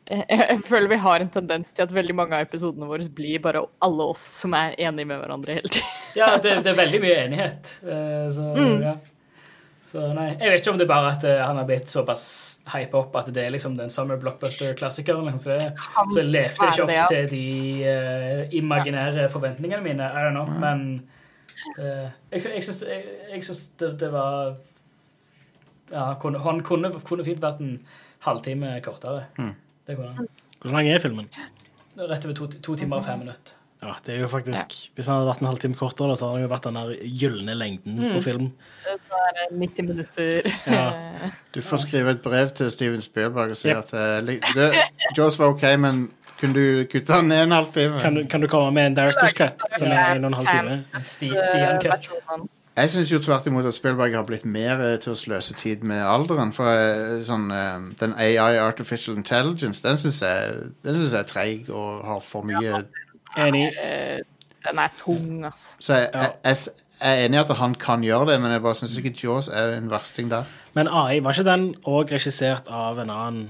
jeg, 0.09 0.25
jeg 0.39 0.61
føler 0.65 0.89
vi 0.89 0.97
har 1.03 1.21
en 1.21 1.29
tendens 1.29 1.69
til 1.75 1.85
at 1.85 1.91
veldig 1.93 2.15
mange 2.17 2.33
av 2.37 2.47
episodene 2.47 2.87
våre 2.89 3.05
blir 3.13 3.41
bare 3.43 3.61
alle 3.85 4.07
oss 4.15 4.23
som 4.39 4.55
er 4.57 4.73
enige 4.81 5.05
med 5.11 5.19
hverandre 5.21 5.59
hele 5.59 5.69
tiden. 5.69 5.91
Ja, 6.17 6.31
det, 6.41 6.55
det 6.65 6.71
er 6.73 6.79
veldig 6.79 7.01
mye 7.03 7.19
enighet. 7.27 7.75
Uh, 7.85 8.25
Så, 8.33 8.47
Mm. 8.57 8.81
ja. 8.87 8.95
så 9.89 10.07
nei, 10.13 10.31
jeg 10.39 10.49
vet 10.53 10.61
ikke 10.63 10.71
om 10.73 10.79
det 10.81 10.85
er 10.87 10.89
bare 10.95 11.11
at 11.15 11.23
uh, 11.29 11.35
han 11.45 11.57
har 11.61 11.65
blitt 11.69 11.89
såpass 11.93 12.23
hypa 12.73 12.99
opp 13.03 13.15
at 13.21 13.29
det 13.33 13.43
er 13.45 13.53
liksom 13.53 13.77
den 13.77 13.89
summer 13.93 14.17
blockbuster-klassikeren. 14.21 15.25
liksom. 15.29 15.39
Så, 15.39 15.49
det- 15.57 15.77
så 16.13 16.19
jeg 16.23 16.29
levde 16.33 16.67
ikke 16.73 16.85
det, 16.89 16.97
ja. 16.97 17.03
opp 17.03 17.09
til 17.13 17.29
de 17.29 18.57
imaginære 18.63 19.29
forventningene 19.33 19.81
mine. 19.85 20.09
I 20.09 20.25
don't 20.25 20.33
know. 20.37 20.45
Men 20.61 20.83
eh, 20.97 21.18
jeg, 21.77 22.41
sy- 22.41 22.53
jeg 22.55 22.63
syns, 22.67 22.81
jeg, 22.87 23.05
jeg 23.33 23.43
syns 23.47 23.61
det, 23.81 23.93
det 24.01 24.09
var 24.13 24.55
ja, 25.91 26.13
kunne, 26.21 26.39
Han 26.45 26.61
kunne, 26.65 26.91
kunne 27.05 27.25
fint 27.25 27.41
vært 27.43 27.61
en 27.63 27.79
halvtime 28.25 28.75
kortere. 28.85 29.25
Mm. 29.39 29.53
Det 29.87 29.95
kunne 29.97 30.13
han. 30.17 30.27
Hvor 30.59 30.75
lang 30.75 30.89
er 30.91 30.99
filmen? 31.01 31.29
Rett 31.99 32.25
over 32.27 32.35
to, 32.37 32.47
to 32.59 32.75
timer 32.79 32.99
og 33.01 33.05
fem 33.07 33.19
minutter. 33.23 33.55
Ja, 33.79 33.93
det 34.03 34.11
er 34.17 34.25
jo 34.25 34.27
faktisk 34.27 34.73
Hvis 34.97 35.07
han 35.07 35.15
hadde 35.21 35.29
vært 35.29 35.39
en 35.39 35.47
halvtime 35.47 35.77
kortere, 35.79 36.15
så 36.19 36.27
hadde 36.27 36.41
han 36.41 36.43
jo 36.43 36.49
vært 36.51 36.65
den 36.67 36.75
der 36.75 36.89
gylne 37.21 37.53
lengden 37.55 38.01
på 38.11 38.19
film. 38.25 38.49
Så 38.83 39.21
er 39.23 39.37
det 39.37 39.45
90 39.61 39.87
minutter. 39.87 40.49
Ja. 40.67 41.29
Du 41.55 41.61
får 41.63 41.85
skrive 41.85 42.11
et 42.17 42.19
brev 42.25 42.51
til 42.59 42.67
Steven 42.75 43.01
Spielberg 43.01 43.55
og 43.55 43.59
si 43.59 43.71
Yep. 43.71 43.93
at 43.93 43.93
uh, 43.95 44.33
det, 44.57 44.67
Jaws 45.17 45.39
var 45.39 45.53
OK, 45.55 45.63
men 45.79 46.09
kunne 46.39 46.53
du 46.53 46.85
kutte 46.91 47.13
den 47.13 47.27
ned 47.27 47.43
en 47.43 47.51
halvtime? 47.51 47.99
Kan 48.01 48.15
du, 48.15 48.23
kan 48.31 48.41
du 48.41 48.47
komme 48.47 48.71
med 48.71 48.85
en 48.87 48.97
director's 48.97 49.33
cut 49.37 49.61
som 49.77 49.87
er 49.91 50.15
en 50.15 50.23
og 50.25 50.31
en 50.31 50.37
halv 50.39 50.47
time? 50.47 50.79
Sti, 51.03 51.29
Stian 51.43 51.81
Cut. 51.83 52.09
Jeg 52.79 52.89
syns 52.93 53.09
jo 53.11 53.19
tvert 53.19 53.47
imot 53.49 53.65
at 53.67 53.73
Spielberg 53.75 54.13
har 54.15 54.23
blitt 54.23 54.45
mer 54.47 54.79
eh, 54.79 54.97
til 55.03 55.11
å 55.11 55.15
sløse 55.19 55.53
tid 55.59 55.81
med 55.83 55.99
alderen. 56.07 56.53
For 56.55 56.69
eh, 56.71 57.17
sånn, 57.27 57.49
eh, 57.51 57.79
den 57.99 58.13
AI, 58.15 58.55
Artificial 58.63 59.17
Intelligence, 59.19 59.81
den 59.83 59.97
syns 59.99 60.21
jeg, 60.23 60.53
den 60.85 60.95
synes 60.95 61.11
jeg 61.17 61.19
er 61.19 61.27
treig 61.27 61.69
og 61.69 62.05
har 62.07 62.21
for 62.23 62.47
mye 62.47 62.85
Enig. 63.37 63.65
Eh, 63.77 64.19
Den 64.65 64.79
er 64.79 64.89
tung, 64.99 65.43
altså. 65.45 65.75
Så 65.79 65.93
jeg, 65.93 66.09
Ja. 66.13 66.19
jeg, 66.21 66.31
jeg, 66.45 66.51
s- 66.57 66.69
jeg 67.01 67.19
er 67.21 67.25
enig 67.25 67.37
i 67.37 67.39
at 67.43 67.51
han 67.57 67.75
kan 67.75 68.01
gjøre 68.03 68.25
det, 68.31 68.41
men 68.41 68.51
jeg 68.51 68.61
bare 68.61 68.75
syns 68.75 68.97
ikke 68.99 69.13
Jaws 69.23 69.47
er 69.47 69.77
en 69.77 69.89
versting 69.91 70.31
der. 70.31 70.43
Men 70.73 70.87
AI, 70.87 71.19
var 71.23 71.31
ikke 71.33 71.45
den 71.51 71.75
òg 71.87 72.11
regissert 72.11 72.67
av 72.67 72.99
en 72.99 73.09
annen 73.09 73.49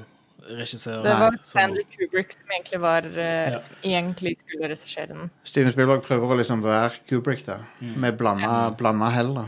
regissør? 0.57 1.03
Det 1.03 1.13
var 1.19 1.31
som- 1.31 1.43
Stanley 1.43 1.83
Kubrick 1.95 2.31
som 2.33 2.45
egentlig, 2.51 2.79
var, 2.81 3.01
eh, 3.05 3.51
Ja. 3.51 3.59
som 3.59 3.75
egentlig 3.83 4.37
skulle 4.39 4.69
regissere 4.69 5.07
den. 5.07 5.29
Steven 5.43 5.71
Spielberg 5.71 6.01
prøver 6.03 6.27
å 6.33 6.37
liksom 6.37 6.61
være 6.63 6.91
Kubrick 7.07 7.45
der, 7.45 7.65
med 7.81 8.17
blanda, 8.17 8.69
blanda 8.77 9.09
hell. 9.09 9.33
da. 9.33 9.45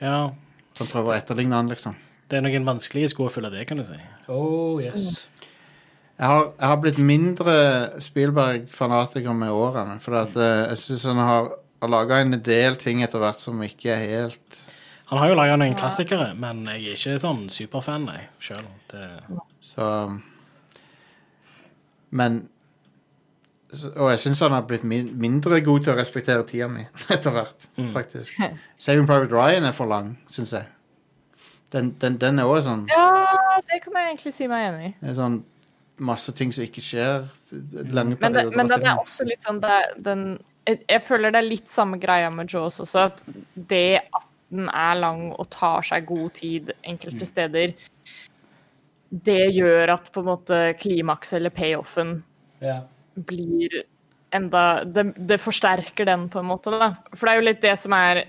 Ja. 0.00 0.30
Så 0.74 0.84
han 0.84 0.88
prøver 0.88 1.12
å 1.12 1.16
etterligne 1.20 1.52
han, 1.52 1.68
liksom. 1.68 1.94
Det 2.28 2.38
er 2.38 2.40
noen 2.42 2.64
vanskelige 2.64 3.08
sko 3.10 3.26
å 3.28 3.30
følge 3.30 3.50
det, 3.52 3.66
kan 3.68 3.76
du 3.76 3.84
si. 3.84 3.94
Oh, 4.28 4.78
yes. 4.82 5.28
Jeg 6.18 6.26
har, 6.26 6.44
jeg 6.58 6.66
har 6.68 6.76
blitt 6.78 6.98
mindre 6.98 8.00
Spielberg-fanatiker 8.00 9.34
med 9.36 9.50
årene. 9.52 10.00
For 10.00 10.14
at, 10.14 10.34
eh, 10.36 10.68
jeg 10.70 10.78
syns 10.78 11.04
han 11.04 11.16
har, 11.16 11.50
har 11.82 11.88
laga 11.92 12.20
en 12.22 12.40
del 12.40 12.74
ting 12.76 13.02
etter 13.02 13.18
hvert 13.20 13.38
som 13.38 13.60
ikke 13.60 13.92
er 13.92 14.06
helt 14.08 14.62
Han 15.08 15.18
har 15.20 15.28
jo 15.28 15.34
laga 15.36 15.56
noen 15.56 15.76
klassikere, 15.78 16.32
men 16.36 16.64
jeg 16.64 16.86
er 16.86 16.96
ikke 16.96 17.20
sånn 17.22 17.44
superfan, 17.48 18.06
nei, 18.06 18.22
sjøl. 18.40 18.64
Så 19.76 19.86
Men 22.10 22.38
Og 23.96 24.10
jeg 24.12 24.18
syns 24.22 24.40
han 24.40 24.54
har 24.54 24.62
blitt 24.68 24.84
min, 24.88 25.10
mindre 25.20 25.58
god 25.64 25.84
til 25.84 25.92
å 25.92 25.96
respektere 25.98 26.44
tida 26.48 26.68
mi 26.70 26.84
etter 27.12 27.34
hvert, 27.34 27.66
faktisk. 27.92 28.38
Saving 28.80 29.08
Private 29.08 29.34
Ryan 29.34 29.66
er 29.68 29.74
for 29.76 29.90
lang, 29.90 30.14
syns 30.32 30.54
jeg. 30.54 30.68
Den, 31.74 31.90
den, 32.00 32.16
den 32.22 32.38
er 32.38 32.46
også 32.46 32.70
sånn, 32.70 32.84
Ja, 32.88 33.58
det 33.66 33.80
kan 33.84 33.98
jeg 33.98 34.12
egentlig 34.12 34.32
si 34.36 34.46
meg 34.48 34.68
enig 34.68 34.86
i. 34.86 34.92
er 35.10 35.16
sånn 35.18 35.40
Masse 35.98 36.32
ting 36.36 36.50
som 36.52 36.60
ikke 36.66 36.82
skjer. 36.84 37.22
Lange 37.96 38.18
Men, 38.20 38.34
det, 38.36 38.42
men 38.52 38.68
den 38.68 38.84
er 38.84 38.98
også 39.00 39.24
litt 39.24 39.44
sånn 39.46 39.62
det, 39.62 39.76
den, 40.04 40.24
jeg, 40.68 40.82
jeg 40.92 41.02
føler 41.06 41.32
det 41.32 41.40
er 41.40 41.46
litt 41.48 41.70
samme 41.72 41.96
greia 42.02 42.28
med 42.30 42.52
Jaws 42.52 42.82
også. 42.84 43.06
At 43.08 43.22
det 43.72 44.02
at 44.04 44.26
den 44.52 44.68
er 44.68 44.98
lang 45.00 45.30
og 45.32 45.48
tar 45.50 45.82
seg 45.88 46.04
god 46.06 46.34
tid 46.36 46.74
enkelte 46.84 47.24
Mm. 47.24 47.30
steder, 47.32 47.72
det 49.10 49.52
gjør 49.54 49.92
at 49.94 50.08
på 50.12 50.22
en 50.22 50.30
måte 50.32 50.60
klimakset 50.80 51.38
eller 51.40 51.50
payoffen 51.54 52.22
Ja. 52.64 52.80
blir 53.14 53.82
enda 54.34 54.84
det, 54.84 55.04
det 55.28 55.38
forsterker 55.40 56.04
den, 56.08 56.28
på 56.28 56.40
en 56.42 56.48
måte. 56.50 56.70
da. 56.74 56.88
For 57.14 57.26
det 57.26 57.32
er 57.32 57.38
jo 57.40 57.44
litt 57.46 57.62
det 57.62 57.76
som 57.78 57.92
er 57.96 58.24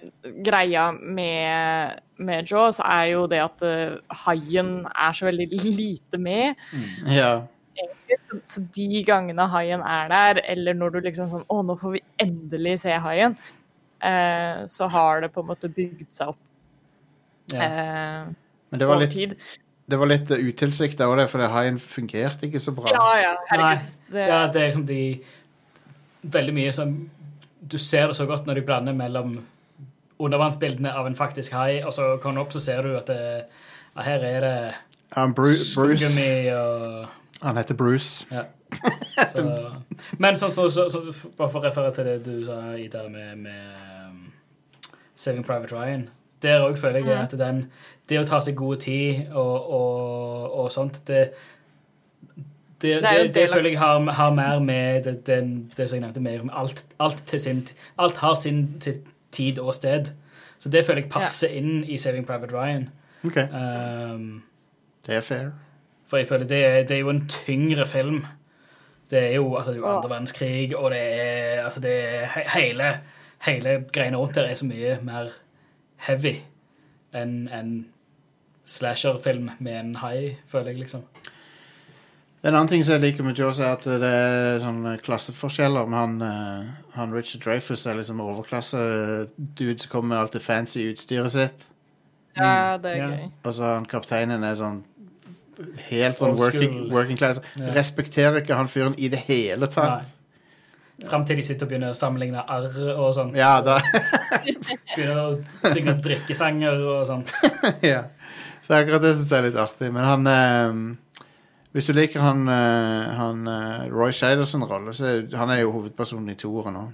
greia 0.46 0.92
med, 0.94 2.00
med 2.22 2.48
Jaws, 2.48 2.80
er 2.80 3.10
jo 3.16 3.26
det 3.28 3.42
at 3.44 3.64
uh, 3.66 3.98
haien 4.24 4.86
er 4.94 5.18
så 5.18 5.26
veldig 5.28 5.50
lite 5.66 6.18
med. 6.22 6.56
Ja. 7.10 7.42
egentlig. 7.76 8.20
Så, 8.30 8.40
så 8.46 8.62
de 8.78 9.04
gangene 9.08 9.50
haien 9.52 9.82
er 9.82 10.10
der, 10.14 10.42
eller 10.54 10.74
når 10.78 10.96
du 10.96 11.00
liksom 11.10 11.30
sånn 11.34 11.44
Å, 11.50 11.60
nå 11.66 11.76
får 11.82 11.98
vi 11.98 12.04
endelig 12.24 12.78
se 12.86 12.94
haien. 13.04 13.36
Eh, 14.06 14.66
så 14.70 14.88
har 14.94 15.22
det 15.26 15.32
på 15.34 15.42
en 15.42 15.48
måte 15.50 15.70
bygd 15.74 16.06
seg 16.14 16.30
opp 16.36 16.44
Ja. 17.54 17.62
eh, 17.66 18.28
Men 18.70 18.80
det 18.80 18.86
var 18.88 18.96
over 19.00 19.08
litt, 19.08 19.16
tid. 19.16 19.34
Det 19.88 20.00
var 20.00 20.10
litt 20.12 20.32
utilsikta 20.32 21.08
òg, 21.08 21.22
for 21.32 21.48
haien 21.54 21.78
fungerte 21.80 22.48
ikke 22.48 22.60
så 22.60 22.74
bra. 22.76 22.92
Ja, 22.92 23.12
ja, 23.22 23.60
Nei. 23.60 23.76
Det, 24.12 24.26
ja, 24.28 24.40
det 24.52 24.62
er 24.62 24.72
liksom 24.72 24.88
de 24.88 25.04
Veldig 26.28 26.54
mye 26.56 26.72
som 26.76 26.96
Du 27.62 27.78
ser 27.80 28.10
det 28.10 28.18
så 28.18 28.26
godt 28.28 28.48
når 28.48 28.60
de 28.60 28.66
blander 28.68 28.96
mellom 28.98 29.38
undervannsbildene 30.18 30.92
av 30.98 31.06
en 31.08 31.16
faktisk 31.16 31.54
hai, 31.54 31.84
og 31.86 31.94
så 31.94 32.16
kommer 32.18 32.40
du 32.40 32.44
opp, 32.48 32.54
så 32.56 32.60
ser 32.60 32.82
du 32.82 32.96
at 32.98 33.06
det, 33.06 33.44
ja, 33.94 34.02
her 34.02 34.24
er 34.26 34.40
det 34.42 34.54
um, 35.14 35.34
Bruce, 35.38 35.68
skuggummi 35.70 36.50
og 36.56 37.44
Han 37.44 37.60
heter 37.60 37.78
Bruce. 37.78 38.26
Ja. 38.32 38.48
Så, 39.32 39.44
men 40.18 40.36
så, 40.36 40.50
så, 40.52 40.70
så, 40.70 40.90
så, 40.90 41.02
bare 41.38 41.52
for 41.54 41.62
å 41.62 41.68
referere 41.70 41.94
til 41.96 42.08
det 42.10 42.16
du 42.26 42.42
sa, 42.44 42.58
Ida, 42.76 43.06
med, 43.10 43.38
med 43.46 44.10
um, 44.10 44.18
Saving 45.16 45.46
Private 45.46 45.76
Ryan. 45.76 46.10
Der 46.42 46.62
òg 46.62 46.78
føler 46.78 47.00
jeg 47.00 47.18
at 47.18 47.32
den, 47.40 47.64
det 48.10 48.20
å 48.20 48.26
ta 48.28 48.40
seg 48.40 48.56
god 48.56 48.78
tid 48.78 49.32
og, 49.34 49.72
og, 49.74 50.60
og 50.60 50.72
sånt 50.72 51.00
Det, 51.08 51.30
det, 52.82 52.92
Det 53.02 53.02
det, 53.02 53.34
det 53.36 53.50
føler 53.50 53.70
jeg 53.70 53.80
har, 53.80 54.12
har 54.20 54.34
mer 54.34 54.60
med 54.60 55.04
det, 55.04 55.28
den, 55.28 55.72
det 55.78 55.90
som 55.90 55.98
jeg 55.98 56.06
nevnte, 56.06 56.22
med 56.22 56.50
alt, 56.54 56.86
alt, 57.00 57.24
til 57.26 57.40
sin, 57.40 57.68
alt 57.98 58.18
har 58.18 58.36
sin, 58.36 58.82
sin 58.82 59.02
tid 59.32 59.60
og 59.60 59.74
sted. 59.74 60.14
Så 60.60 60.70
det 60.70 60.86
føler 60.86 61.02
jeg 61.02 61.10
passer 61.12 61.54
inn 61.54 61.84
i 61.86 61.98
Saving 61.98 62.26
Private 62.26 62.54
Ryan. 62.54 62.90
Okay. 63.26 63.48
Um, 63.50 64.44
det 65.06 65.16
er 65.16 65.22
fair. 65.22 65.50
for 66.08 66.18
jeg 66.18 66.28
føler 66.28 66.48
det 66.48 66.66
er, 66.68 66.84
det 66.84 66.96
er 66.96 67.00
jo 67.00 67.10
en 67.10 67.28
tyngre 67.30 67.86
film. 67.86 68.26
Det 69.12 69.24
er 69.24 69.36
jo 69.36 69.56
altså, 69.56 69.72
det 69.72 69.78
er 69.78 69.82
jo 69.82 69.96
andre 69.96 70.10
verdenskrig, 70.10 70.78
og 70.78 70.92
det 70.92 71.02
er, 71.02 71.66
altså, 71.66 71.80
det 71.80 71.92
er 71.92 72.26
he 72.26 72.62
hele, 72.62 73.00
hele 73.46 73.84
greiene 73.94 74.18
rundt 74.18 74.36
der 74.36 74.42
er 74.42 74.54
så 74.54 74.66
mye 74.66 75.00
mer 75.02 75.30
heavy 75.98 76.42
enn 77.14 77.48
en 77.54 77.86
slasherfilm 78.68 79.50
med 79.60 79.80
en 79.80 79.96
hai, 79.96 80.38
føler 80.46 80.74
jeg, 80.74 80.80
liksom. 80.86 81.04
En 82.44 82.54
annen 82.54 82.68
ting 82.70 82.84
som 82.86 82.94
jeg 82.98 83.02
liker 83.02 83.24
med 83.26 83.36
Jaws, 83.40 83.60
er 83.60 83.74
at 83.74 83.84
det 83.88 84.08
er 84.08 84.60
sånne 84.62 84.98
klasseforskjeller. 85.04 85.88
Men 85.90 85.98
han, 85.98 86.22
eh, 86.22 86.68
han 86.94 87.14
Richard 87.16 87.42
Dreyfuss 87.44 87.86
er 87.90 87.98
liksom 87.98 88.20
overklasse-dude 88.22 89.80
som 89.82 89.90
kommer 89.92 90.10
med 90.14 90.18
alt 90.22 90.34
det 90.38 90.42
fancy 90.46 90.86
utstyret 90.92 91.32
sitt. 91.34 91.66
ja, 92.38 92.78
det 92.78 92.92
er 92.92 92.96
Ja. 92.98 93.08
gøy. 93.10 93.32
Og 93.44 93.54
så 93.54 93.64
han 93.74 93.86
kapteinen 93.86 94.44
er 94.44 94.54
sånn 94.56 94.84
helt 95.90 96.18
sånn 96.20 96.38
working, 96.38 96.92
working 96.92 97.18
class. 97.18 97.40
Ja. 97.56 97.74
Respekterer 97.74 98.42
ikke 98.44 98.56
han 98.56 98.68
fyren 98.68 98.94
i 99.00 99.08
det 99.08 99.20
hele 99.26 99.66
tatt. 99.68 100.06
Fram 101.06 101.26
til 101.30 101.38
de 101.38 101.44
sitter 101.46 101.68
og 101.68 101.70
begynner 101.70 101.94
å 101.94 101.98
sammenligne 101.98 102.42
arr 102.42 102.78
og 102.96 103.12
sånn. 103.14 103.36
Ja, 103.38 103.60
da 103.62 103.78
Begynner 104.96 105.20
å 105.22 105.70
synge 105.70 105.94
drikkesanger 106.02 106.82
og 106.82 107.04
sånn. 107.06 107.26
ja. 107.86 108.08
Så 108.66 108.80
akkurat 108.80 109.04
det 109.06 109.14
syns 109.16 109.30
jeg 109.30 109.44
er 109.44 109.46
litt 109.46 109.60
artig. 109.62 109.92
Men 109.94 110.08
han 110.08 110.32
eh, 110.32 111.22
Hvis 111.78 111.92
du 111.92 111.94
liker 111.94 112.26
han, 112.26 112.48
eh, 112.50 113.14
han 113.20 113.46
eh, 113.52 113.86
Roy 113.94 114.16
Scheider 114.16 114.50
sin 114.50 114.66
rolle, 114.66 114.96
så 114.98 115.20
han 115.38 115.54
er 115.54 115.62
jo 115.62 115.76
hovedpersonen 115.76 116.34
i 116.34 116.40
toeren 116.40 116.80
nå. 116.80 116.86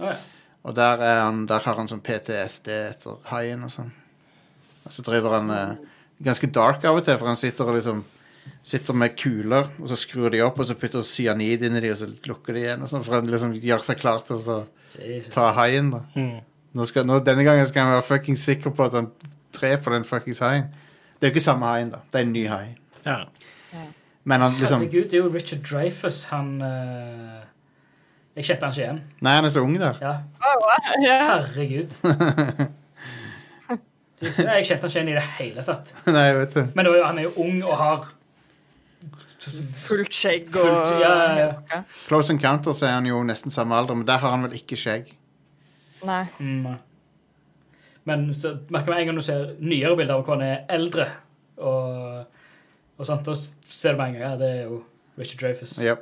Å, 0.00 0.10
ja. 0.10 0.18
Og 0.62 0.74
der, 0.78 1.00
er 1.02 1.22
han, 1.24 1.44
der 1.50 1.62
har 1.62 1.78
han 1.78 1.90
sånn 1.90 2.02
PTSD 2.02 2.68
etter 2.74 3.22
haien 3.30 3.62
og 3.66 3.72
sånn. 3.74 3.94
Og 4.82 4.94
så 4.94 5.06
driver 5.06 5.38
han 5.38 5.54
eh, 5.54 5.86
ganske 6.22 6.50
dark 6.54 6.84
av 6.86 6.98
og 6.98 7.06
til, 7.06 7.18
for 7.18 7.30
han 7.30 7.38
sitter 7.38 7.70
og 7.70 7.78
liksom 7.78 8.02
Sitter 8.64 8.94
med 8.94 9.16
kuler, 9.18 9.68
og 9.82 9.88
så 9.90 9.96
skrur 9.98 10.30
de 10.30 10.40
opp, 10.42 10.58
og 10.62 10.66
så 10.68 10.74
putter 10.78 11.02
cyanid 11.02 11.62
inn 11.66 11.76
i 11.76 11.80
de, 11.82 11.90
og 11.90 11.98
så 11.98 12.06
lukker 12.28 12.54
de 12.54 12.60
igjen. 12.62 12.82
Og 12.82 12.90
sånn, 12.90 13.02
for 13.06 13.18
å 13.18 13.20
liksom 13.26 13.56
gjøre 13.58 13.82
seg 13.86 13.98
klar 13.98 14.22
til 14.26 14.36
å 14.38 14.40
så 14.46 14.58
ta 15.34 15.48
haien. 15.56 15.90
da 15.90 16.00
Mm. 16.14 16.40
nå 16.74 16.86
skal, 16.86 17.04
nå, 17.04 17.18
Denne 17.24 17.44
gangen 17.44 17.66
skal 17.66 17.82
han 17.84 17.92
være 17.96 18.06
fucking 18.06 18.36
sikker 18.38 18.70
på 18.70 18.84
at 18.86 18.92
han 18.98 19.10
dreper 19.52 19.90
den 19.96 20.04
fuckings 20.04 20.38
haien. 20.40 20.68
Det 21.20 21.26
er 21.26 21.30
jo 21.30 21.34
ikke 21.36 21.44
samme 21.44 21.66
haien, 21.66 21.90
da. 21.90 21.98
Det 22.12 22.20
er 22.20 22.24
en 22.26 22.32
ny 22.32 22.46
hai. 22.46 22.74
Ja. 23.06 23.18
Men 24.24 24.40
han 24.40 24.52
liksom 24.54 24.80
Herregud, 24.84 25.08
det 25.10 25.14
er 25.18 25.24
jo 25.24 25.32
Richard 25.34 25.62
Dreyfus, 25.66 26.24
Han 26.30 26.62
eh, 26.62 27.42
Jeg 28.36 28.44
kjente 28.44 28.62
han 28.64 28.72
ikke 28.72 28.82
igjen. 28.84 29.00
Nei, 29.26 29.32
han 29.34 29.44
er 29.44 29.50
så 29.50 29.62
ung 29.66 29.74
der. 29.78 29.98
Ja, 30.00 30.14
Ja. 31.02 31.18
herregud. 31.34 31.96
Jeg 34.22 34.30
kjente 34.30 34.46
han 34.46 34.60
ikke 34.62 34.88
igjen 35.00 35.08
i 35.10 35.14
det 35.16 35.22
hele 35.40 35.62
tatt. 35.66 35.88
Nei, 36.06 36.26
jeg 36.28 36.36
vet 36.38 36.52
det. 36.54 36.62
Men 36.78 36.86
han 37.02 37.18
er 37.18 37.24
jo 37.26 37.32
ung 37.42 37.56
og 37.66 37.72
har 37.80 38.04
Fullt 39.86 40.14
skjegg 40.14 40.48
og 40.54 40.62
Fullt- 40.68 41.00
ja, 41.02 41.12
ja, 41.38 41.48
ja. 41.72 41.80
Close 42.06 42.32
Encounters 42.34 42.82
er 42.86 42.94
han 42.96 43.06
jo 43.08 43.22
nesten 43.26 43.50
samme 43.54 43.74
alder, 43.78 43.98
men 43.98 44.06
der 44.08 44.18
har 44.22 44.30
han 44.36 44.46
vel 44.46 44.54
ikke 44.58 44.78
skjegg. 44.78 45.12
Nei. 46.06 46.24
mm. 46.38 46.66
Men 48.04 48.24
så 48.34 48.56
merker 48.74 48.90
man 48.90 48.98
en 48.98 49.06
gang 49.12 49.18
du 49.20 49.22
ser 49.22 49.52
nyere 49.62 49.94
bilder 49.96 50.16
av 50.16 50.24
hvor 50.26 50.34
han 50.34 50.42
er 50.46 50.64
eldre, 50.74 51.04
og, 51.62 52.24
og 52.98 53.06
sånt, 53.06 53.26
da 53.28 53.36
ser 53.36 53.94
du 53.94 54.00
med 54.00 54.08
en 54.08 54.16
gang 54.18 54.24
ja, 54.24 54.32
det 54.40 54.48
er 54.50 54.62
jo 54.66 54.80
Richard 55.18 55.40
Dreyfus 55.44 55.76
Ja. 55.82 55.94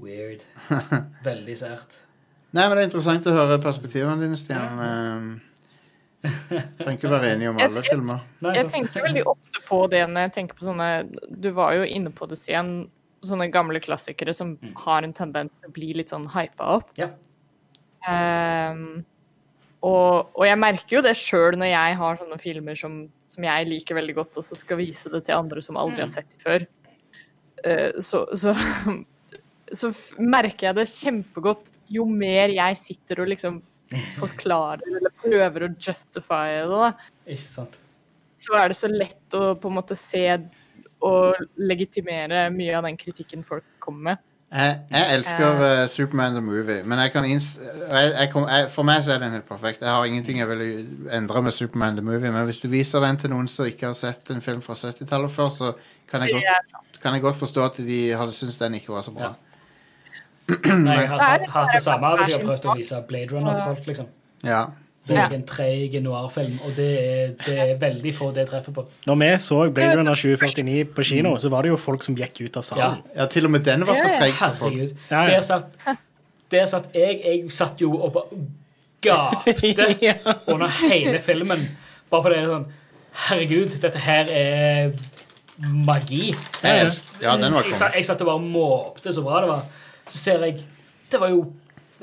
Weird. 0.00 0.40
Veldig 1.28 1.54
sært. 1.58 2.00
Nei, 2.54 2.64
men 2.66 2.76
det 2.76 2.80
er 2.82 2.88
interessant 2.88 3.26
å 3.30 3.34
høre 3.36 3.60
perspektivene 3.62 4.16
dine, 4.24 4.34
Stian. 4.38 4.80
Um, 4.80 5.28
trenger 6.24 6.96
ikke 6.96 7.10
være 7.12 7.30
enig 7.34 7.48
om 7.50 7.58
alle 7.58 7.66
Jeg- 7.68 7.84
jeg- 7.84 7.92
filmer. 7.92 8.20
Nei, 8.40 8.54
Jeg 8.54 8.70
tenker 8.72 9.02
veldig 9.04 9.24
ofte 9.26 9.62
på 9.68 9.90
det 9.90 10.02
når 10.08 10.20
jeg 10.28 10.32
tenker 10.32 10.54
på 10.58 10.68
sånne 10.68 11.40
Du 11.40 11.50
var 11.52 11.74
jo 11.74 11.82
inne 11.84 12.10
på 12.10 12.28
det, 12.28 12.38
Stian. 12.38 12.90
Sånne 13.24 13.50
gamle 13.52 13.80
klassikere 13.80 14.34
som 14.34 14.58
har 14.76 15.02
en 15.02 15.12
tendens 15.12 15.52
til 15.60 15.70
å 15.70 15.72
bli 15.72 15.92
litt 15.94 16.08
sånn 16.08 16.26
hypa 16.28 16.76
opp. 16.76 16.90
Ja. 16.98 17.08
Um, 18.06 19.04
og, 19.82 20.30
og 20.34 20.44
jeg 20.44 20.58
merker 20.58 20.96
jo 20.96 21.02
det 21.04 21.16
sjøl 21.16 21.56
når 21.56 21.70
jeg 21.72 21.96
har 21.96 22.16
sånne 22.16 22.40
filmer 22.40 22.76
som, 22.76 23.08
som 23.26 23.44
jeg 23.44 23.68
liker 23.68 23.96
veldig 23.96 24.14
godt, 24.14 24.36
og 24.36 24.44
så 24.44 24.56
skal 24.56 24.76
vise 24.76 25.08
det 25.12 25.24
til 25.24 25.38
andre 25.38 25.62
som 25.62 25.76
aldri 25.76 26.04
har 26.04 26.12
sett 26.12 26.28
dem 26.28 26.40
før. 26.44 26.66
Uh, 27.64 28.00
så, 28.00 28.26
så, 28.36 28.52
så 29.80 29.92
merker 30.20 30.68
jeg 30.68 30.74
det 30.76 30.88
kjempegodt 30.92 31.72
jo 31.88 32.04
mer 32.04 32.52
jeg 32.52 32.76
sitter 32.76 33.20
og 33.24 33.28
liksom 33.32 33.62
forklarer 34.18 34.84
eller 34.98 35.14
prøver 35.22 35.66
å 35.66 35.72
justify 35.78 36.60
det. 36.60 36.68
da 36.70 36.92
Ikke 37.36 37.48
sant. 37.48 37.80
så 38.44 38.60
er 38.60 38.70
det 38.70 38.78
så 38.78 38.90
lett 38.92 39.38
å 39.38 39.54
på 39.60 39.72
en 39.72 39.78
måte 39.80 39.98
se 39.98 40.26
og 41.04 41.40
legitimere 41.60 42.46
mye 42.54 42.76
av 42.78 42.86
den 42.86 42.96
kritikken 42.96 43.44
folk 43.44 43.66
kommer 43.82 44.12
med. 44.12 44.22
Jeg, 44.54 44.74
jeg 44.92 45.14
elsker 45.16 45.60
uh, 45.64 45.86
Superman 45.90 46.36
the 46.36 46.40
Movie, 46.44 46.84
men 46.86 47.00
jeg 47.02 47.10
kan 47.10 47.24
inns 47.26 47.56
jeg, 47.58 48.10
jeg 48.12 48.28
kom, 48.30 48.44
jeg, 48.46 48.68
for 48.70 48.86
meg 48.86 49.00
så 49.02 49.16
er 49.16 49.24
den 49.24 49.34
helt 49.34 49.48
perfekt. 49.48 49.82
Jeg 49.82 49.90
har 49.90 50.06
ingenting 50.06 50.38
jeg 50.38 50.46
vil 50.46 50.62
endre 51.16 51.42
med 51.42 51.56
Superman 51.56 51.98
the 51.98 52.04
Movie, 52.06 52.30
men 52.30 52.46
hvis 52.46 52.60
du 52.62 52.68
viser 52.70 53.02
den 53.02 53.18
til 53.18 53.32
noen 53.34 53.50
som 53.50 53.66
ikke 53.66 53.90
har 53.90 53.96
sett 53.98 54.30
en 54.30 54.44
film 54.44 54.62
fra 54.62 54.76
70-tallet 54.78 55.34
før, 55.34 55.50
så 55.50 55.72
kan 56.10 56.22
jeg, 56.22 56.36
godt, 56.38 57.00
kan 57.02 57.16
jeg 57.16 57.24
godt 57.24 57.40
forstå 57.40 57.64
at 57.66 57.82
de 57.82 57.98
hadde 58.14 58.36
syntes 58.36 58.60
den 58.60 58.78
ikke 58.78 58.94
var 58.94 59.02
så 59.02 59.16
bra. 59.16 59.32
Nei, 60.48 60.96
jeg 61.00 61.08
har 61.08 61.44
hatt, 61.48 61.70
det 61.72 61.82
samme 61.82 62.14
hvis 62.18 62.32
jeg 62.32 62.38
har 62.38 62.46
prøvd 62.46 62.66
å 62.68 62.78
vise 62.78 62.98
Blade 63.08 63.32
Runner 63.32 63.54
til 63.56 63.64
folk, 63.64 63.86
liksom. 63.88 64.08
Ja. 64.44 64.64
Det 65.04 65.16
er 65.20 65.34
en 65.36 65.42
treig 65.44 65.94
noir-film, 66.00 66.54
og 66.64 66.76
det 66.78 66.88
er, 66.96 67.32
det 67.44 67.54
er 67.60 67.72
veldig 67.80 68.12
få 68.16 68.30
det 68.36 68.46
treffer 68.48 68.72
på. 68.72 68.86
Når 69.08 69.18
vi 69.20 69.28
så 69.44 69.58
Blade 69.76 69.98
Runner 69.98 70.16
2049 70.16 70.84
på 70.96 71.04
kino, 71.04 71.34
så 71.40 71.50
var 71.52 71.64
det 71.64 71.74
jo 71.74 71.80
folk 71.80 72.04
som 72.06 72.16
gikk 72.16 72.40
ut 72.46 72.56
av 72.56 72.64
salen. 72.64 73.02
Ja, 73.16 73.26
til 73.28 73.48
og 73.48 73.52
med 73.52 73.66
den 73.68 73.84
var 73.84 74.00
for 74.00 74.08
ja. 74.08 74.20
treig 74.20 74.38
for 74.38 74.60
folk. 74.62 74.94
Ja, 75.10 75.24
ja. 75.26 75.34
Der 75.34 75.44
satt, 75.44 75.98
der 76.52 76.66
satt 76.70 76.88
jeg 76.96 77.20
Jeg 77.24 77.52
satt 77.52 77.80
jo 77.84 77.92
og 77.98 78.14
bare 78.16 78.40
gapte 79.04 80.24
under 80.52 80.72
hele 80.80 81.20
filmen. 81.20 81.68
Bare 82.10 82.24
fordi 82.24 82.40
jeg 82.40 82.48
er 82.48 82.54
sånn 82.54 82.70
Herregud, 83.14 83.76
dette 83.78 84.00
her 84.02 84.30
er 84.34 84.94
magi. 85.86 86.32
Ja, 86.64 86.80
ja. 86.80 86.88
Ja, 87.22 87.36
den 87.38 87.52
var 87.54 87.68
jeg, 87.68 87.76
jeg 87.76 88.06
satt 88.08 88.24
og 88.24 88.32
bare 88.32 88.42
måpte 88.42 89.12
så 89.14 89.22
bra 89.22 89.44
det 89.44 89.52
var. 89.52 89.83
Så 90.06 90.18
ser 90.18 90.44
jeg 90.44 90.58
Det 91.10 91.20
var 91.20 91.28
jo 91.30 91.52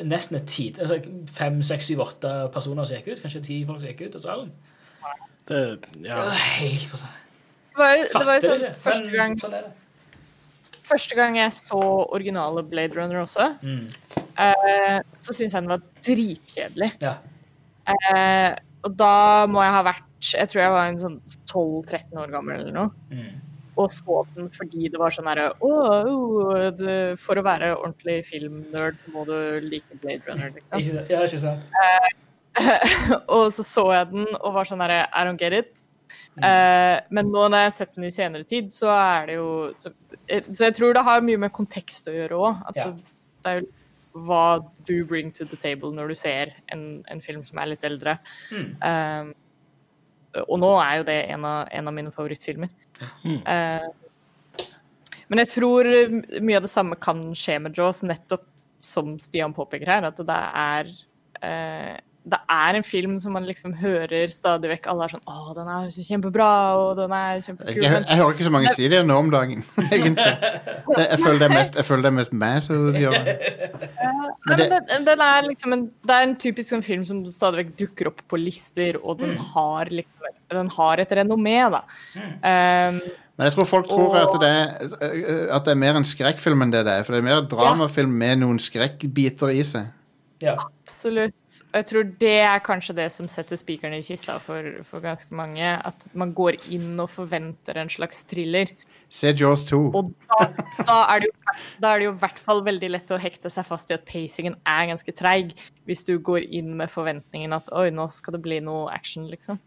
nesten 0.02 0.38
et 0.38 0.47
tid. 0.47 0.80
Altså, 0.80 1.02
fem, 1.36 1.62
seks, 1.62 1.86
syv, 1.91 1.99
åtte 2.06 2.30
personer 2.54 2.86
som 2.88 2.97
gikk 2.97 3.12
ut. 3.14 3.22
Kanskje 3.22 3.41
ti 3.43 3.58
folk 3.68 3.82
som 3.82 3.89
gikk 3.91 4.02
ut 4.08 4.16
av 4.16 4.22
salen. 4.22 4.52
Det, 5.47 5.60
Det 5.93 6.10
var 6.10 6.32
helt 6.32 6.88
på 6.91 6.97
seg. 7.02 7.10
Det 7.72 7.78
var 7.78 7.95
jo, 7.97 8.04
det 8.14 8.26
var 8.28 8.36
jo 8.39 8.47
sånn 8.49 8.74
første 8.86 9.12
gang, 9.12 9.36
sånn 9.39 9.54
første 10.91 11.16
gang 11.16 11.38
jeg 11.39 11.52
så 11.56 11.80
originale 12.12 12.64
Blade 12.68 12.95
Runner 12.97 13.22
også, 13.24 13.45
Mm. 13.62 13.86
eh, 14.38 14.97
så 15.22 15.34
syntes 15.34 15.54
jeg 15.54 15.62
den 15.62 15.70
var 15.70 15.82
dritkjedelig. 16.04 16.91
Ja. 17.02 17.14
Eh, 17.88 18.56
og 18.84 18.95
da 18.97 19.45
må 19.47 19.62
jeg 19.64 19.72
ha 19.72 19.84
vært 19.84 20.04
Jeg 20.22 20.49
tror 20.49 20.62
jeg 20.62 20.72
var 20.72 20.86
en 20.88 20.99
sånn 20.99 21.22
12-13 21.49 22.18
år 22.22 22.30
gammel 22.30 22.60
eller 22.60 22.72
noe. 22.76 22.91
Mm. 23.10 23.41
Og 23.82 23.93
så 23.95 24.21
den 24.36 24.49
fordi 24.53 24.89
det 24.93 24.99
var 25.01 25.13
sånn 25.15 25.29
herre 25.32 25.51
«Åh, 25.65 26.09
oh, 26.11 27.15
For 27.19 27.39
å 27.39 27.45
være 27.45 27.73
ordentlig 27.75 28.21
filmnerd, 28.29 28.99
så 29.01 29.13
må 29.13 29.25
du 29.29 29.36
like 29.65 29.99
Blade 30.01 30.21
Runner, 30.27 30.53
liksom. 30.57 31.01
Ja, 31.09 31.23
ikke 31.25 31.41
sant? 31.41 31.67
og 33.36 33.45
så 33.55 33.63
så 33.63 33.86
jeg 33.95 34.09
den 34.11 34.25
og 34.34 34.57
var 34.57 34.67
sånn 34.67 34.84
herre 34.84 35.05
I 35.07 35.25
don't 35.27 35.39
get 35.39 35.55
it. 35.55 35.77
Uh, 36.39 36.99
men 37.11 37.27
nå 37.27 37.43
når 37.51 37.57
jeg 37.57 37.67
har 37.67 37.75
sett 37.75 37.93
den 37.97 38.07
i 38.07 38.13
senere 38.13 38.47
tid, 38.47 38.71
så 38.71 38.88
er 38.93 39.27
det 39.27 39.36
jo 39.36 39.49
Så, 39.79 39.91
eh, 40.27 40.45
så 40.47 40.69
jeg 40.69 40.77
tror 40.77 40.95
det 40.95 41.03
har 41.03 41.23
mye 41.25 41.39
med 41.43 41.53
kontekst 41.55 42.07
å 42.07 42.15
gjøre 42.15 42.39
òg. 42.39 42.65
Ja. 42.77 42.89
det 43.43 43.51
er 43.51 43.61
jo 43.61 43.69
hva 44.27 44.59
du 44.88 45.05
bring 45.07 45.32
to 45.32 45.45
the 45.47 45.55
table 45.59 45.91
når 45.95 46.11
du 46.11 46.15
ser 46.19 46.51
en, 46.73 47.03
en 47.07 47.21
film 47.23 47.43
som 47.47 47.59
er 47.61 47.71
litt 47.71 47.86
eldre. 47.88 48.17
Mm. 48.51 48.67
Eh, 48.88 50.41
og 50.47 50.59
nå 50.59 50.71
er 50.79 50.99
jo 50.99 51.07
det 51.07 51.17
en 51.34 51.45
av, 51.47 51.67
en 51.71 51.91
av 51.91 51.95
mine 51.95 52.11
favorittfilmer. 52.15 52.71
Mm. 53.24 53.41
Eh, 53.45 54.68
men 55.32 55.41
jeg 55.43 55.52
tror 55.54 55.88
mye 56.43 56.60
av 56.60 56.66
det 56.66 56.74
samme 56.74 56.97
kan 56.99 57.24
skje 57.38 57.58
med 57.64 57.78
Jaws, 57.78 58.02
nettopp 58.04 58.47
som 58.84 59.14
Stian 59.22 59.54
påpeker 59.56 59.88
her, 59.88 60.08
at 60.10 60.18
det 60.20 60.39
er 60.62 60.89
eh, 61.45 61.99
det 62.24 62.38
er 62.53 62.78
en 62.78 62.84
film 62.86 63.15
som 63.19 63.34
man 63.34 63.45
liksom 63.49 63.74
hører 63.74 64.30
stadig 64.30 64.69
vekk. 64.69 64.88
Alle 64.91 65.05
er 65.07 65.13
sånn 65.15 65.24
'Å, 65.26 65.53
den 65.57 65.69
er 65.74 65.88
kjempebra', 65.89 66.76
og 66.78 66.97
'den 66.97 67.11
er 67.17 67.32
Jeg, 67.34 67.43
kjempekul'. 67.47 67.82
jeg, 67.82 68.05
jeg 68.09 68.17
hører 68.17 68.34
ikke 68.34 68.43
så 68.43 68.51
mange 68.53 68.74
si 68.76 68.88
det 68.88 69.05
nå 69.05 69.17
om 69.17 69.32
dagen, 69.32 69.63
egentlig. 69.95 70.34
Det, 70.95 71.07
jeg, 71.09 71.19
føler 71.24 71.39
det 71.39 71.47
er 71.49 71.55
mest, 71.55 71.76
jeg 71.76 71.86
føler 71.86 72.01
det 72.01 72.11
er 72.11 72.17
mest 72.19 72.34
meg 72.34 72.61
som 72.61 72.93
gjør 72.95 73.11
det. 73.11 73.38
Men 74.45 74.59
det, 74.59 74.69
men 74.69 74.86
den, 74.91 75.07
den 75.07 75.26
er 75.26 75.41
liksom 75.47 75.74
en, 75.74 75.88
det 76.05 76.15
er 76.17 76.28
en 76.28 76.36
typisk 76.36 76.69
sånn 76.69 76.86
film 76.86 77.05
som 77.09 77.26
stadig 77.32 77.63
vekk 77.63 77.74
dukker 77.80 78.11
opp 78.13 78.22
på 78.30 78.38
lister, 78.38 79.01
og 79.01 79.19
den 79.19 79.38
har 79.38 79.89
liksom 79.89 80.38
den 80.51 80.67
har 80.67 80.99
et 80.99 81.11
renommé, 81.15 81.57
da. 81.72 81.80
Um, 82.17 82.99
men 83.38 83.47
jeg 83.47 83.53
tror 83.55 83.65
folk 83.65 83.88
tror 83.88 84.17
at 84.19 84.34
det, 84.41 84.49
er, 84.51 85.47
at 85.55 85.65
det 85.65 85.72
er 85.72 85.80
mer 85.80 85.97
en 85.97 86.05
skrekkfilm 86.05 86.65
enn 86.65 86.74
det 86.74 86.84
det 86.86 86.97
er. 86.99 87.05
For 87.07 87.15
det 87.15 87.22
er 87.22 87.26
mer 87.30 87.39
en 87.41 87.47
dramafilm 87.49 88.11
med 88.11 88.41
noen 88.43 88.59
skrekkbiter 88.61 89.53
i 89.55 89.63
seg. 89.65 89.88
Ja. 90.42 90.56
absolutt. 90.58 91.58
Og 91.72 91.78
jeg 91.78 91.88
tror 91.92 92.08
det 92.22 92.38
er 92.42 92.64
kanskje 92.66 92.96
det 92.98 93.10
som 93.14 93.28
setter 93.32 93.60
spikeren 93.60 93.94
i 93.98 94.04
kista 94.06 94.39
for, 94.44 94.66
for 94.88 95.04
ganske 95.04 95.34
mange. 95.36 95.62
At 95.62 96.08
man 96.18 96.34
går 96.38 96.58
inn 96.74 96.96
og 97.02 97.12
forventer 97.14 97.78
en 97.78 97.92
slags 97.92 98.26
thriller. 98.30 98.74
Se 99.12 99.34
Jaws 99.36 99.66
2. 99.68 99.80
Og 100.00 100.12
da, 100.32 100.48
da, 100.88 100.98
er 101.12 101.24
det 101.24 101.30
jo, 101.30 101.56
da 101.84 101.92
er 101.92 102.00
det 102.00 102.08
jo 102.08 102.14
i 102.14 102.22
hvert 102.22 102.39
fall 102.39 102.64
veldig 102.64 102.89
lett 102.94 103.12
å 103.12 103.20
hekte 103.20 103.52
seg 103.52 103.68
fast 103.68 103.92
i 103.92 103.98
at 103.98 104.06
pacingen 104.08 104.56
er 104.64 104.88
ganske 104.88 105.16
treig, 105.16 105.52
hvis 105.89 106.06
du 106.08 106.16
går 106.24 106.48
inn 106.48 106.72
med 106.80 106.92
forventningen 106.92 107.58
at 107.58 107.68
oi, 107.76 107.89
nå 107.92 108.08
skal 108.16 108.38
det 108.38 108.44
bli 108.46 108.62
noe 108.64 108.88
action, 108.96 109.28
liksom. 109.32 109.60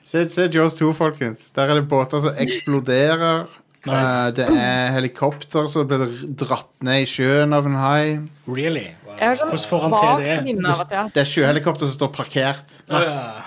Se, 0.00 0.24
se 0.32 0.48
Jaws 0.48 0.78
2, 0.80 0.94
folkens. 0.96 1.50
Der 1.56 1.68
er 1.68 1.82
det 1.82 1.90
båter 1.90 2.24
som 2.24 2.40
eksploderer. 2.40 3.50
Nice. 3.86 4.12
Eh, 4.12 4.30
Det 4.36 4.46
er 4.60 4.90
helikopter 4.92 5.66
som 5.72 5.86
ble 5.88 5.96
dratt 6.36 6.68
ned 6.84 7.00
i 7.02 7.06
sjøen 7.08 7.52
av 7.56 7.64
en 7.66 7.74
hai. 7.80 8.18
Really? 8.46 8.90
Jeg 9.20 9.28
har 9.28 9.34
sånn 9.40 9.48
Hvordan 9.50 9.68
får 9.68 9.80
han 9.84 9.90
til 9.92 9.98
vagt 10.08 10.24
det? 10.26 10.34
minne 10.44 10.68
av 10.70 10.80
at 10.80 10.90
jeg 10.94 11.10
Det 11.14 11.20
er 11.20 11.24
sjøhelikopter 11.28 11.86
som 11.88 11.94
står 11.96 12.10
parkert. 12.14 12.68
Og 12.88 13.02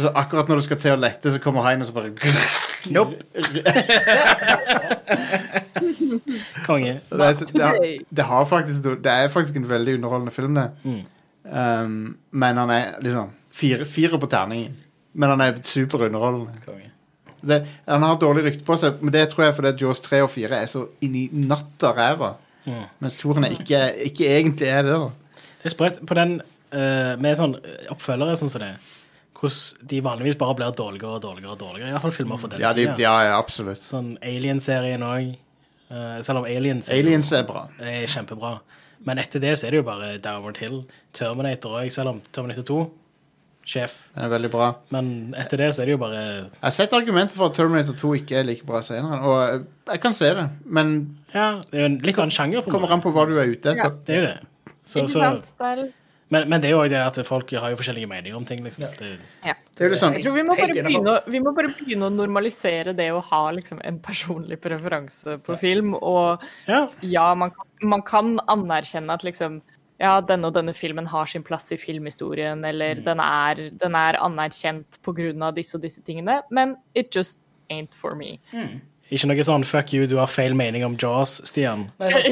så 0.05 0.09
akkurat 0.21 0.47
når 0.49 0.55
du 0.61 0.65
skal 0.67 0.77
til 0.83 0.93
å 0.93 0.99
lette, 1.01 1.31
så 1.33 1.39
kommer 1.41 1.61
haien 1.65 1.81
og 1.81 1.87
så 1.89 1.93
bare 1.95 2.09
Nope. 2.93 3.15
Konge. 6.67 6.99
det, 7.09 7.25
er, 7.25 7.33
det, 7.53 7.61
har, 7.63 7.77
det, 8.09 8.23
har 8.27 8.45
faktisk, 8.45 8.83
det 8.83 9.05
er 9.11 9.27
faktisk 9.31 9.55
en 9.59 9.67
veldig 9.69 9.95
underholdende 9.99 10.31
film, 10.35 10.55
det. 10.55 10.69
Mm. 10.83 11.03
Um, 11.45 12.17
men 12.31 12.57
han 12.57 12.69
er 12.73 12.83
liksom 13.03 13.29
fire, 13.51 13.85
fire 13.85 14.19
på 14.19 14.27
terningen. 14.31 14.75
Men 15.13 15.29
han 15.35 15.41
er 15.45 15.53
superunderholdende. 15.63 16.51
Konge. 16.65 16.89
Det, 17.43 17.57
han 17.87 18.03
har 18.05 18.17
dårlig 18.21 18.43
rykte 18.47 18.65
på 18.67 18.77
seg, 18.79 19.01
men 19.03 19.11
det 19.15 19.25
tror 19.33 19.45
jeg 19.47 19.55
fordi 19.57 19.71
Jaws 19.83 20.01
3 20.05 20.21
og 20.23 20.29
4 20.31 20.61
er 20.63 20.69
så 20.71 20.85
inn 21.03 21.15
i 21.19 21.25
natta 21.33 21.91
ræva. 21.97 22.33
Mm. 22.63 22.83
Mens 23.03 23.17
toerne 23.19 23.49
ikke, 23.51 23.79
ikke 24.07 24.29
egentlig 24.37 24.69
er 24.71 24.85
det. 24.87 24.93
da 24.95 25.09
Det 25.59 25.67
er 25.71 25.73
sprøtt 25.75 25.97
på 26.07 26.15
den 26.15 26.37
eh, 26.71 27.13
med 27.19 27.35
sånn 27.39 27.57
eh, 27.59 27.89
oppfølgere 27.91 28.37
sånn 28.39 28.51
som 28.53 28.63
det. 28.63 28.73
Hvordan 29.43 29.87
de 29.91 29.99
vanligvis 30.05 30.37
bare 30.39 30.55
blir 30.55 30.71
dårligere 30.77 31.17
og 31.17 31.21
dårligere. 31.25 31.51
og 31.51 31.59
dårligere 31.59 31.89
I 31.89 31.95
hvert 31.97 32.05
fall 32.05 32.15
filmer 32.15 32.39
for 32.39 32.47
den 32.53 32.61
Ja, 32.63 32.71
de, 32.71 32.85
tida. 32.87 32.95
ja, 33.03 33.15
ja 33.27 33.37
absolutt. 33.37 33.83
Sånn 33.83 34.13
Alien-serien 34.23 35.03
òg. 35.03 35.33
selv 36.23 36.39
om 36.39 36.45
Aliens, 36.45 36.89
Aliens 36.89 37.31
er 37.35 37.43
bra. 37.43 37.67
er 37.79 38.07
kjempebra. 38.07 38.59
Men 39.03 39.19
etter 39.19 39.39
det 39.43 39.57
så 39.59 39.67
er 39.67 39.71
det 39.75 39.81
jo 39.83 39.83
bare 39.83 40.17
Downward 40.23 40.57
Hill. 40.57 40.85
Terminator 41.11 41.75
òg, 41.81 41.91
selv 41.91 42.13
om 42.15 42.21
Terminator 42.31 42.63
2 42.63 42.79
Sjef. 43.63 44.01
Det 44.11 44.25
er 44.25 44.31
veldig 44.33 44.49
bra. 44.51 44.69
Men 44.91 45.07
etter 45.39 45.61
det 45.61 45.69
så 45.75 45.83
er 45.83 45.87
det 45.87 45.95
jo 45.95 46.01
bare 46.01 46.19
Jeg 46.19 46.47
har 46.65 46.75
sett 46.75 46.95
argumenter 46.97 47.39
for 47.39 47.47
at 47.47 47.55
Terminator 47.55 47.95
2 47.95 48.13
ikke 48.19 48.41
er 48.41 48.47
like 48.47 48.67
bra 48.67 48.81
senere. 48.83 49.19
Og 49.23 49.93
jeg 49.93 50.03
kan 50.03 50.15
se 50.17 50.33
det, 50.35 50.47
men 50.65 50.93
Ja, 51.33 51.61
det 51.71 51.79
er 51.79 51.85
jo 51.85 51.91
en 51.93 51.99
litt 52.03 52.19
annen 52.19 52.35
sjanger. 52.35 52.65
på 52.65 52.75
kommer 52.75 52.91
an 52.91 53.03
på 53.03 53.13
hva 53.15 53.25
du 53.29 53.37
er 53.39 53.51
ute 53.55 53.71
etter. 53.71 53.99
Det 54.03 54.15
er 54.15 54.19
jo 54.19 54.29
det. 54.31 54.73
Så, 54.83 55.05
så, 55.07 55.21
men, 56.33 56.49
men 56.49 56.61
det 56.61 56.67
er 56.67 56.73
jo 56.73 56.81
også 56.81 56.91
det 56.91 57.01
at 57.05 57.19
folk 57.27 57.51
har 57.55 57.71
jo 57.71 57.77
forskjellige 57.79 58.09
meninger 58.09 58.35
om 58.35 58.45
ting. 58.45 58.63
liksom. 58.65 58.83
Det, 58.99 59.13
ja. 59.45 59.55
Det 59.73 59.85
er 59.85 59.93
jo 59.93 59.99
sånn 60.01 60.17
Jeg 60.17 60.25
tror 60.25 60.35
vi 60.35 60.45
må, 60.45 60.55
bare 60.57 60.75
begynne, 60.75 61.13
vi 61.29 61.41
må 61.41 61.53
bare 61.55 61.71
begynne 61.77 62.09
å 62.09 62.13
normalisere 62.13 62.93
det 62.97 63.09
å 63.15 63.21
ha 63.31 63.43
liksom, 63.55 63.79
en 63.85 63.99
personlig 64.03 64.59
preferanse 64.63 65.37
på 65.45 65.57
film. 65.61 65.93
Og 65.99 66.43
ja, 66.67 66.87
ja, 67.01 67.29
man, 67.37 67.53
man 67.81 68.03
kan 68.05 68.35
anerkjenne 68.51 69.15
at 69.15 69.25
liksom 69.25 69.61
ja, 70.03 70.17
denne 70.27 70.49
og 70.51 70.53
denne 70.57 70.73
filmen 70.75 71.07
har 71.07 71.25
sin 71.31 71.43
plass 71.47 71.71
i 71.71 71.77
filmhistorien, 71.79 72.63
eller 72.67 72.99
den, 73.05 73.19
er, 73.23 73.61
den 73.79 73.95
er 73.95 74.17
anerkjent 74.19 74.99
pga. 75.05 75.51
disse 75.55 75.77
og 75.79 75.83
disse 75.85 76.01
tingene, 76.03 76.41
men 76.51 76.75
it 76.93 77.15
just 77.15 77.37
ain't 77.71 77.95
for 77.95 78.15
me. 78.19 78.35
Ikke 79.13 79.27
noe 79.29 79.43
sånn 79.45 79.63
'fuck 79.63 79.93
you, 79.93 80.07
du 80.07 80.17
har 80.17 80.27
feil 80.27 80.55
mening 80.57 80.83
om 80.85 80.95
Jaws', 80.97 81.41
Stian. 81.45 81.91
Nei, 81.99 82.09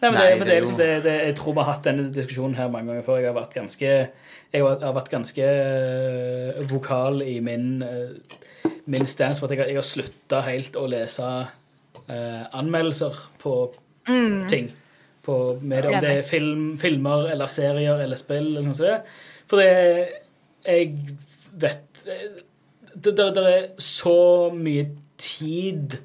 Nei, 0.00 0.08
men, 0.10 0.14
Nei, 0.16 0.30
det, 0.30 0.36
men 0.38 0.46
det 0.48 0.54
det 0.54 0.60
liksom 0.62 0.76
det, 0.78 0.88
det, 1.04 1.12
Jeg 1.26 1.34
tror 1.36 1.52
vi 1.52 1.60
har 1.60 1.72
hatt 1.74 1.84
denne 1.84 2.06
diskusjonen 2.16 2.54
her 2.56 2.70
mange 2.72 2.88
ganger 2.88 3.04
før. 3.04 3.18
Jeg 3.20 3.28
har 3.28 3.36
vært 3.36 3.52
ganske, 3.58 3.90
jeg 4.54 4.62
har, 4.64 4.94
vært 4.96 5.10
ganske 5.12 5.44
eh, 5.44 6.60
vokal 6.70 7.20
i 7.26 7.34
min, 7.44 7.82
eh, 7.84 8.70
min 8.88 9.04
stance 9.06 9.40
for 9.42 9.46
at 9.50 9.52
jeg, 9.58 9.60
har- 9.60 9.68
jeg 9.74 9.76
har 9.76 9.88
slutta 9.90 10.40
helt 10.46 10.78
å 10.80 10.86
lese 10.88 11.28
eh, 12.08 12.44
anmeldelser 12.56 13.18
på 13.42 13.56
ting. 14.48 14.70
På 15.30 15.38
mer 15.62 15.86
om 15.86 15.98
det 16.02 16.12
er 16.18 16.26
film, 16.26 16.64
filmer 16.82 17.28
eller 17.30 17.50
serier 17.50 18.02
eller 18.02 18.18
spill 18.18 18.48
eller 18.48 18.66
noe 18.66 18.78
sånt. 18.78 19.10
For 19.50 19.62
det 19.62 19.70
Jeg 20.66 21.16
vet 21.56 22.02
det, 22.04 23.14
det, 23.16 23.26
det 23.36 23.44
er 23.48 23.68
så 23.80 24.50
mye 24.52 24.90
tid 25.20 25.96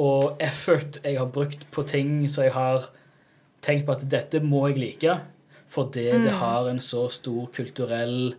og 0.00 0.40
effort 0.42 0.98
jeg 1.04 1.18
har 1.20 1.30
brukt 1.32 1.62
på 1.72 1.84
ting 1.88 2.24
som 2.28 2.44
jeg 2.44 2.54
har 2.56 2.88
tenkt 3.64 3.86
på 3.86 3.94
at 3.96 4.04
dette 4.10 4.40
må 4.44 4.66
jeg 4.68 4.80
like, 4.80 5.16
fordi 5.72 6.08
det 6.24 6.34
har 6.40 6.68
en 6.70 6.82
så 6.84 7.06
stor 7.12 7.48
kulturell 7.54 8.34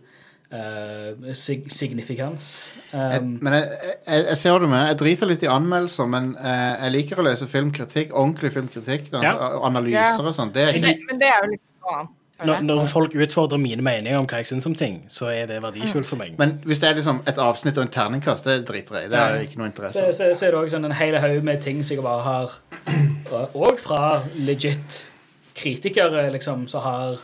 eh, 0.52 1.32
sig 1.32 1.64
signifikans. 1.72 2.74
jeg, 2.92 3.22
Um, 3.22 3.38
Men 3.42 3.52
jeg, 3.52 3.68
jeg, 4.06 4.26
jeg 4.28 4.36
ser 4.36 4.54
hva 4.54 4.60
du 4.62 4.66
mener. 4.66 4.86
Jeg 4.92 5.00
driter 5.02 5.26
litt 5.30 5.42
i 5.42 5.50
anmeldelser, 5.52 6.06
men 6.06 6.30
uh, 6.38 6.84
jeg 6.84 6.94
liker 6.94 7.20
å 7.20 7.26
løse 7.28 7.48
filmkritikk. 7.50 8.14
Ordentlig 8.14 8.52
filmkritikk. 8.52 9.10
Da, 9.12 9.24
Ja. 9.24 9.34
Analyser 9.66 9.98
Analyser 9.98 10.30
og 10.30 10.34
sånn. 10.36 10.54
Det 10.54 10.62
er 10.62 10.72
Men 10.72 10.76
ikke 10.76 10.94
det, 10.94 11.10
men 11.10 11.20
det 11.20 11.28
er 11.32 11.42
jo 11.42 11.50
litt 11.56 11.66
noe 11.82 11.98
annet. 11.98 12.14
Når, 12.38 12.60
når 12.62 12.84
folk 12.86 13.14
utfordrer 13.18 13.58
mine 13.58 13.82
meninger 13.82 14.14
om 14.14 14.26
hva 14.30 14.38
jeg 14.38 14.46
syns 14.52 14.66
om 14.70 14.74
ting, 14.78 15.00
så 15.10 15.26
er 15.32 15.48
det 15.50 15.56
verdifullt 15.62 16.06
for 16.06 16.20
meg. 16.20 16.36
Men 16.38 16.60
hvis 16.62 16.78
det 16.78 16.92
er 16.92 16.94
liksom 17.00 17.18
et 17.26 17.40
avsnitt 17.42 17.80
og 17.80 17.82
en 17.82 17.90
terningkast, 17.90 18.46
det 18.46 18.60
driter 18.68 19.00
jeg 19.00 19.08
i. 19.08 19.10
Det 19.10 19.18
har 19.18 19.34
jeg 19.34 19.48
ikke 19.48 19.58
noe 19.58 19.70
interesse 19.72 20.04
så, 20.04 20.12
så, 20.14 20.28
så 20.38 20.46
er 20.46 20.54
det 20.54 20.60
òg 20.60 20.70
sånn 20.70 20.86
en 20.86 20.94
hel 20.94 21.18
haug 21.18 21.42
med 21.48 21.58
ting 21.64 21.82
som 21.82 21.96
jeg 21.96 22.04
bare 22.06 22.22
har 22.22 22.54
Og 23.58 23.82
fra 23.82 24.22
legit 24.38 25.08
kritikere, 25.58 26.28
liksom, 26.30 26.68
som 26.70 26.84
har 26.86 27.18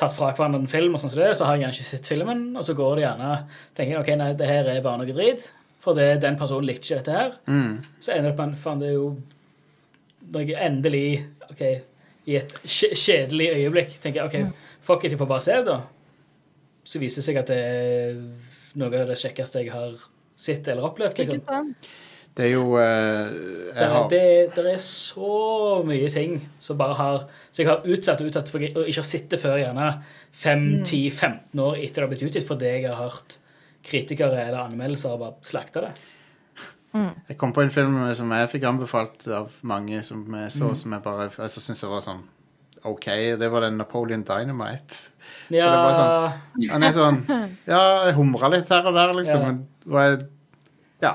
tatt 0.00 0.14
fra 0.16 0.30
hverandre 0.32 0.62
en 0.62 0.70
film, 0.70 0.94
og 0.96 1.02
sånn 1.02 1.12
som 1.12 1.22
det, 1.22 1.32
så 1.38 1.46
har 1.46 1.56
jeg 1.56 1.64
gjerne 1.64 1.76
ikke 1.76 1.88
sett 1.88 2.10
filmen, 2.12 2.44
og 2.56 2.64
så 2.66 2.76
går 2.78 2.94
det 2.96 3.04
gjerne 3.04 3.32
tenker 3.76 3.92
jeg, 3.92 4.00
ok, 4.02 4.10
nei, 4.20 4.30
det 4.38 4.48
her 4.48 4.70
er 4.72 4.84
bare 4.84 5.02
noe 5.02 5.16
drit, 5.16 5.46
for 5.82 5.98
det, 5.98 6.08
den 6.22 6.38
personen 6.38 6.68
likte 6.68 6.86
ikke 6.86 7.00
dette 7.00 7.16
her. 7.18 7.36
Mm. 7.50 7.80
Så 8.00 8.14
ender 8.14 8.30
det 8.30 8.38
på 8.38 8.46
en 8.46 8.58
Faen, 8.58 8.82
det 8.82 8.92
er 8.92 8.98
jo 8.98 9.08
Når 10.32 10.44
jeg 10.46 10.58
endelig, 10.62 11.06
OK, 11.50 11.62
i 12.30 12.36
et 12.38 12.52
kjedelig 12.62 13.48
øyeblikk 13.56 13.96
tenker 14.00 14.22
jeg 14.22 14.28
OK, 14.30 14.60
fuck 14.86 15.04
it, 15.04 15.12
jeg 15.12 15.20
får 15.20 15.30
bare 15.32 15.44
se 15.44 15.56
det, 15.58 15.66
da. 15.66 15.80
Så 16.86 17.02
viser 17.02 17.20
det 17.20 17.26
seg 17.26 17.40
at 17.40 17.50
det 17.50 17.58
er 17.58 18.20
noe 18.78 19.02
av 19.02 19.10
det 19.10 19.18
kjekkeste 19.18 19.64
jeg 19.64 19.74
har 19.74 19.98
sett 20.38 20.68
eller 20.70 20.86
opplevd. 20.86 21.18
Ikke 21.18 21.36
Liksom. 21.38 21.74
Det 22.34 22.46
er 22.46 22.52
jo 22.54 22.76
eh, 22.80 23.28
Det, 23.28 23.76
jeg 23.76 23.88
har, 23.92 24.06
det, 24.08 24.20
det 24.56 24.62
er 24.72 24.78
så 24.80 25.82
mye 25.84 26.08
ting 26.08 26.38
som 26.64 26.78
bare 26.80 26.94
har 26.96 27.26
Så 27.52 27.60
jeg 27.60 27.68
har 27.68 27.82
utsatt 27.84 28.22
og 28.24 28.30
utsatt 28.30 28.48
for, 28.54 28.58
og 28.64 28.86
ikke 28.88 29.02
har 29.02 29.08
sett 29.10 29.28
det 29.34 29.40
før 29.42 29.58
gjerne 29.60 29.90
5-10-15 30.40 31.60
år 31.60 31.76
etter 31.82 32.00
det 32.00 32.06
har 32.06 32.10
blitt 32.14 32.24
utgitt, 32.30 32.46
fordi 32.48 32.70
jeg 32.72 32.86
har 32.88 32.96
hørt 33.02 33.36
kritikere 33.84 34.46
eller 34.46 34.62
anmeldelser 34.68 35.18
bare 35.20 35.34
slakte 35.44 35.82
det. 35.84 35.92
Jeg 37.28 37.36
kom 37.40 37.52
på 37.56 37.62
en 37.64 37.72
film 37.72 37.96
som 38.14 38.32
jeg 38.36 38.50
fikk 38.52 38.64
anbefalt 38.68 39.24
av 39.32 39.54
mange 39.68 40.02
som 40.04 40.22
jeg 40.36 40.50
så, 40.52 40.68
Mm. 40.70 40.76
som 40.76 40.92
jeg 40.96 41.02
bare 41.02 41.28
jeg 41.30 41.50
så 41.50 41.60
syntes 41.60 41.80
det 41.84 41.90
var 41.90 42.00
sånn 42.04 42.22
OK. 42.84 43.06
Det 43.40 43.48
var 43.50 43.60
den 43.64 43.76
Napoleon 43.78 44.24
Dynamite. 44.26 45.10
Ja, 45.50 45.68
det 45.86 45.94
sånn- 45.96 46.70
Han 46.72 46.82
er 46.82 46.92
sånn 46.92 47.20
Ja, 47.66 48.04
jeg 48.06 48.14
humra 48.16 48.50
litt 48.50 48.68
her 48.68 48.86
og 48.86 48.94
der, 48.94 49.12
liksom, 49.14 49.40
Ja. 49.40 49.46
men 49.46 49.66
og 49.88 49.98
jeg, 50.00 50.28
Ja. 51.02 51.14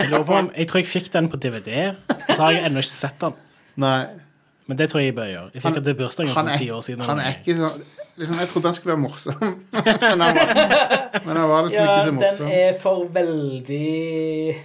Jeg, 0.00 0.24
på 0.26 0.34
om, 0.36 0.50
jeg 0.56 0.68
tror 0.68 0.78
jeg 0.82 0.86
fikk 0.90 1.12
den 1.12 1.28
på 1.32 1.36
DVD, 1.40 1.94
så 2.34 2.42
har 2.42 2.52
jeg 2.52 2.64
ennå 2.68 2.82
ikke 2.84 2.92
sett 2.92 3.20
den. 3.20 3.34
Nei. 3.76 4.06
Men 4.66 4.78
det 4.80 4.88
tror 4.90 5.00
jeg 5.00 5.12
jeg 5.12 5.14
bør 5.16 5.28
gjøre. 5.30 5.50
Jeg 5.54 5.62
fikk 5.62 5.74
Han- 5.74 5.84
den 5.84 5.96
bursdagen 5.96 6.32
for 6.34 6.56
ti 6.58 6.70
år 6.70 6.80
siden. 6.82 7.04
han 7.06 7.20
er 7.20 7.36
ikke 7.38 7.54
sånn 7.56 7.82
liksom, 8.18 8.38
Jeg 8.40 8.48
trodde 8.48 8.66
han 8.66 8.74
skulle 8.74 8.92
være 8.96 9.02
morsom, 9.02 9.34
men, 9.72 9.82
han 10.10 10.18
var, 10.18 11.20
men 11.26 11.36
han 11.36 11.48
var 11.48 11.62
liksom 11.68 11.84
ja 11.84 11.98
ikke 12.00 12.32
så 12.36 12.44
den 12.44 12.52
er 12.52 12.72
for 12.80 13.04
veldig 13.14 14.56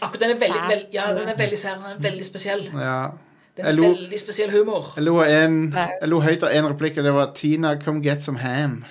Akkurat 0.00 0.20
den 0.20 0.30
er 0.30 0.38
veldig, 0.38 0.60
veld, 0.68 0.84
ja, 0.94 1.06
den 1.16 1.28
er 1.28 1.36
veldig 1.38 1.58
sær. 1.58 1.74
Den 1.80 1.96
er 1.96 2.02
veldig 2.04 2.24
spesiell. 2.24 2.62
Ja. 2.78 2.98
Den 3.56 3.66
er 3.66 3.74
lo- 3.74 3.88
veldig 3.90 4.18
spesiell 4.20 4.50
humor. 4.54 4.92
Jeg 4.96 5.04
lo, 5.04 5.16
en, 5.22 5.56
jeg 5.74 6.08
lo 6.08 6.20
høyt 6.22 6.42
av 6.46 6.54
én 6.54 6.68
replikk, 6.70 6.98
og 6.98 7.04
det 7.04 7.12
var 7.14 7.32
'Tina, 7.34 7.74
come 7.82 8.00
get 8.04 8.22
some 8.22 8.38
ham'. 8.38 8.84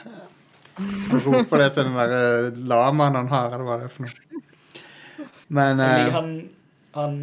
Han 0.77 1.21
roper 1.25 1.57
det 1.63 1.73
til 1.73 1.83
den 1.87 1.93
der 1.95 2.13
eh, 2.17 2.51
lamaen 2.57 3.15
han 3.15 3.27
har, 3.27 3.45
eller 3.53 3.63
hva 3.65 3.77
det 3.79 3.85
er 3.85 3.93
for 3.95 4.03
noe. 4.03 4.32
Men 5.49 5.79
eh, 5.79 6.09
han, 6.13 6.29
han 6.95 7.15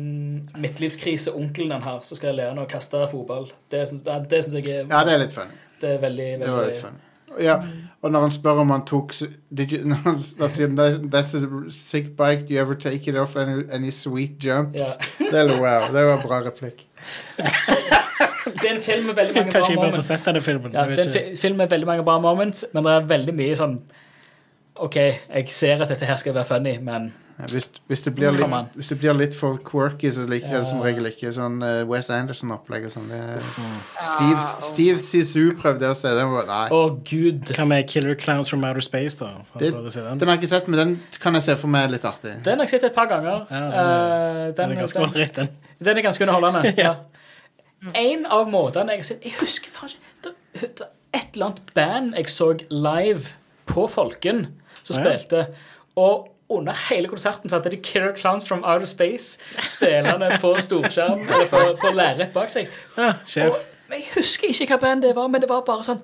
midtlivskrise-onkelen 0.59 1.71
han 1.73 1.83
har, 1.83 2.01
så 2.05 2.17
skal 2.19 2.29
jeg 2.33 2.37
lære 2.41 2.55
han 2.55 2.65
å 2.65 2.69
kaste 2.71 3.05
fotball. 3.11 3.51
Det 3.71 3.87
syns, 3.89 4.03
det, 4.07 4.19
det 4.31 4.43
jeg 4.55 4.67
er, 4.67 4.85
Ja, 4.91 5.05
det 5.05 5.15
er 5.15 5.19
litt 5.25 5.33
funny. 5.37 5.57
det 5.81 5.95
er 5.95 6.03
veldig, 6.03 6.27
veldig 6.41 6.47
Det 6.47 6.57
var 6.57 6.67
litt 6.69 6.83
funny. 6.83 7.07
Ja, 7.39 7.55
og 8.03 8.11
når 8.11 8.21
han 8.27 8.33
spør 8.35 8.59
om 8.65 8.71
han 8.75 8.83
tok 8.85 9.13
did 9.55 9.71
you, 9.73 9.85
når 9.91 10.01
han, 10.03 10.17
da 10.41 10.49
sier 10.51 10.67
han, 10.67 11.07
"That's- 11.13 11.37
a 11.39 11.71
sick 11.71 12.17
bike. 12.19 12.49
Do 12.49 12.55
you 12.55 12.61
ever 12.61 12.75
take 12.75 13.07
it 13.09 13.15
off 13.17 13.37
any, 13.37 13.63
any 13.71 13.91
sweet 13.91 14.39
jumps? 14.45 14.97
Det 15.19 15.45
lo 15.47 15.61
jeg 15.63 15.77
av. 15.83 15.93
Det 15.95 16.05
var 16.05 16.17
en 16.19 16.27
bra 16.27 16.41
replikk. 16.49 16.83
Det 17.39 18.67
er 18.67 18.75
en 18.75 18.83
film 18.83 19.07
med 19.07 19.15
veldig 19.17 19.35
mange 19.37 19.51
Kanskje 19.53 19.75
bra 19.77 19.85
moments. 19.87 20.07
sett 20.11 20.25
denne 20.27 20.41
filmen. 20.43 20.73
Ja, 20.75 20.85
det 20.91 20.99
er 21.07 21.31
en 21.31 21.37
film 21.37 21.57
med 21.57 21.71
veldig 21.71 21.87
mange 21.87 22.03
bra 22.05 22.19
moments, 22.21 22.65
men 22.75 22.85
det 22.85 22.93
er 22.93 23.07
veldig 23.15 23.35
mye 23.39 23.57
sånn 23.57 23.79
OK, 24.81 24.97
jeg 24.97 25.49
ser 25.53 25.83
at 25.85 25.89
dette 25.93 26.07
her 26.09 26.17
skal 26.17 26.35
være 26.35 26.45
funny, 26.49 26.79
men 26.83 27.13
Ja, 27.13 27.13
Hvis, 27.49 27.71
hvis, 27.89 28.03
det 28.05 28.15
blir 28.15 28.33
Come 28.37 28.57
on. 28.57 28.65
litt, 28.65 28.75
hvis 28.77 28.89
det 28.89 28.99
blir 29.01 29.15
litt 29.15 29.35
for 29.35 29.57
quirky, 29.59 30.11
så 30.11 30.27
liker 30.29 30.49
jeg 30.49 30.59
det 30.61 30.67
som 30.69 30.81
regel 30.85 31.07
ikke. 31.09 31.31
Sånn 31.33 31.63
eh, 31.63 31.85
Wes 31.89 32.11
Anderson-opplegg 32.11 32.85
og 32.85 32.91
sånn. 32.93 33.09
det 33.09 33.21
er- 33.21 33.41
Steve, 34.03 34.41
Steve 34.67 34.99
Sisu 34.99 35.53
prøvde 35.57 35.81
jeg 35.89 35.91
å 35.91 35.97
se. 35.97 36.09
Den 36.15 36.31
var, 36.33 36.47
nei. 36.47 36.69
Gud. 37.11 37.45
Hva 37.57 37.67
med 37.67 37.89
Killer 37.89 38.15
Clowns 38.15 38.49
from 38.49 38.65
Outer 38.65 38.81
Space, 38.81 39.17
da? 39.19 39.27
Har 39.27 39.59
Det- 39.59 39.71
du 39.73 39.77
prøvd 39.79 39.87
å 39.87 39.93
se 39.93 40.01
den? 40.03 40.19
Den 40.19 40.29
har 40.29 40.37
jeg 40.37 40.43
ikke 40.43 40.51
sett, 40.55 40.69
men 40.69 40.79
den 40.79 41.01
kan 41.21 41.33
jeg 41.35 41.43
se 41.43 41.57
for 41.57 41.69
meg 41.69 41.91
litt 41.91 42.03
artig. 42.05 42.43
Den 42.43 42.59
har 42.59 42.67
jeg 42.67 42.71
sett 42.81 42.85
et 42.85 42.95
par 42.95 43.07
ganger. 43.07 43.47
Ja, 43.51 43.61
den 43.61 43.73
er- 43.73 44.47
Eh, 44.51 44.53
Den 44.53 44.73
er 44.73 44.77
ganske 44.83 45.01
den, 45.01 45.11
ålreit, 45.11 45.35
den. 45.35 45.49
den 45.83 45.99
er 45.99 46.03
ganske 46.03 46.21
underholdende. 46.27 46.75
ja. 46.85 46.95
En 47.95 48.27
av 48.27 48.47
måtene 48.51 48.89
jeg 48.91 48.99
har 48.99 49.05
sett 49.05 49.23
Jeg 49.25 49.33
husker 49.41 49.71
faen 49.73 49.89
ikke 49.89 50.35
det, 50.61 50.77
det, 50.77 50.87
Et 51.15 51.35
eller 51.35 51.47
annet 51.47 51.75
band 51.75 52.15
jeg 52.15 52.27
så 52.27 52.51
live 52.71 53.29
på 53.67 53.89
Folken, 53.91 54.47
som 54.83 54.97
ja. 55.03 55.17
spilte. 55.17 55.55
Og 55.97 56.29
under 56.51 56.77
hele 56.89 57.09
konserten 57.09 57.51
så 57.51 57.57
hadde 57.59 57.71
de 57.75 57.81
Killer 57.85 58.15
Clowns 58.17 58.49
from 58.49 58.65
Outer 58.65 58.87
Space 58.87 59.41
spillende 59.69 60.39
på 60.43 60.55
storskjerm 60.61 61.21
eller 61.31 61.49
på, 61.51 61.61
på 61.81 61.93
lerret 61.95 62.33
bak 62.35 62.51
seg. 62.53 62.69
Ja, 62.99 63.13
sjef. 63.27 63.53
Og, 63.53 63.57
jeg 63.91 64.07
husker 64.15 64.49
ikke 64.53 64.67
hva 64.75 64.81
band 64.85 65.03
det 65.03 65.17
var, 65.17 65.29
men 65.31 65.43
det 65.43 65.51
var 65.51 65.65
bare 65.67 65.83
sånn 65.87 66.03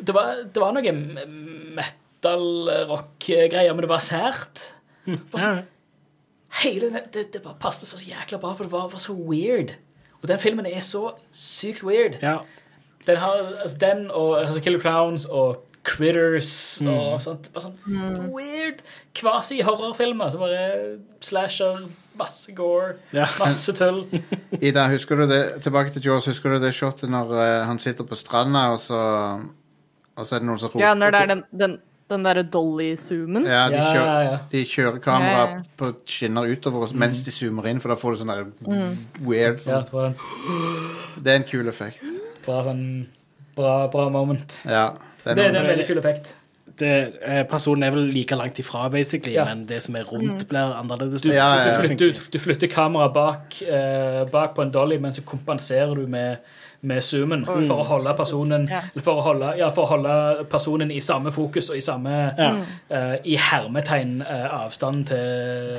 Det 0.00 0.14
var, 0.16 0.26
det 0.50 0.60
var 0.62 0.72
noe 0.74 0.92
metal-rock-greier, 1.76 3.74
men 3.74 3.82
det 3.84 3.90
var 3.90 4.02
sært. 4.02 4.72
Ja. 5.06 5.52
Hele 6.62 6.88
den, 6.88 6.98
det, 7.14 7.28
det 7.34 7.42
bare 7.44 7.58
passet 7.60 7.86
så 7.90 8.00
jækla 8.02 8.40
bra, 8.40 8.54
for 8.56 8.64
det 8.66 8.72
var, 8.72 8.88
var 8.90 9.02
så 9.02 9.14
weird. 9.14 9.76
Og 10.22 10.28
den 10.28 10.40
filmen 10.40 10.66
er 10.66 10.80
så 10.84 11.12
sykt 11.32 11.84
weird. 11.86 12.18
ja. 12.22 12.38
Den, 13.06 13.16
har, 13.16 13.32
altså, 13.62 13.76
den 13.80 14.10
og 14.10 14.40
altså, 14.40 14.60
Killer 14.60 14.80
Clowns 14.80 15.24
og 15.24 15.64
Critters 15.84 16.50
og 16.84 17.20
sånt. 17.24 17.48
Bare 17.54 17.70
sånn 17.70 18.30
weird 18.34 18.82
kvasi-horrorfilmer. 19.16 20.30
som 20.30 20.40
bare 20.40 20.98
slasher, 21.24 21.86
masse 22.18 22.52
gore, 22.54 22.96
Ja. 23.16 23.26
masse 23.38 23.72
tull. 23.72 24.04
Ida, 24.60 24.88
husker 24.92 25.16
du 25.16 25.26
det 25.30 25.62
tilbake 25.64 25.92
til 25.94 26.02
Jaws, 26.02 26.26
husker 26.28 26.50
du 26.56 26.58
det 26.60 26.74
shotet 26.76 27.08
når 27.10 27.32
eh, 27.38 27.64
han 27.66 27.78
sitter 27.78 28.04
på 28.04 28.14
stranda, 28.18 28.66
og 28.74 28.78
så, 28.78 28.98
og 30.16 30.26
så 30.26 30.36
er 30.36 30.42
det 30.44 30.48
noen 30.50 30.58
som 30.60 30.68
roper 30.74 30.84
Ja, 30.84 30.92
når 30.94 31.10
det 31.16 31.20
er 31.22 31.26
den, 31.32 31.42
den, 31.56 31.78
den 32.10 32.24
derre 32.28 32.42
Dolly-zoomen. 32.44 33.46
Ja, 33.48 33.64
de, 33.72 33.76
Ja, 33.80 33.90
kjører, 33.94 34.22
ja. 34.28 34.38
de 34.52 34.64
kjører 34.68 35.00
kamera 35.04 35.36
Ja, 35.38 35.46
ja. 35.56 35.62
på 35.80 35.92
skinner 36.04 36.50
utover 36.50 36.84
oss 36.84 36.92
mens 36.92 37.22
de 37.24 37.30
zoomer 37.32 37.66
inn, 37.72 37.80
for 37.80 37.88
da 37.94 37.96
får 38.00 38.16
du 38.18 38.22
sånn 38.24 38.34
der 38.34 38.44
weird 39.24 39.64
Ja, 39.64 39.80
sånn. 39.80 39.84
det 39.84 39.92
var 39.96 40.10
en 40.12 40.16
Det 41.24 41.32
er 41.32 41.36
en 41.40 41.48
kul 41.48 41.68
effekt. 41.72 42.04
bra, 42.44 42.62
sånn, 42.68 43.06
bra, 43.56 43.86
bra 43.92 44.08
moment. 44.12 44.60
Ja. 44.68 44.90
Det 45.24 45.30
er 45.32 45.34
Det, 45.34 45.44
er 45.56 45.60
en 45.60 45.66
veldig 45.68 45.86
kul 45.86 45.98
effekt. 45.98 46.32
Det, 46.80 46.90
eh, 47.26 47.42
personen 47.44 47.82
er 47.82 47.90
vel 47.90 48.06
like 48.14 48.36
langt 48.38 48.56
ifra, 48.58 48.88
basically, 48.90 49.34
Ja. 49.34 49.44
men 49.44 49.64
det 49.66 49.82
som 49.82 49.96
er 49.96 50.04
rundt, 50.04 50.46
blir 50.48 50.72
annerledes. 50.78 51.22
Du, 51.22 51.28
Ja, 51.28 51.56
ja, 51.58 51.64
du, 51.64 51.70
ja. 51.70 51.78
flytter, 51.80 51.96
du, 52.14 52.20
du 52.32 52.38
flytter 52.38 52.66
kameraet 52.72 53.12
bak, 53.12 53.62
eh, 53.62 54.24
bak 54.30 54.54
på 54.54 54.62
en 54.62 54.70
dolly, 54.70 54.96
men 54.98 55.12
så 55.12 55.20
kompenserer 55.26 55.94
du 55.94 56.06
med, 56.06 56.36
med 56.82 57.02
zoomen 57.02 57.44
for 57.44 57.82
å 57.82 57.84
holde 57.84 58.14
personen 58.16 58.68
Ja. 58.70 58.80
for 59.02 59.20
å 59.20 59.22
holde, 59.22 59.50
ja, 59.58 59.68
for 59.70 59.84
å 59.84 59.88
holde 59.88 60.44
personen 60.48 60.90
i 60.90 61.00
samme 61.00 61.30
fokus 61.32 61.68
og 61.70 61.76
i 61.76 61.80
samme 61.80 62.34
Ja. 62.38 62.54
eh, 62.90 63.16
i 63.24 63.36
hermetegn 63.36 64.22
eh, 64.22 64.48
avstand 64.64 65.06
til, 65.06 65.74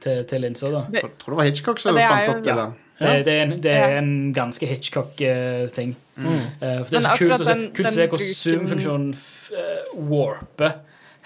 til, 0.00 0.24
til 0.24 0.40
linsa. 0.40 0.66
jeg 0.92 1.02
tror 1.20 1.30
det 1.30 1.36
var 1.36 1.44
Hitchcock 1.44 1.78
som 1.78 1.94
fant 1.94 2.28
opp 2.28 2.42
det 2.44 2.56
der. 2.56 2.72
Det, 3.00 3.24
det, 3.24 3.32
er 3.32 3.42
en, 3.46 3.52
det 3.64 3.72
er 3.72 3.94
en 3.98 4.10
ganske 4.36 4.66
Hitchcock-ting. 4.68 5.94
Mm. 6.20 6.26
Eh, 6.28 6.82
for 6.84 6.90
det 6.92 6.98
er 6.98 7.04
så 7.06 7.14
kult 7.16 7.32
akkurat 7.32 7.40
å 7.40 7.44
se, 7.46 7.54
den- 7.54 7.70
kult 7.72 7.88
å 7.88 7.92
se 7.94 8.06
hvordan 8.12 8.34
zoom-funksjonen 8.40 9.14
eh, 9.56 9.94
warper 10.10 10.74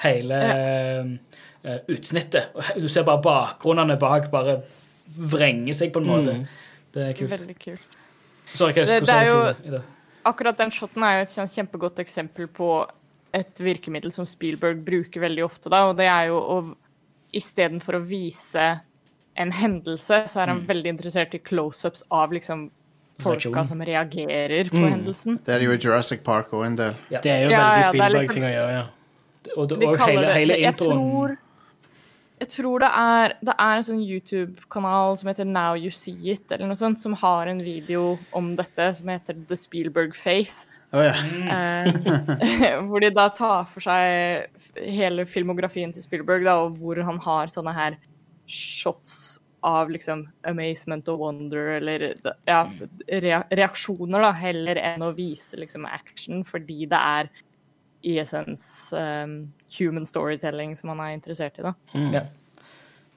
hele 0.04 0.38
eh, 1.64 1.80
utsnittet. 1.90 2.54
Du 2.78 2.86
ser 2.92 3.02
bare 3.08 3.22
bakgrunnene 3.24 3.96
bak 3.98 4.30
bare 4.30 4.60
vrenge 5.18 5.74
seg 5.74 5.90
på 5.94 6.02
en 6.02 6.08
måte. 6.12 6.36
Mm. 6.38 6.46
Det 6.94 7.08
er 7.08 7.18
kult. 7.18 7.34
Veldig 7.34 7.58
kult. 7.58 7.98
Sorry, 8.54 8.72
hva 8.76 8.84
Det- 8.86 9.00
det 9.06 9.18
er 9.18 9.26
jo- 9.74 9.82
Akkurat 10.24 10.56
den 10.56 10.70
shoten 10.70 11.02
er 11.04 11.18
jo 11.18 11.22
et 11.26 11.50
kjempegodt 11.52 11.98
eksempel 11.98 12.46
på 12.48 12.86
et 13.34 13.58
virkemiddel 13.58 14.12
som 14.12 14.24
Spielberg 14.24 14.84
bruker 14.84 15.20
veldig 15.20 15.44
ofte, 15.44 15.68
da, 15.68 15.88
og 15.90 15.96
det 15.98 16.06
er 16.06 16.28
jo 16.30 16.38
å 16.38 16.76
istedenfor 17.34 17.98
å 17.98 18.06
vise 18.06 18.80
en 19.34 19.52
hendelse, 19.52 20.24
så 20.30 20.40
er 20.42 20.52
han 20.52 20.64
veldig 20.66 20.94
interessert 20.94 21.34
i 21.34 21.42
close-ups 21.42 22.04
av 22.14 22.32
liksom 22.34 22.68
folka 23.22 23.64
som 23.66 23.82
reagerer 23.82 24.70
på 24.70 24.82
hendelsen. 24.82 25.38
Det 25.46 25.54
er 25.56 25.64
jo 25.66 25.74
i 25.74 25.78
Jurassic 25.78 26.22
Park 26.26 26.52
òg 26.54 26.66
en 26.66 26.76
del. 26.80 26.98
Det 27.10 27.30
er 27.30 27.46
jo 27.46 27.50
Ja, 27.50 27.60
veldig 27.60 27.60
ja, 27.60 27.64
det 27.64 27.64
er 27.64 27.78
liksom- 27.78 27.94
Spielberg-ting 27.94 28.44
å 28.44 28.52
gjøre, 28.54 28.72
ja. 28.72 28.84
Og, 29.56 29.68
det, 29.68 29.76
og 29.84 29.98
hele, 29.98 30.20
det, 30.22 30.34
hele 30.34 30.54
jeg 30.58 30.74
tror, 30.76 31.36
jeg 32.40 32.48
tror 32.48 32.78
det 32.80 32.88
er, 32.88 33.34
det 33.44 33.54
er 33.58 33.76
en 33.76 33.82
sånn 33.82 34.00
YouTube-kanal 34.02 35.18
som 35.18 35.28
heter 35.28 35.44
Now 35.44 35.74
You 35.74 35.90
See 35.90 36.16
It, 36.32 36.50
eller 36.50 36.66
noe 36.66 36.76
sånt, 36.76 36.98
som 36.98 37.12
har 37.12 37.46
en 37.46 37.60
video 37.62 38.18
om 38.32 38.56
dette 38.56 38.94
som 38.94 39.08
heter 39.08 39.36
The 39.48 39.56
Spielberg 39.56 40.14
Face. 40.14 40.66
Å 40.94 41.04
ja. 41.04 41.14
Eh, 41.54 42.80
hvor 42.86 43.00
de 43.00 43.10
da 43.10 43.28
tar 43.28 43.64
for 43.66 43.84
seg 43.84 44.48
hele 44.80 45.26
filmografien 45.26 45.92
til 45.92 46.02
Spielberg, 46.02 46.44
da, 46.44 46.56
og 46.64 46.78
hvor 46.78 47.00
han 47.02 47.18
har 47.18 47.52
sånne 47.52 47.74
her 47.74 47.98
shots 48.46 49.40
av 49.64 49.88
liksom 49.90 50.26
amazement 50.44 51.08
og 51.08 51.22
wonder, 51.22 51.70
eller 51.78 52.10
ja, 52.44 52.60
reaksjoner, 53.08 54.20
da, 54.26 54.30
heller 54.36 54.76
enn 54.76 55.04
å 55.06 55.14
vise 55.16 55.56
liksom 55.56 55.86
action, 55.88 56.42
fordi 56.44 56.84
det 56.90 57.00
er 57.00 57.30
i 58.04 58.18
essens 58.20 58.92
um, 58.92 59.38
human 59.78 60.04
storytelling 60.04 60.74
som 60.76 60.92
han 60.92 61.00
er 61.00 61.14
interessert 61.16 61.56
i, 61.58 61.64
da. 61.64 61.72
Ja. 62.12 62.26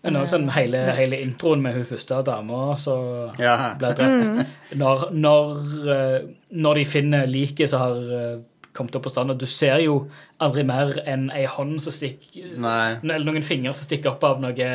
Men 0.06 0.22
også 0.22 0.38
sånn 0.38 0.52
hele, 0.56 0.86
hele 0.96 1.18
introen 1.20 1.60
med 1.66 1.76
hun 1.76 1.88
første 1.90 2.22
dama 2.24 2.78
som 2.80 3.34
Ja. 3.42 3.74
ble 3.80 3.90
drept. 3.98 4.54
Når, 4.78 5.10
når, 5.12 5.58
eh, 5.92 6.28
når 6.56 6.80
de 6.80 6.86
finner 6.88 7.28
liket, 7.28 7.74
så 7.74 7.82
har 7.82 7.98
eh, 8.20 8.38
kommet 8.78 8.96
opp 8.98 9.08
på 9.08 9.12
stand. 9.12 9.34
Og 9.34 9.42
du 9.42 9.48
ser 9.50 9.82
jo 9.84 9.98
aldri 10.44 10.64
mer 10.68 11.02
enn 11.10 11.28
ei 11.36 11.46
hånd 11.50 11.80
som 11.84 11.96
stikker 11.96 12.56
Nei. 12.62 12.98
Eller 13.04 13.26
noen 13.28 13.46
fingre 13.46 13.74
som 13.74 13.90
stikker 13.90 14.14
opp 14.14 14.26
av 14.28 14.42
noe 14.44 14.70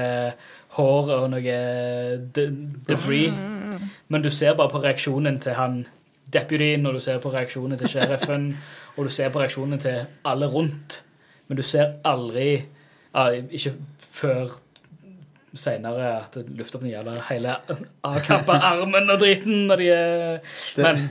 hår 0.76 1.10
og 1.16 1.26
noe 1.32 1.56
de 2.36 2.46
debris. 2.88 3.34
Men 4.12 4.24
du 4.24 4.30
ser 4.30 4.56
bare 4.58 4.72
på 4.72 4.82
reaksjonen 4.82 5.38
til 5.42 5.56
han 5.58 5.82
deputyen, 6.32 6.86
og 6.88 6.96
du 6.96 7.00
ser 7.04 7.20
på 7.20 7.32
reaksjonen 7.32 7.80
til 7.80 7.90
sheriffen, 7.92 8.50
og 8.96 9.08
du 9.08 9.12
ser 9.12 9.32
på 9.32 9.42
reaksjonen 9.42 9.80
til 9.82 10.04
alle 10.28 10.48
rundt. 10.50 11.02
Men 11.48 11.58
du 11.58 11.64
ser 11.66 11.98
aldri 12.08 12.64
Ikke 13.52 13.74
før 14.12 14.54
seinere 15.52 16.06
at 16.22 16.36
det 16.38 16.46
lufter 16.56 16.78
opp 16.78 16.86
den 16.86 16.94
jævla 16.94 17.18
hele 17.28 17.56
avkappa 18.08 18.54
armen 18.70 19.12
og 19.12 19.18
driten 19.20 19.66
når 19.68 19.82
de 19.82 19.88
er 19.92 20.38
Men, 20.80 21.02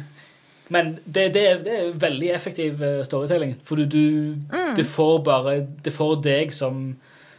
men 0.72 0.94
det, 1.06 1.26
det, 1.36 1.42
er- 1.52 1.64
det 1.66 1.74
er 1.78 1.90
veldig 2.00 2.30
effektiv 2.36 2.82
eh, 2.84 3.02
storytelling. 3.08 3.58
For 3.68 3.76
du, 3.76 3.86
du 3.92 4.36
Det 4.78 4.86
får 4.88 5.18
bare 5.28 5.56
Det 5.84 5.92
får 5.94 6.14
deg 6.24 6.54
som, 6.56 6.78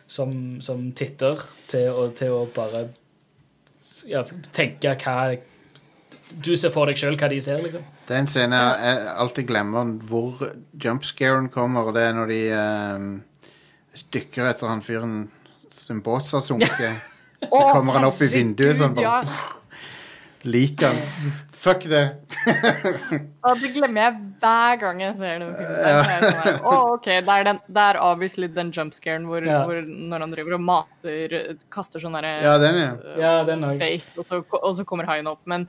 som, 0.07 0.35
som 0.61 0.91
titter 0.99 1.41
til 1.73 1.89
å, 1.89 2.11
til 2.19 2.35
å 2.37 2.43
bare 2.55 2.87
ja, 4.11 4.25
tenke 4.53 4.93
hva 5.01 5.17
Du 6.45 6.51
ser 6.57 6.73
for 6.75 6.89
deg 6.91 6.97
sjøl 7.01 7.17
hva 7.21 7.29
de 7.33 7.39
ser, 7.45 7.61
liksom. 7.65 7.83
Det 8.09 8.17
er 8.17 8.23
en 8.25 8.29
scene 8.33 8.59
jeg, 8.59 9.03
alltid 9.25 9.47
glemmer 9.49 9.91
hvor 10.09 10.41
jumpscaren 10.83 11.49
kommer, 11.55 11.89
og 11.89 11.95
det 11.97 12.03
er 12.09 12.15
når 12.17 12.33
de 12.33 12.41
eh, 12.57 13.09
dykker 14.17 14.49
etter 14.51 14.69
han 14.73 14.81
fyren 14.85 15.17
sin 15.73 16.01
båt 16.05 16.29
har 16.33 16.41
sunket. 16.45 17.09
Så 17.43 17.63
kommer 17.73 17.97
han 17.99 18.05
opp 18.11 18.21
i 18.23 18.29
vinduet 18.33 18.77
sånn 18.79 18.93
bare 18.97 19.23
Liket 19.25 19.49
Liker 20.55 20.93
han. 20.93 21.01
Fuck 21.63 21.85
det. 21.87 22.03
Og 23.47 23.61
det 23.63 23.69
glemmer 23.77 24.03
jeg 24.03 24.15
hver 24.43 24.79
gang 24.81 25.03
jeg 25.05 25.15
ser 25.21 25.37
den 25.45 25.53
filmen. 25.55 25.77
oh, 25.79 26.01
sånn 26.03 26.41
her, 26.43 26.57
Å, 26.59 26.73
ok, 26.97 27.07
det 27.13 27.35
er, 27.37 27.45
den, 27.47 27.61
det 27.77 27.85
er 27.85 27.99
obviously 28.03 28.49
den 28.51 28.73
jumpscaren 28.75 29.29
hvor, 29.31 29.47
Ja. 29.47 29.61
hvor 29.69 29.79
når 29.87 30.25
han 30.27 30.35
driver 30.35 30.57
og 30.59 30.65
mater 30.67 31.37
Kaster 31.71 32.03
sånn 32.03 32.19
derre 32.19 32.33
Ja, 32.43 32.57
den, 32.59 32.81
ja. 32.81 32.93
Ja, 33.21 33.35
den 33.47 33.63
bait, 33.79 34.09
og 34.19 34.27
så, 34.27 34.41
og 34.43 34.73
så 34.75 34.87
kommer 34.89 35.07
haien 35.07 35.31
opp. 35.31 35.45
Men, 35.47 35.69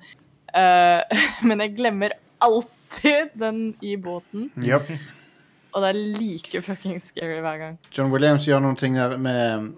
uh, 0.55 1.03
men 1.47 1.61
jeg 1.61 1.75
glemmer 1.77 2.17
alltid 2.43 3.35
den 3.37 3.61
i 3.85 3.93
båten. 4.01 4.49
Yep. 4.65 4.89
Og 5.73 5.81
det 5.85 5.91
er 5.91 6.01
like 6.17 6.61
fucking 6.65 6.97
scary 7.01 7.37
hver 7.41 7.61
gang. 7.61 7.77
John 7.93 8.09
Williams 8.13 8.45
gjør 8.49 8.65
noen 8.65 8.77
ting 8.77 8.97
der 8.97 9.13
med 9.21 9.71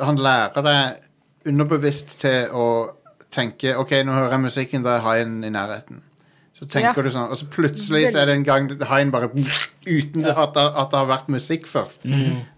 Han 0.00 0.20
lærer 0.20 0.64
deg 0.64 1.06
underbevisst 1.48 2.18
til 2.20 2.48
å 2.52 2.64
tenke 3.30 3.76
OK, 3.78 3.90
nå 4.04 4.12
hører 4.12 4.30
jeg 4.36 4.40
musikken, 4.46 4.82
da 4.86 4.96
er 4.98 5.04
haien 5.06 5.42
i 5.44 5.50
nærheten. 5.50 6.02
Så 6.60 6.66
tenker 6.68 6.92
Ja. 6.98 7.02
du 7.02 7.08
sånn, 7.14 7.30
og 7.32 7.38
så 7.40 7.46
plutselig 7.48 8.10
så 8.12 8.18
er 8.20 8.26
det 8.28 8.34
en 8.36 8.42
gang 8.44 8.66
haien 8.90 9.10
bare 9.10 9.30
Uten 9.86 10.24
at, 10.28 10.52
det, 10.54 10.64
at 10.76 10.90
det 10.92 10.98
har 10.98 11.06
vært 11.08 11.28
musikk 11.32 11.66
først. 11.66 12.04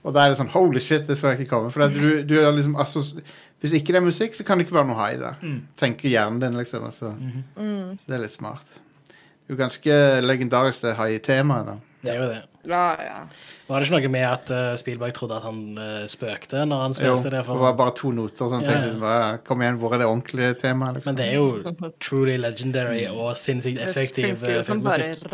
Og 0.03 0.13
da 0.15 0.25
er 0.25 0.33
det 0.33 0.39
sånn 0.41 0.51
Holy 0.51 0.81
shit, 0.83 1.07
det 1.07 1.17
så 1.21 1.31
jeg 1.31 1.41
ikke 1.45 1.51
komme. 1.53 1.71
For 1.71 1.85
at 1.87 1.95
du, 1.95 2.23
du 2.27 2.35
er 2.41 2.51
liksom 2.53 2.75
assos 2.83 3.13
Hvis 3.63 3.73
ikke 3.79 3.93
det 3.95 4.01
er 4.01 4.07
musikk, 4.09 4.35
så 4.35 4.43
kan 4.45 4.59
det 4.59 4.67
ikke 4.67 4.75
være 4.81 4.89
noe 4.91 4.99
hai 4.99 5.13
der. 5.21 5.37
Tenker 5.79 6.09
hjernen 6.11 6.41
din, 6.43 6.57
liksom. 6.59 6.83
Altså. 6.89 7.13
Så 7.55 8.09
det 8.09 8.17
er 8.17 8.25
litt 8.25 8.35
smart. 8.35 8.67
Det 9.07 9.53
er 9.53 9.55
jo 9.55 9.61
ganske 9.61 9.99
legendarisk, 10.27 10.83
det 10.83 10.97
hai-temaet. 10.99 11.67
da. 11.67 11.77
Det 12.03 12.11
er 12.11 12.19
jo 12.19 12.27
det. 12.33 12.41
Ja, 12.69 12.95
ja. 13.03 13.15
Var 13.67 13.81
det 13.81 13.89
ikke 13.89 13.97
noe 13.97 14.11
med 14.15 14.25
at 14.29 14.51
uh, 14.55 14.75
Spielberg 14.79 15.15
trodde 15.17 15.39
at 15.41 15.47
han 15.49 15.63
uh, 15.79 16.05
spøkte 16.11 16.63
når 16.69 16.83
han 16.85 16.95
Jo, 16.95 17.17
spilte 17.17 17.33
det? 17.35 17.41
for 17.47 17.59
det 17.59 17.65
var 17.65 17.79
bare 17.81 17.95
to 17.99 18.13
noter. 18.15 18.45
så 18.45 18.55
han 18.55 18.63
tenkte 18.63 18.77
ja. 18.77 18.85
liksom, 18.87 19.03
bare, 19.03 19.41
Kom 19.49 19.65
igjen, 19.65 19.81
hvor 19.83 19.97
er 19.97 20.03
det 20.03 20.09
ordentlige 20.11 20.59
temaet? 20.61 21.01
Liksom. 21.01 21.11
Men 21.11 21.19
det 21.19 21.27
er 21.27 21.35
jo 21.41 21.91
truly 21.99 22.37
legendary 22.39 23.03
og 23.11 23.35
sinnssykt 23.41 23.83
effektiv 23.83 24.39
Det 24.45 24.55
jo 24.55 24.61
eh, 24.61 24.63
bare 24.63 24.69
filmmusikk. 24.71 25.27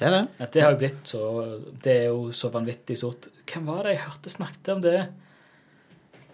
det 0.00 0.08
er 0.08 0.16
det. 0.16 0.22
Ja, 0.40 0.48
det 0.54 0.64
har 0.64 0.72
jo 0.72 0.80
blitt 0.80 1.12
så 1.12 1.24
Det 1.84 1.96
er 1.96 2.08
jo 2.08 2.32
så 2.32 2.52
vanvittig 2.54 2.96
stort. 2.96 3.28
Hvem 3.44 3.68
var 3.68 3.84
det 3.84 3.98
jeg 3.98 4.04
hørte 4.06 4.32
snakket 4.32 4.74
om 4.78 4.84
det? 4.88 4.98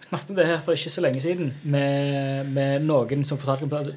Snakket 0.07 0.31
om 0.31 0.39
det 0.39 0.47
her 0.47 0.63
for 0.63 0.79
ikke 0.79 0.93
så 0.93 1.03
lenge 1.03 1.19
siden 1.19 1.51
med, 1.67 2.47
med 2.55 2.87
noen 2.87 3.27
som 3.27 3.39
fortalte 3.41 3.67
om 3.67 3.95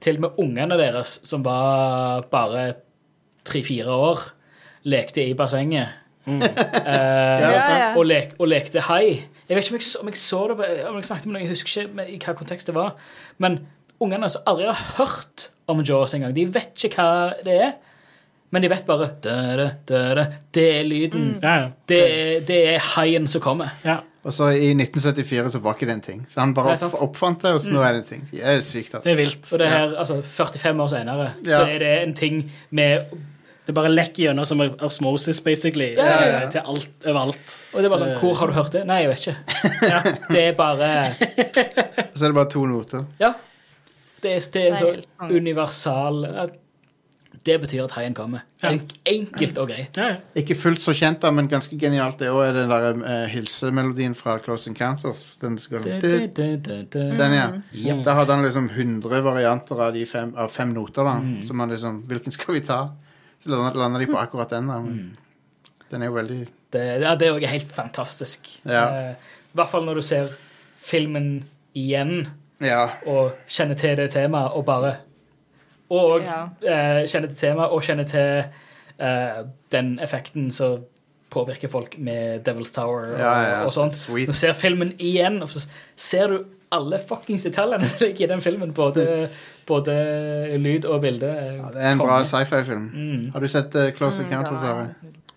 Til 0.00 0.16
og 0.16 0.24
med 0.24 0.40
ungene 0.40 0.80
deres, 0.80 1.18
som 1.28 1.44
var 1.44 2.24
bare 2.32 2.70
tre-fire 3.44 3.92
år, 3.92 4.30
lekte 4.84 5.24
i 5.26 5.34
bassenget. 5.34 5.88
Mm. 6.26 6.40
Uh, 6.42 6.48
Ja, 6.86 7.50
ja. 7.50 7.94
og, 7.96 8.04
lek, 8.06 8.34
og 8.38 8.48
lekte 8.48 8.80
hai. 8.80 9.22
Jeg 9.48 9.56
vet 9.56 9.64
ikke 9.64 9.74
om 9.74 9.80
jeg, 9.80 10.00
om 10.00 10.08
jeg 10.08 10.16
så 10.20 10.40
det 10.48 10.66
om 10.88 10.96
jeg 10.96 11.04
snakket 11.08 11.26
med 11.26 11.32
noen, 11.34 11.42
jeg 11.46 11.50
husker 11.50 11.82
ikke 11.82 11.94
med- 11.96 12.08
i 12.12 12.18
hva 12.18 12.34
kontekst 12.38 12.66
det 12.66 12.74
var. 12.74 12.94
Men 13.38 13.58
ungene 14.00 14.28
som 14.30 14.42
aldri 14.46 14.66
har 14.66 14.82
hørt 14.98 15.48
om 15.68 15.80
Jaws 15.82 16.14
engang, 16.14 16.34
de 16.36 16.44
vet 16.54 16.84
ikke 16.84 16.96
hva 17.00 17.32
det 17.44 17.56
er. 17.62 17.72
Men 18.52 18.62
de 18.62 18.68
vet 18.68 18.86
bare 18.86 19.10
da, 19.22 19.68
da, 19.86 20.24
Det 20.52 20.80
er 20.80 20.84
lyden. 20.84 21.38
Ja, 21.42 21.54
ja. 21.60 21.68
Det, 21.88 22.46
det 22.48 22.60
er 22.74 22.78
haien 22.96 23.26
som 23.28 23.40
kommer. 23.40 23.70
ja. 23.84 24.00
Og 24.22 24.34
så 24.36 24.50
i 24.52 24.74
1974 24.76 25.52
så 25.54 25.58
var 25.64 25.72
ikke 25.78 25.86
det 25.88 25.94
en 25.94 26.00
ting. 26.04 26.24
Så 26.28 26.40
han 26.42 26.50
bare 26.52 26.74
opp, 26.84 26.94
oppfant 27.06 27.40
det, 27.40 27.54
og 27.56 27.60
så 27.64 27.70
nå 27.72 27.80
er 27.80 27.92
det 27.94 28.00
en 28.02 28.08
ting. 28.10 28.26
Det 28.30 28.42
er 28.44 28.58
sykt, 28.60 28.92
altså. 28.94 29.06
Det 29.08 29.12
er 29.14 29.16
vilt. 29.16 29.52
Og 29.52 29.58
det 29.62 29.68
her, 29.70 29.94
altså 29.96 30.18
45 30.22 30.82
år 30.82 30.86
senere, 30.92 31.30
Ja. 31.46 31.56
så 31.56 31.62
er 31.70 31.78
det 31.78 32.02
en 32.02 32.12
ting 32.14 32.52
med 32.70 33.06
Det 33.70 33.74
bare 33.76 33.90
lekker 33.92 34.24
gjennom 34.24 34.46
som 34.48 34.60
osmosis, 34.82 35.38
basically. 35.46 35.92
Ja, 35.94 36.04
ja, 36.10 36.30
ja. 36.32 36.38
Til 36.50 36.64
alt 36.72 37.04
overalt. 37.06 37.52
Og 37.70 37.76
det 37.78 37.86
er 37.86 37.92
bare 37.92 38.02
sånn 38.02 38.16
Hvor 38.18 38.32
har 38.40 38.50
du 38.50 38.54
hørt 38.56 38.72
det? 38.74 38.80
Nei, 38.88 38.96
jeg 39.04 39.10
vet 39.12 39.26
ikke. 39.28 39.34
Det 40.34 40.40
er 40.42 40.56
bare 40.58 40.86
Så 41.14 42.24
er 42.24 42.32
det 42.32 42.34
bare 42.34 42.50
to 42.50 42.64
noter. 42.66 43.04
Ja. 43.20 43.30
Det 44.24 44.32
er, 44.34 44.48
det 44.56 44.64
er 44.72 44.74
så 44.80 44.88
universal 45.30 46.18
Det 47.46 47.54
betyr 47.62 47.84
at 47.84 47.94
haien 47.94 48.16
kommer. 48.18 48.42
En, 48.66 48.80
enkelt 49.06 49.60
og 49.62 49.70
greit. 49.70 50.00
Ja, 50.02 50.08
ja. 50.16 50.40
Ikke 50.42 50.56
fullt 50.58 50.82
så 50.82 50.90
kjent, 50.98 51.20
da, 51.22 51.30
men 51.30 51.46
ganske 51.52 51.78
genialt. 51.78 52.18
Det 52.18 52.32
òg 52.34 52.42
er 52.48 52.58
den 52.58 52.72
der 52.74 52.88
eh, 52.98 53.28
hilsemelodien 53.30 54.16
fra 54.18 54.34
Close 54.42 54.66
Encounters. 54.72 55.20
Den, 55.38 55.60
skal, 55.62 55.86
den 55.86 57.36
ja. 57.38 57.46
Da 58.02 58.18
hadde 58.18 58.34
han 58.34 58.42
liksom 58.48 58.66
100 58.74 59.22
varianter 59.30 59.86
av, 59.86 59.94
de 59.94 60.02
fem, 60.10 60.34
av 60.34 60.50
fem 60.58 60.74
noter. 60.74 61.06
da 61.06 61.46
Så 61.46 61.54
man 61.54 61.70
liksom 61.70 62.02
Hvilken 62.10 62.34
skal 62.34 62.58
vi 62.58 62.64
ta? 62.66 62.80
Så 63.42 63.48
lander, 63.50 63.98
de 63.98 64.06
på 64.06 64.18
akkurat 64.20 64.50
den. 64.50 64.66
da 64.68 64.78
men 64.80 65.16
Den 65.90 66.02
er 66.02 66.06
jo 66.06 66.12
veldig 66.12 66.48
Det, 66.72 66.82
ja, 67.02 67.14
det 67.16 67.26
er 67.28 67.32
òg 67.34 67.46
helt 67.50 67.72
fantastisk. 67.72 68.46
Ja. 68.64 68.82
Eh, 69.10 69.14
I 69.50 69.56
hvert 69.58 69.68
fall 69.72 69.84
når 69.84 69.94
du 69.94 70.02
ser 70.02 70.28
filmen 70.78 71.44
igjen 71.74 72.28
Ja. 72.60 72.90
og 73.06 73.32
kjenner 73.48 73.74
til 73.74 73.96
det 73.96 74.10
temaet, 74.12 74.52
og 74.54 74.64
bare 74.66 74.96
Og 75.90 76.22
Ja. 76.22 76.44
eh, 76.62 77.06
kjenner 77.08 77.28
til 77.28 77.36
temaet, 77.36 77.70
og 77.72 77.82
kjenner 77.82 78.04
til 78.04 78.44
eh, 79.00 79.44
den 79.72 79.98
effekten 79.98 80.50
som 80.52 80.84
påvirker 81.30 81.68
folk 81.70 81.94
med 81.98 82.42
Devil's 82.46 82.72
Tower 82.74 83.12
og, 83.12 83.18
Ja, 83.18 83.34
ja, 83.48 83.60
og 83.66 83.72
sånt. 83.76 83.94
sweet. 83.94 84.26
Du 84.26 84.32
ser 84.34 84.52
filmen 84.58 84.92
igjen, 84.98 85.40
og 85.42 85.48
så 85.52 85.62
ser 85.96 86.28
du 86.28 86.44
alle 86.72 86.98
fuckings 86.98 87.42
detaljene 87.46 87.86
som 87.86 88.04
ligger 88.06 88.24
i 88.24 88.30
den 88.34 88.40
filmen. 88.44 88.72
Både, 88.74 89.28
både 89.66 89.94
lyd 90.58 90.84
og 90.90 91.00
bilde. 91.02 91.26
ja 91.30 91.70
det 91.74 91.82
er 91.82 91.92
en 91.92 91.98
bra 92.02 92.20
sci-fi-film. 92.24 92.90
Mm. 92.94 93.30
Har 93.34 93.40
du 93.40 93.48
sett 93.48 93.74
uh, 93.74 93.88
Close 93.96 94.22
Encounters? 94.22 94.62
Ja. 94.62 94.74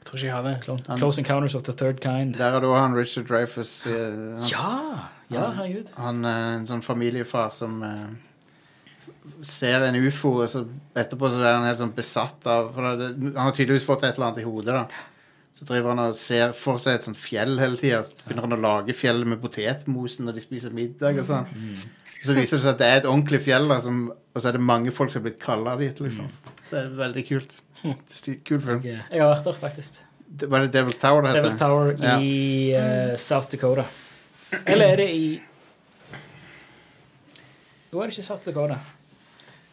Jeg 0.03 0.05
tror 0.09 0.17
ikke 0.19 0.27
jeg 0.27 0.35
har 0.35 0.43
det. 0.43 0.55
Close, 0.65 0.97
Close 0.99 1.21
Encounters 1.21 1.55
of 1.55 1.63
the 1.63 1.73
Third 1.73 2.01
Kind. 2.03 2.35
Der 2.37 2.51
er 2.57 2.59
det 2.59 2.69
også 2.69 2.81
han 2.81 2.95
Richard 2.97 3.25
Dreyfuss. 3.29 3.85
eh, 3.87 3.93
han, 3.93 4.49
Ja! 4.51 4.75
Ja, 5.33 5.47
herregud. 5.55 5.87
han 5.97 6.25
er 6.25 6.57
en 6.59 6.67
sånn 6.69 6.81
familiefar 6.85 7.53
som 7.57 7.79
eh, 7.87 8.11
ser 9.47 9.81
en 9.87 9.95
ufo, 9.95 10.33
og 10.43 10.49
så 10.51 10.65
etterpå 10.99 11.29
så 11.31 11.39
er 11.41 11.55
han 11.55 11.65
helt 11.65 11.79
sånn 11.79 11.93
besatt 11.95 12.45
av 12.51 12.69
for 12.75 12.99
det, 12.99 13.07
Han 13.31 13.47
har 13.47 13.55
tydeligvis 13.55 13.85
fått 13.87 14.03
et 14.03 14.17
eller 14.17 14.27
annet 14.31 14.43
i 14.43 14.47
hodet. 14.47 14.75
da 14.75 14.85
Så 15.53 15.65
driver 15.69 15.89
han 15.93 15.99
og 16.07 16.15
ser 16.17 16.51
for 16.57 16.77
seg 16.81 16.95
et 16.97 17.03
sånt 17.05 17.17
fjell 17.19 17.59
hele 17.61 17.77
tida. 17.77 17.99
Så 18.07 18.15
begynner 18.25 18.47
han 18.47 18.55
å 18.57 18.61
lage 18.63 18.95
fjell 18.97 19.21
med 19.29 19.41
potetmosen 19.43 20.25
når 20.25 20.39
de 20.39 20.41
spiser 20.41 20.73
middag. 20.73 21.19
og 21.21 21.25
sånn 21.27 21.45
Og 21.45 22.25
Så 22.25 22.33
viser 22.37 22.57
det 22.57 22.63
seg 22.63 22.71
at 22.73 22.79
det 22.79 22.87
er 22.87 22.97
et 23.01 23.05
ordentlig 23.09 23.41
fjell, 23.45 23.67
da, 23.69 23.79
som, 23.83 24.07
og 24.33 24.41
så 24.41 24.47
er 24.49 24.57
det 24.57 24.61
mange 24.63 24.91
folk 24.95 25.11
som 25.11 25.21
har 25.21 25.29
blitt 25.29 25.39
kalla 25.43 25.75
dit. 25.77 25.99
liksom 25.99 26.27
Så 26.69 26.71
det 26.71 26.81
er 26.85 26.89
veldig 27.03 27.25
kult. 27.27 27.55
Det 27.83 28.27
er 28.31 28.37
Kul 28.47 28.61
film. 28.63 28.81
Jeg, 28.87 29.01
har 29.11 29.27
vært 29.35 29.43
der, 29.43 29.53
faktisk. 29.59 29.99
Det- 30.39 30.49
Var 30.49 30.59
det 30.65 30.71
Devil's 30.73 30.97
Tower 31.01 31.21
det 31.21 31.35
Devil's 31.35 31.53
heter? 31.53 31.67
Tower 31.67 31.95
Ja. 32.01 32.17
i 32.19 32.71
eh, 32.71 33.15
South 33.17 33.49
Dakota. 33.51 33.83
Eller 34.65 34.85
er 34.93 34.95
det 34.95 35.09
i 35.13 35.41
Jo, 37.91 37.99
er 38.01 38.07
det 38.07 38.13
ikke 38.17 38.25
South 38.25 38.45
Dakota. 38.45 38.79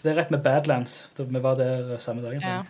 Det 0.02 0.12
er 0.12 0.16
rett 0.16 0.30
med 0.30 0.42
Badlands. 0.42 1.06
Vi 1.16 1.40
var 1.40 1.54
der 1.56 1.96
samme 1.98 2.22
dagen. 2.24 2.40
Ja. 2.42 2.62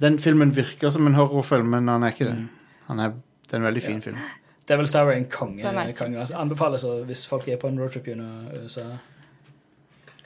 Den 0.00 0.18
filmen 0.18 0.56
virker 0.56 0.90
som 0.90 1.06
en 1.06 1.14
horrorfilm, 1.14 1.70
men 1.72 1.88
han 1.88 2.02
er 2.02 2.12
ikke 2.12 2.28
det. 2.28 2.48
Han 2.86 3.00
er, 3.00 3.14
det 3.46 3.52
er 3.52 3.56
en 3.56 3.64
veldig 3.64 3.82
fin 3.82 4.02
film. 4.02 4.18
Devil's 4.66 4.92
Tower 4.92 5.12
er 5.12 5.16
en 5.16 5.28
konge. 5.30 5.62
Ikke- 5.62 5.98
konge. 5.98 6.18
Altså, 6.20 6.36
anbefales 6.36 6.84
hvis 7.06 7.26
folk 7.26 7.48
er 7.48 7.56
på 7.56 7.68
en 7.68 7.80
roadtrip 7.80 8.04
gjennom 8.04 8.48
USA. 8.64 8.82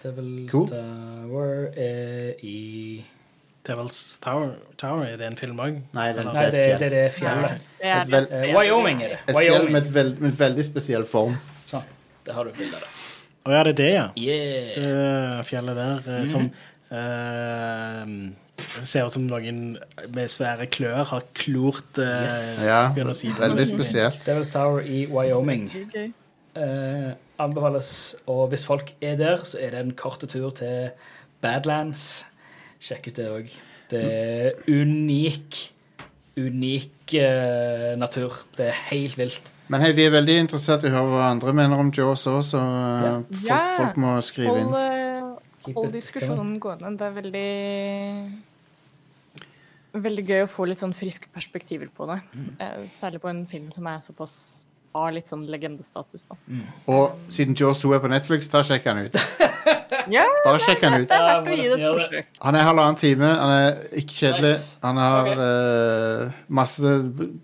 Devil's 0.05 0.51
Cool. 0.51 0.69
Tower 0.69 1.69
er 1.77 2.35
i 2.43 3.05
Devil's 3.69 4.19
Tower, 4.25 4.55
Tower 4.79 5.05
er 5.05 5.17
det 5.17 5.27
en 5.27 5.37
film 5.37 5.61
òg? 5.61 5.83
Nei, 5.93 6.13
det, 6.13 6.25
Nei, 6.25 6.45
det 6.45 6.53
det, 6.53 6.61
et 6.61 6.81
det 6.81 6.87
er 6.87 6.95
det 6.97 7.13
fjellet. 7.13 7.61
Det 7.79 7.87
er 7.87 8.01
Et 8.03 8.11
vel- 8.11 8.29
Eh, 8.33 8.55
Wyoming 8.57 9.03
er 9.03 9.09
det. 9.09 9.19
Et 9.29 9.37
fjell 9.37 9.71
med, 9.71 9.83
et 9.83 9.95
veld, 9.95 10.19
med 10.21 10.33
veldig 10.33 10.65
spesiell 10.65 11.05
form. 11.05 11.37
Sånn. 11.67 11.85
Det 12.25 12.35
har 12.35 12.45
du 12.45 12.51
bilde 12.53 12.77
av. 12.77 12.83
Å 13.45 13.53
ja, 13.53 13.63
det 13.63 13.71
er 13.71 13.83
det, 13.83 13.93
ja. 13.93 14.09
Yeah. 14.17 15.39
Det 15.39 15.47
fjellet 15.47 15.77
der 15.77 16.01
mm. 16.07 16.27
som 16.27 16.51
Eh, 16.91 18.07
det 18.50 18.50
ser 18.83 19.07
ut 19.07 19.13
som 19.15 19.25
noen 19.29 19.79
med 20.15 20.29
svære 20.33 20.67
klør 20.73 21.05
har 21.13 21.25
klort 21.35 21.99
eh, 21.99 22.27
Yes. 22.27 22.61
Ja, 22.67 22.83
si 23.15 23.33
veldig 23.39 23.67
spesielt. 23.71 24.21
Devil's 24.27 24.53
Tower 24.53 24.81
i 24.85 25.07
Wyoming. 25.11 25.69
Okay. 25.89 26.13
Eh, 26.57 27.13
anbefales, 27.41 28.17
og 28.27 28.49
hvis 28.53 28.67
folk 28.67 28.93
er 29.01 29.17
der, 29.17 29.45
så 29.45 29.59
er 29.61 29.71
det 29.71 29.81
en 29.85 29.93
kort 29.97 30.25
tur 30.29 30.51
til 30.51 30.91
Badlands. 31.41 32.27
Sjekk 32.81 33.09
ut 33.13 33.17
det 33.21 33.29
òg. 33.31 33.55
Det 33.91 34.01
er 34.07 34.59
unik, 34.69 35.57
unik 36.39 37.15
eh, 37.21 37.95
natur. 37.99 38.37
Det 38.57 38.67
er 38.71 38.77
helt 38.91 39.17
vilt. 39.19 39.49
Men 39.71 39.85
hei, 39.85 39.93
vi 39.95 40.03
er 40.09 40.11
veldig 40.15 40.37
interessert 40.45 40.83
i 40.85 40.91
å 40.91 40.95
høre 40.97 41.11
hva 41.13 41.27
andre 41.31 41.53
mener 41.55 41.79
om 41.79 41.93
Jaws 41.95 42.25
òg, 42.27 42.41
så 42.43 42.59
uh, 42.59 43.03
Ja. 43.05 43.19
folk, 43.31 43.77
folk 43.77 44.01
må 44.03 44.15
skrive 44.27 44.51
Hold, 44.51 44.61
inn. 44.65 44.75
eh, 44.75 45.75
hold 45.77 45.93
diskusjonen 45.95 46.57
gående. 46.63 46.91
Det 46.99 47.07
er 47.07 47.15
veldig 47.21 47.51
Veldig 49.91 50.25
gøy 50.29 50.45
å 50.45 50.51
få 50.51 50.69
litt 50.71 50.83
sånn 50.83 50.95
friske 50.95 51.31
perspektiver 51.35 51.89
på 51.95 52.07
det. 52.11 52.21
Mm. 52.35 52.51
Eh, 52.63 52.83
Særlig 52.95 53.23
på 53.23 53.31
en 53.33 53.47
film 53.51 53.71
som 53.75 53.89
er 53.91 54.03
såpass 54.05 54.37
har 54.95 55.13
litt 55.15 55.31
sånn 55.31 55.45
legendestatus. 55.51 56.25
Da. 56.27 56.37
Og 56.91 57.33
siden 57.33 57.55
Jaws 57.59 57.81
2 57.83 57.93
er 57.95 58.03
på 58.03 58.11
Netflix, 58.11 58.49
ta 58.51 58.63
sjekk 58.67 58.89
han 58.91 59.07
ut. 59.07 59.21
Ja, 60.11 60.23
Bare 60.47 60.59
sjekk 60.63 60.81
han 60.87 61.03
ut. 61.03 61.11
det 61.11 61.17
er 61.19 61.51
Ja, 61.79 61.91
forsøk. 61.93 62.31
Han 62.43 62.57
er 62.57 62.65
halvannen 62.67 62.97
time, 62.99 63.29
han 63.37 63.51
er 63.53 63.99
ikke 64.01 64.17
kjedelig. 64.17 64.55
Nice. 64.57 64.79
Han 64.83 64.99
har 64.99 65.29
okay. 65.29 66.31
uh, 66.31 66.39
masse 66.49 66.95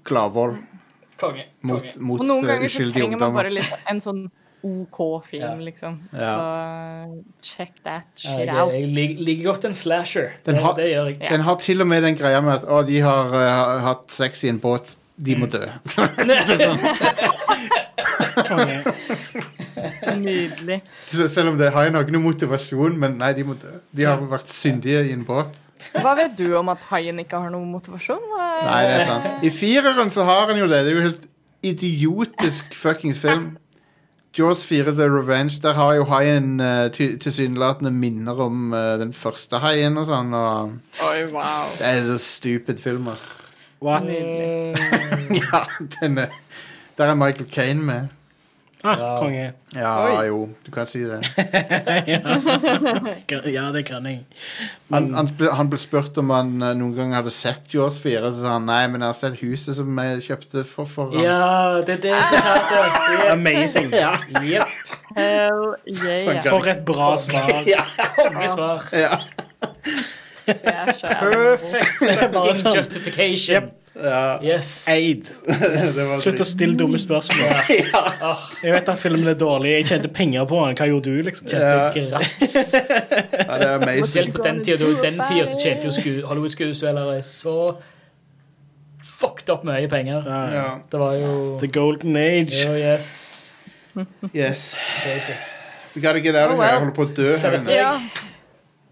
gladvold 0.09 0.57
mot, 0.57 1.37
mot, 1.61 1.85
konge. 1.85 1.93
mot 2.01 2.23
Og 2.23 2.27
noen 2.27 2.47
eh, 2.47 2.49
ganger 2.55 2.73
så 2.73 2.87
trenger 2.91 3.21
man 3.21 3.37
bare 3.37 3.53
litt 3.53 3.87
en 3.93 4.01
sånn 4.03 4.23
OK 4.67 4.99
film, 5.29 5.43
Ja. 5.45 5.55
liksom. 5.69 5.97
Ja. 6.13 6.35
Så 6.37 7.23
check 7.43 7.73
that 7.85 8.05
Ja, 8.25 8.31
shit 8.37 8.49
out. 8.51 8.73
jeg 8.75 8.89
liker 9.21 9.45
godt 9.53 9.65
en 9.71 9.73
slasher. 9.77 10.31
Den 10.47 10.57
har- 10.63 10.75
det 10.79 10.91
gjør 10.93 11.07
jeg. 11.13 11.29
Den 11.31 11.41
har 11.47 11.57
til 11.63 11.81
og 11.81 11.87
med 11.87 12.03
den 12.03 12.17
greia 12.19 12.41
med 12.41 12.53
at 12.59 12.65
å, 12.69 12.83
de 12.87 13.01
har 13.01 13.27
uh, 13.35 13.81
hatt 13.87 14.11
sex 14.11 14.45
i 14.45 14.49
en 14.53 14.61
båt. 14.61 14.97
De 15.17 15.33
må 15.41 15.47
dø. 15.49 15.63
Nydelig. 20.17 20.81
Selv 21.07 21.49
om 21.53 21.59
det 21.61 21.71
har 21.75 21.89
ikke 21.91 22.13
noen 22.15 22.25
motivasjon, 22.27 22.97
men 23.01 23.17
nei, 23.21 23.33
de 23.37 23.45
må 23.47 23.57
dø. 23.61 23.73
De 23.97 24.07
har 24.09 24.21
vært 24.31 24.51
syndige 24.53 25.05
i 25.09 25.15
en 25.15 25.25
båt. 25.29 25.57
Hva 25.97 26.15
vet 26.19 26.35
du 26.39 26.47
om 26.59 26.69
at 26.73 26.85
haien 26.91 27.19
ikke 27.23 27.39
har 27.41 27.53
noen 27.53 27.69
motivasjon? 27.73 28.23
Nei, 28.65 28.81
det 28.89 28.95
er 28.99 29.05
sant. 29.07 29.45
I 29.47 29.51
fireren 29.55 30.11
så 30.13 30.25
har 30.29 30.49
han 30.51 30.59
jo 30.61 30.69
det. 30.71 30.83
Det 30.87 30.93
er 30.93 30.97
jo 30.99 31.05
helt 31.11 31.27
idiotisk 31.67 32.75
fuckings 32.77 33.21
film. 33.23 33.55
Jaws 34.37 34.65
4 34.65 34.93
The 34.93 35.09
Revenge, 35.09 35.63
der 35.63 35.73
har 35.73 35.95
jo 35.95 36.05
haien 36.05 36.61
uh, 36.61 36.91
tilsynelatende 36.93 37.91
minner 37.91 38.41
om 38.45 38.73
uh, 38.73 38.99
den 39.01 39.15
første 39.17 39.63
haien 39.65 39.97
og 39.97 40.05
sånn. 40.11 40.35
Og 40.37 40.75
Oi, 41.09 41.23
wow. 41.33 41.71
det 41.79 41.89
er 41.89 42.03
så 42.11 42.19
stupid 42.21 42.83
film, 42.85 43.09
ass. 43.09 43.39
What? 43.81 44.05
ja, 45.41 45.63
den 46.01 46.19
er 46.19 46.37
Der 46.97 47.13
er 47.13 47.15
Michael 47.15 47.49
Caine 47.53 47.83
med. 47.85 48.16
Ah, 48.87 48.97
Ja. 49.01 49.19
konge. 49.21 49.47
Ja, 49.77 49.93
Oi. 50.07 50.27
jo, 50.29 50.49
du 50.65 50.71
kan 50.73 50.87
si 50.87 51.01
det. 51.05 51.21
Ja, 53.51 53.65
det 53.75 53.83
kan 53.89 54.07
jeg. 54.07 54.21
Han, 54.93 55.09
han, 55.15 55.27
ble, 55.39 55.49
han 55.59 55.71
ble 55.73 55.79
spurt 55.81 56.19
om 56.23 56.31
han 56.31 56.53
eh, 56.63 56.75
noen 56.79 56.95
gang 56.97 57.15
hadde 57.17 57.31
sett 57.35 57.75
Jaws 57.75 57.97
4, 58.03 58.31
så 58.33 58.39
sa 58.45 58.49
han 58.57 58.67
nei, 58.69 58.83
men 58.93 59.01
jeg 59.03 59.09
har 59.11 59.19
sett 59.19 59.41
huset 59.43 59.75
som 59.79 59.99
jeg 60.03 60.23
kjøpte 60.29 60.59
for, 60.69 60.87
for 60.91 61.05
ham. 61.15 61.23
Ja, 61.25 61.81
det 61.87 61.95
er 61.99 62.03
det 62.07 62.19
som. 62.31 62.41
Amazing. 63.35 63.89
Ja. 63.97 64.13
Yep. 64.43 64.69
Hell 65.17 65.63
yeah. 65.91 66.43
For 66.47 66.63
et 66.71 66.83
bra 66.87 67.09
svar. 67.21 67.51
Kongesvar. 68.21 68.79
Ja. 68.95 69.15
Det 70.47 70.55
er 70.63 70.93
Perfect 71.03 71.99
fucking 71.99 72.55
sånn. 72.61 72.75
justification. 72.77 73.65
Ja. 73.97 74.39
Yes. 74.45 74.89
Aid. 74.93 75.25
Yes. 75.49 75.95
Slutt 76.23 76.41
å 76.41 76.47
stille 76.47 76.77
dumme 76.77 76.99
spørsmål. 77.01 77.49
Ah, 78.27 78.43
Jeg 78.63 78.73
vet 78.75 78.89
at 78.93 78.99
filmen 79.01 79.29
er 79.31 79.37
dårlig. 79.41 79.71
Jeg 79.79 79.87
tjente 79.89 80.09
penger 80.13 80.45
på 80.51 80.59
den. 80.67 80.77
Hva 80.77 80.87
gjorde 80.91 81.13
du, 81.15 81.23
liksom? 81.25 81.49
Ja. 81.53 81.89
graps. 81.95 82.57
Ja, 82.77 83.59
det 83.59 83.69
er 83.69 83.75
amazing. 83.79 84.05
Spesielt 84.05 84.33
på 84.37 84.43
den 84.45 84.61
tida. 84.67 84.89
Den 85.03 85.21
tida 85.29 85.47
så 85.49 85.61
tjente 85.63 85.89
jo 85.89 85.95
sku 85.97 86.11
Hollywood-skuespillere 86.29 87.23
så 87.25 87.57
fucked 89.17 89.49
up 89.55 89.65
mye 89.65 89.89
penger. 89.89 90.27
Ja. 90.29 90.41
Ja. 90.53 90.67
Det 90.93 91.01
var 91.01 91.15
jo 91.17 91.33
The 91.63 91.71
Golden 91.73 92.17
Age. 92.21 92.53
Jo, 92.67 92.75
yes. 92.77 93.09
Yes. 94.37 94.75
We 95.95 96.03
gotta 96.05 96.21
get 96.21 96.35
out 96.37 96.51
of 96.53 96.59
Oh, 96.59 96.63
here. 96.63 96.73
Jeg 96.75 96.79
holder 96.83 96.97
på 96.99 97.05
å 97.07 97.13
dø. 97.17 97.31
her 97.37 97.55
inne. 97.57 97.77
Ja, 97.79 97.93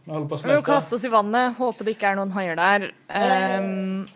Vi 0.05 0.13
holder 0.13 0.29
på 0.31 0.37
å 0.37 0.39
må 0.39 0.43
smelte. 0.47 0.65
kaste 0.71 0.97
oss 0.97 1.05
i 1.05 1.11
vannet. 1.13 1.57
Håper 1.59 1.85
det 1.85 1.97
ikke 1.99 2.13
er 2.15 2.17
noen 2.23 2.33
haier 2.33 2.57
der. 2.57 2.87
Ehm, 3.13 4.07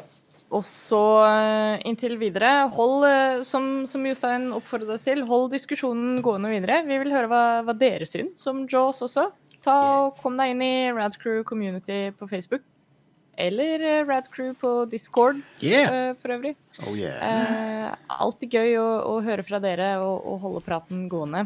og 0.50 0.62
så 0.64 1.00
eh, 1.26 1.82
inntil 1.90 2.14
videre, 2.20 2.68
hold, 2.72 3.04
eh, 3.08 3.42
som, 3.44 3.84
som 3.90 4.06
Jostein 4.08 4.48
oppfordret 4.56 5.02
til, 5.04 5.20
hold 5.28 5.50
diskusjonen 5.52 6.22
gående 6.24 6.48
videre. 6.54 6.80
Vi 6.88 6.96
vil 7.02 7.12
høre 7.12 7.28
hva, 7.28 7.42
hva 7.66 7.74
dere 7.76 8.08
syns 8.08 8.46
om 8.48 8.62
Jaws 8.70 9.02
også. 9.04 9.26
Ta 9.64 9.74
og 10.06 10.18
Kom 10.22 10.38
deg 10.40 10.54
inn 10.54 10.62
i 10.64 10.72
Radcrew 10.96 11.42
Community 11.44 12.08
på 12.16 12.28
Facebook. 12.30 12.64
Eller 13.38 13.84
eh, 13.86 14.00
Radcrew 14.08 14.54
på 14.58 14.72
Discord, 14.90 15.42
Yeah. 15.62 16.14
for 16.18 16.32
øvrig. 16.34 16.56
Oh 16.88 16.96
yeah. 16.98 17.92
Alltid 18.08 18.56
gøy 18.56 18.72
å, 18.80 18.88
å 19.12 19.18
høre 19.22 19.44
fra 19.46 19.60
dere 19.62 19.92
og, 20.02 20.24
og 20.32 20.40
holde 20.46 20.64
praten 20.66 21.04
gående. 21.12 21.44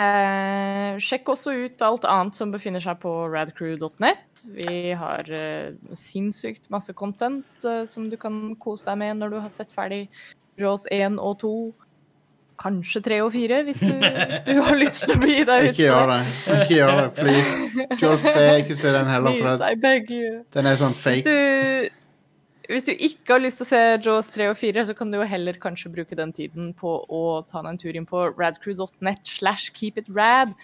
Eh, 0.00 0.96
sjekk 1.02 1.28
også 1.34 1.52
ut 1.66 1.82
alt 1.84 2.06
annet 2.08 2.38
som 2.38 2.52
befinner 2.54 2.80
seg 2.80 2.96
på 3.02 3.10
radcrew.net. 3.34 4.44
Vi 4.56 4.94
har 4.96 5.28
eh, 5.28 5.74
sinnssykt 5.98 6.70
masse 6.72 6.94
content 6.96 7.44
eh, 7.68 7.82
som 7.84 8.08
du 8.08 8.16
kan 8.20 8.54
kose 8.62 8.88
deg 8.88 8.96
med 9.02 9.20
når 9.20 9.34
du 9.34 9.38
har 9.44 9.52
sett 9.52 9.74
ferdig 9.76 10.06
Jaws 10.60 10.86
1 10.90 11.20
og 11.20 11.36
2. 11.44 11.52
Kanskje 12.60 13.00
3 13.00 13.18
og 13.24 13.30
4, 13.32 13.58
hvis 13.64 13.78
du, 13.80 13.92
hvis 14.04 14.42
du 14.44 14.58
har 14.60 14.74
lyst 14.76 15.04
til 15.06 15.14
å 15.14 15.20
bli 15.22 15.36
der 15.48 15.62
ute. 15.64 15.70
Ikke 15.72 15.86
gjør 15.86 16.10
det. 16.10 16.18
Ikke 16.56 16.74
gjør 16.76 16.90
det, 16.98 17.06
please. 17.16 17.94
Jaws 18.02 18.24
3, 18.26 18.42
ikke 18.64 18.76
se 18.76 18.92
den 18.92 19.08
heller, 19.08 19.32
for 19.38 19.46
Please, 19.46 19.62
det- 19.62 19.70
I 19.70 19.80
beg 19.80 20.10
you. 20.12 20.32
den 20.52 20.68
er 20.68 20.76
sånn 20.76 20.92
Hvis 20.96 21.06
fake. 21.06 21.24
du, 21.24 21.88
hvis 22.70 22.86
du 22.86 22.92
ikke 22.94 23.34
har 23.34 23.42
lyst 23.42 23.60
til 23.60 23.66
å 23.66 23.70
se 23.70 23.80
Jaws 24.04 24.28
3 24.34 24.50
og 24.52 24.58
4, 24.58 24.84
så 24.88 24.94
kan 24.96 25.10
du 25.10 25.18
jo 25.18 25.26
heller 25.26 25.58
kanskje 25.58 25.90
bruke 25.92 26.18
den 26.18 26.32
tiden 26.36 26.70
på 26.78 26.92
å 27.02 27.22
ta 27.48 27.62
en 27.66 27.80
tur 27.80 27.96
inn 27.96 28.06
på 28.08 28.28
radcrew.net 28.38 29.26
slash 29.26 29.72
keepitrad 29.74 30.54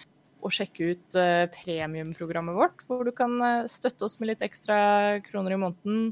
og 0.45 0.53
sjekke 0.53 0.93
ut 0.93 1.17
uh, 1.19 1.49
premiumprogrammet 1.51 2.55
vårt, 2.55 2.83
hvor 2.87 3.03
du 3.03 3.11
kan 3.15 3.35
eh, 3.41 3.69
støtte 3.71 4.05
oss 4.05 4.19
med 4.21 4.31
litt 4.31 4.43
ekstra 4.45 5.17
kroner 5.25 5.55
i 5.55 5.59
måneden 5.59 6.11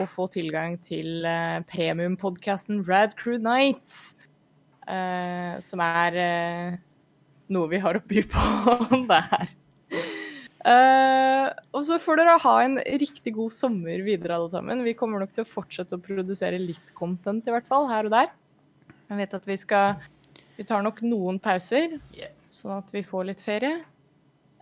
og 0.00 0.08
få 0.08 0.26
tilgang 0.32 0.78
til 0.82 1.26
uh, 1.28 1.60
premiumpodkasten 1.68 2.82
Radcrew 2.88 3.36
Nights, 3.44 4.16
uh, 4.88 5.60
som 5.62 5.84
er 5.84 6.16
uh, 6.16 6.78
noe 7.52 7.70
vi 7.70 7.82
har 7.84 8.00
å 8.00 8.06
by 8.08 8.24
på 8.32 8.78
der. 9.12 9.52
Eh, 10.60 11.46
og 11.72 11.84
så 11.86 11.96
får 12.02 12.20
dere 12.20 12.36
ha 12.42 12.54
en 12.64 12.76
riktig 13.00 13.32
god 13.36 13.54
sommer 13.56 14.02
videre, 14.04 14.36
alle 14.36 14.50
sammen. 14.52 14.82
Vi 14.84 14.96
kommer 14.98 15.22
nok 15.22 15.32
til 15.32 15.46
å 15.46 15.48
fortsette 15.48 15.96
å 15.96 16.02
produsere 16.04 16.60
litt 16.60 16.92
content, 16.98 17.46
i 17.48 17.54
hvert 17.54 17.68
fall, 17.68 17.88
her 17.88 18.08
og 18.10 18.12
der. 18.12 18.32
Jeg 19.10 19.22
vet 19.22 19.38
at 19.40 19.46
vi 19.48 19.56
skal 19.60 19.94
Vi 20.60 20.66
tar 20.68 20.82
nok 20.84 20.98
noen 21.00 21.38
pauser, 21.40 21.94
Yeah. 22.12 22.34
sånn 22.52 22.76
at 22.76 22.90
vi 22.92 23.00
får 23.02 23.24
litt 23.30 23.40
ferie. 23.40 23.78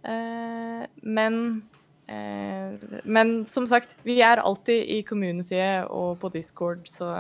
Uh, 0.06 0.86
men 1.02 1.64
Men 2.08 3.34
som 3.48 3.66
sagt, 3.68 3.96
vi 4.06 4.18
er 4.24 4.40
alltid 4.40 4.88
i 4.94 5.02
communityet 5.06 5.90
og 5.92 6.16
på 6.22 6.30
Discord, 6.32 6.86
så, 6.88 7.10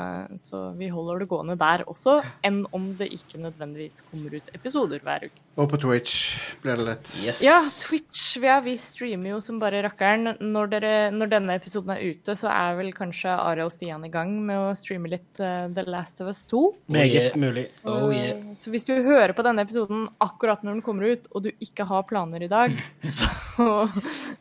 så 0.40 0.70
vi 0.78 0.88
holder 0.92 1.22
det 1.22 1.28
gående 1.30 1.58
der 1.60 1.84
også. 1.88 2.18
Enn 2.46 2.62
om 2.76 2.90
det 2.98 3.10
ikke 3.14 3.40
nødvendigvis 3.42 4.02
kommer 4.08 4.38
ut 4.38 4.48
episoder 4.56 5.02
hver 5.04 5.28
uke. 5.28 5.44
Og 5.58 5.66
på 5.72 5.78
Twitch 5.82 6.36
blir 6.62 6.78
det 6.78 6.84
lett. 6.86 7.08
Yes. 7.18 7.40
Ja, 7.42 7.56
Twitch. 7.66 8.36
Ja, 8.38 8.60
vi 8.62 8.76
streamer 8.78 9.32
jo 9.32 9.40
som 9.42 9.58
bare 9.58 9.80
rakkeren. 9.82 10.36
Når, 10.38 10.70
dere, 10.70 10.92
når 11.10 11.32
denne 11.32 11.56
episoden 11.58 11.96
er 11.96 12.04
ute, 12.12 12.36
så 12.38 12.46
er 12.52 12.78
vel 12.78 12.92
kanskje 12.94 13.34
Are 13.34 13.66
og 13.66 13.72
Stian 13.74 14.06
i 14.06 14.12
gang 14.12 14.36
med 14.46 14.68
å 14.68 14.76
streame 14.78 15.10
litt 15.10 15.42
uh, 15.42 15.66
The 15.74 15.82
Last 15.90 16.22
of 16.22 16.30
Us 16.30 16.44
2. 16.52 16.62
Meget 16.94 17.34
mulig. 17.40 17.66
Så, 17.72 17.86
Oh, 17.88 18.12
yeah. 18.14 18.38
så 18.54 18.70
hvis 18.70 18.84
du 18.86 18.92
hører 19.02 19.32
på 19.34 19.42
denne 19.42 19.64
episoden 19.64 20.06
akkurat 20.22 20.62
når 20.62 20.76
den 20.76 20.84
kommer 20.86 21.16
ut, 21.16 21.26
og 21.34 21.48
du 21.48 21.50
ikke 21.64 21.86
har 21.88 22.06
planer 22.06 22.44
i 22.46 22.50
dag, 22.52 22.76
så, 23.18 23.26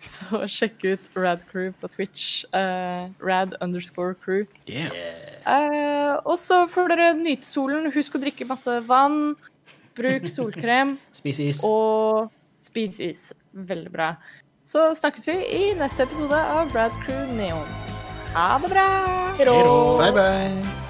så 0.04 0.37
sjekk 0.46 0.86
ut 0.86 1.10
Rad 1.18 1.44
Crew 1.52 1.74
på 1.82 1.90
Twitch. 1.92 2.46
Uh, 2.54 3.10
rad 3.24 3.56
underscore 3.62 4.16
crew. 4.16 4.46
Yeah. 4.70 4.94
Uh, 5.48 6.22
og 6.28 6.38
så 6.42 6.66
får 6.70 6.94
dere 6.94 7.12
nyte 7.18 7.48
solen. 7.48 7.90
Husk 7.94 8.18
å 8.18 8.22
drikke 8.22 8.48
masse 8.50 8.80
vann. 8.88 9.36
Bruk 9.98 10.28
solkrem. 10.36 10.98
Spis 11.16 11.42
is. 11.44 11.62
Og 11.68 12.30
spis 12.64 13.02
is. 13.04 13.30
Veldig 13.58 13.94
bra. 13.94 14.14
Så 14.68 14.90
snakkes 15.00 15.30
vi 15.32 15.38
i 15.58 15.70
neste 15.80 16.04
episode 16.04 16.36
av 16.36 16.76
Rad 16.76 16.96
Crew 17.06 17.32
Neon. 17.38 17.70
Ha 18.36 18.58
det 18.62 18.74
bra! 18.76 18.90
Hei. 19.38 19.46
Bye, 19.46 20.12
bye. 20.12 20.87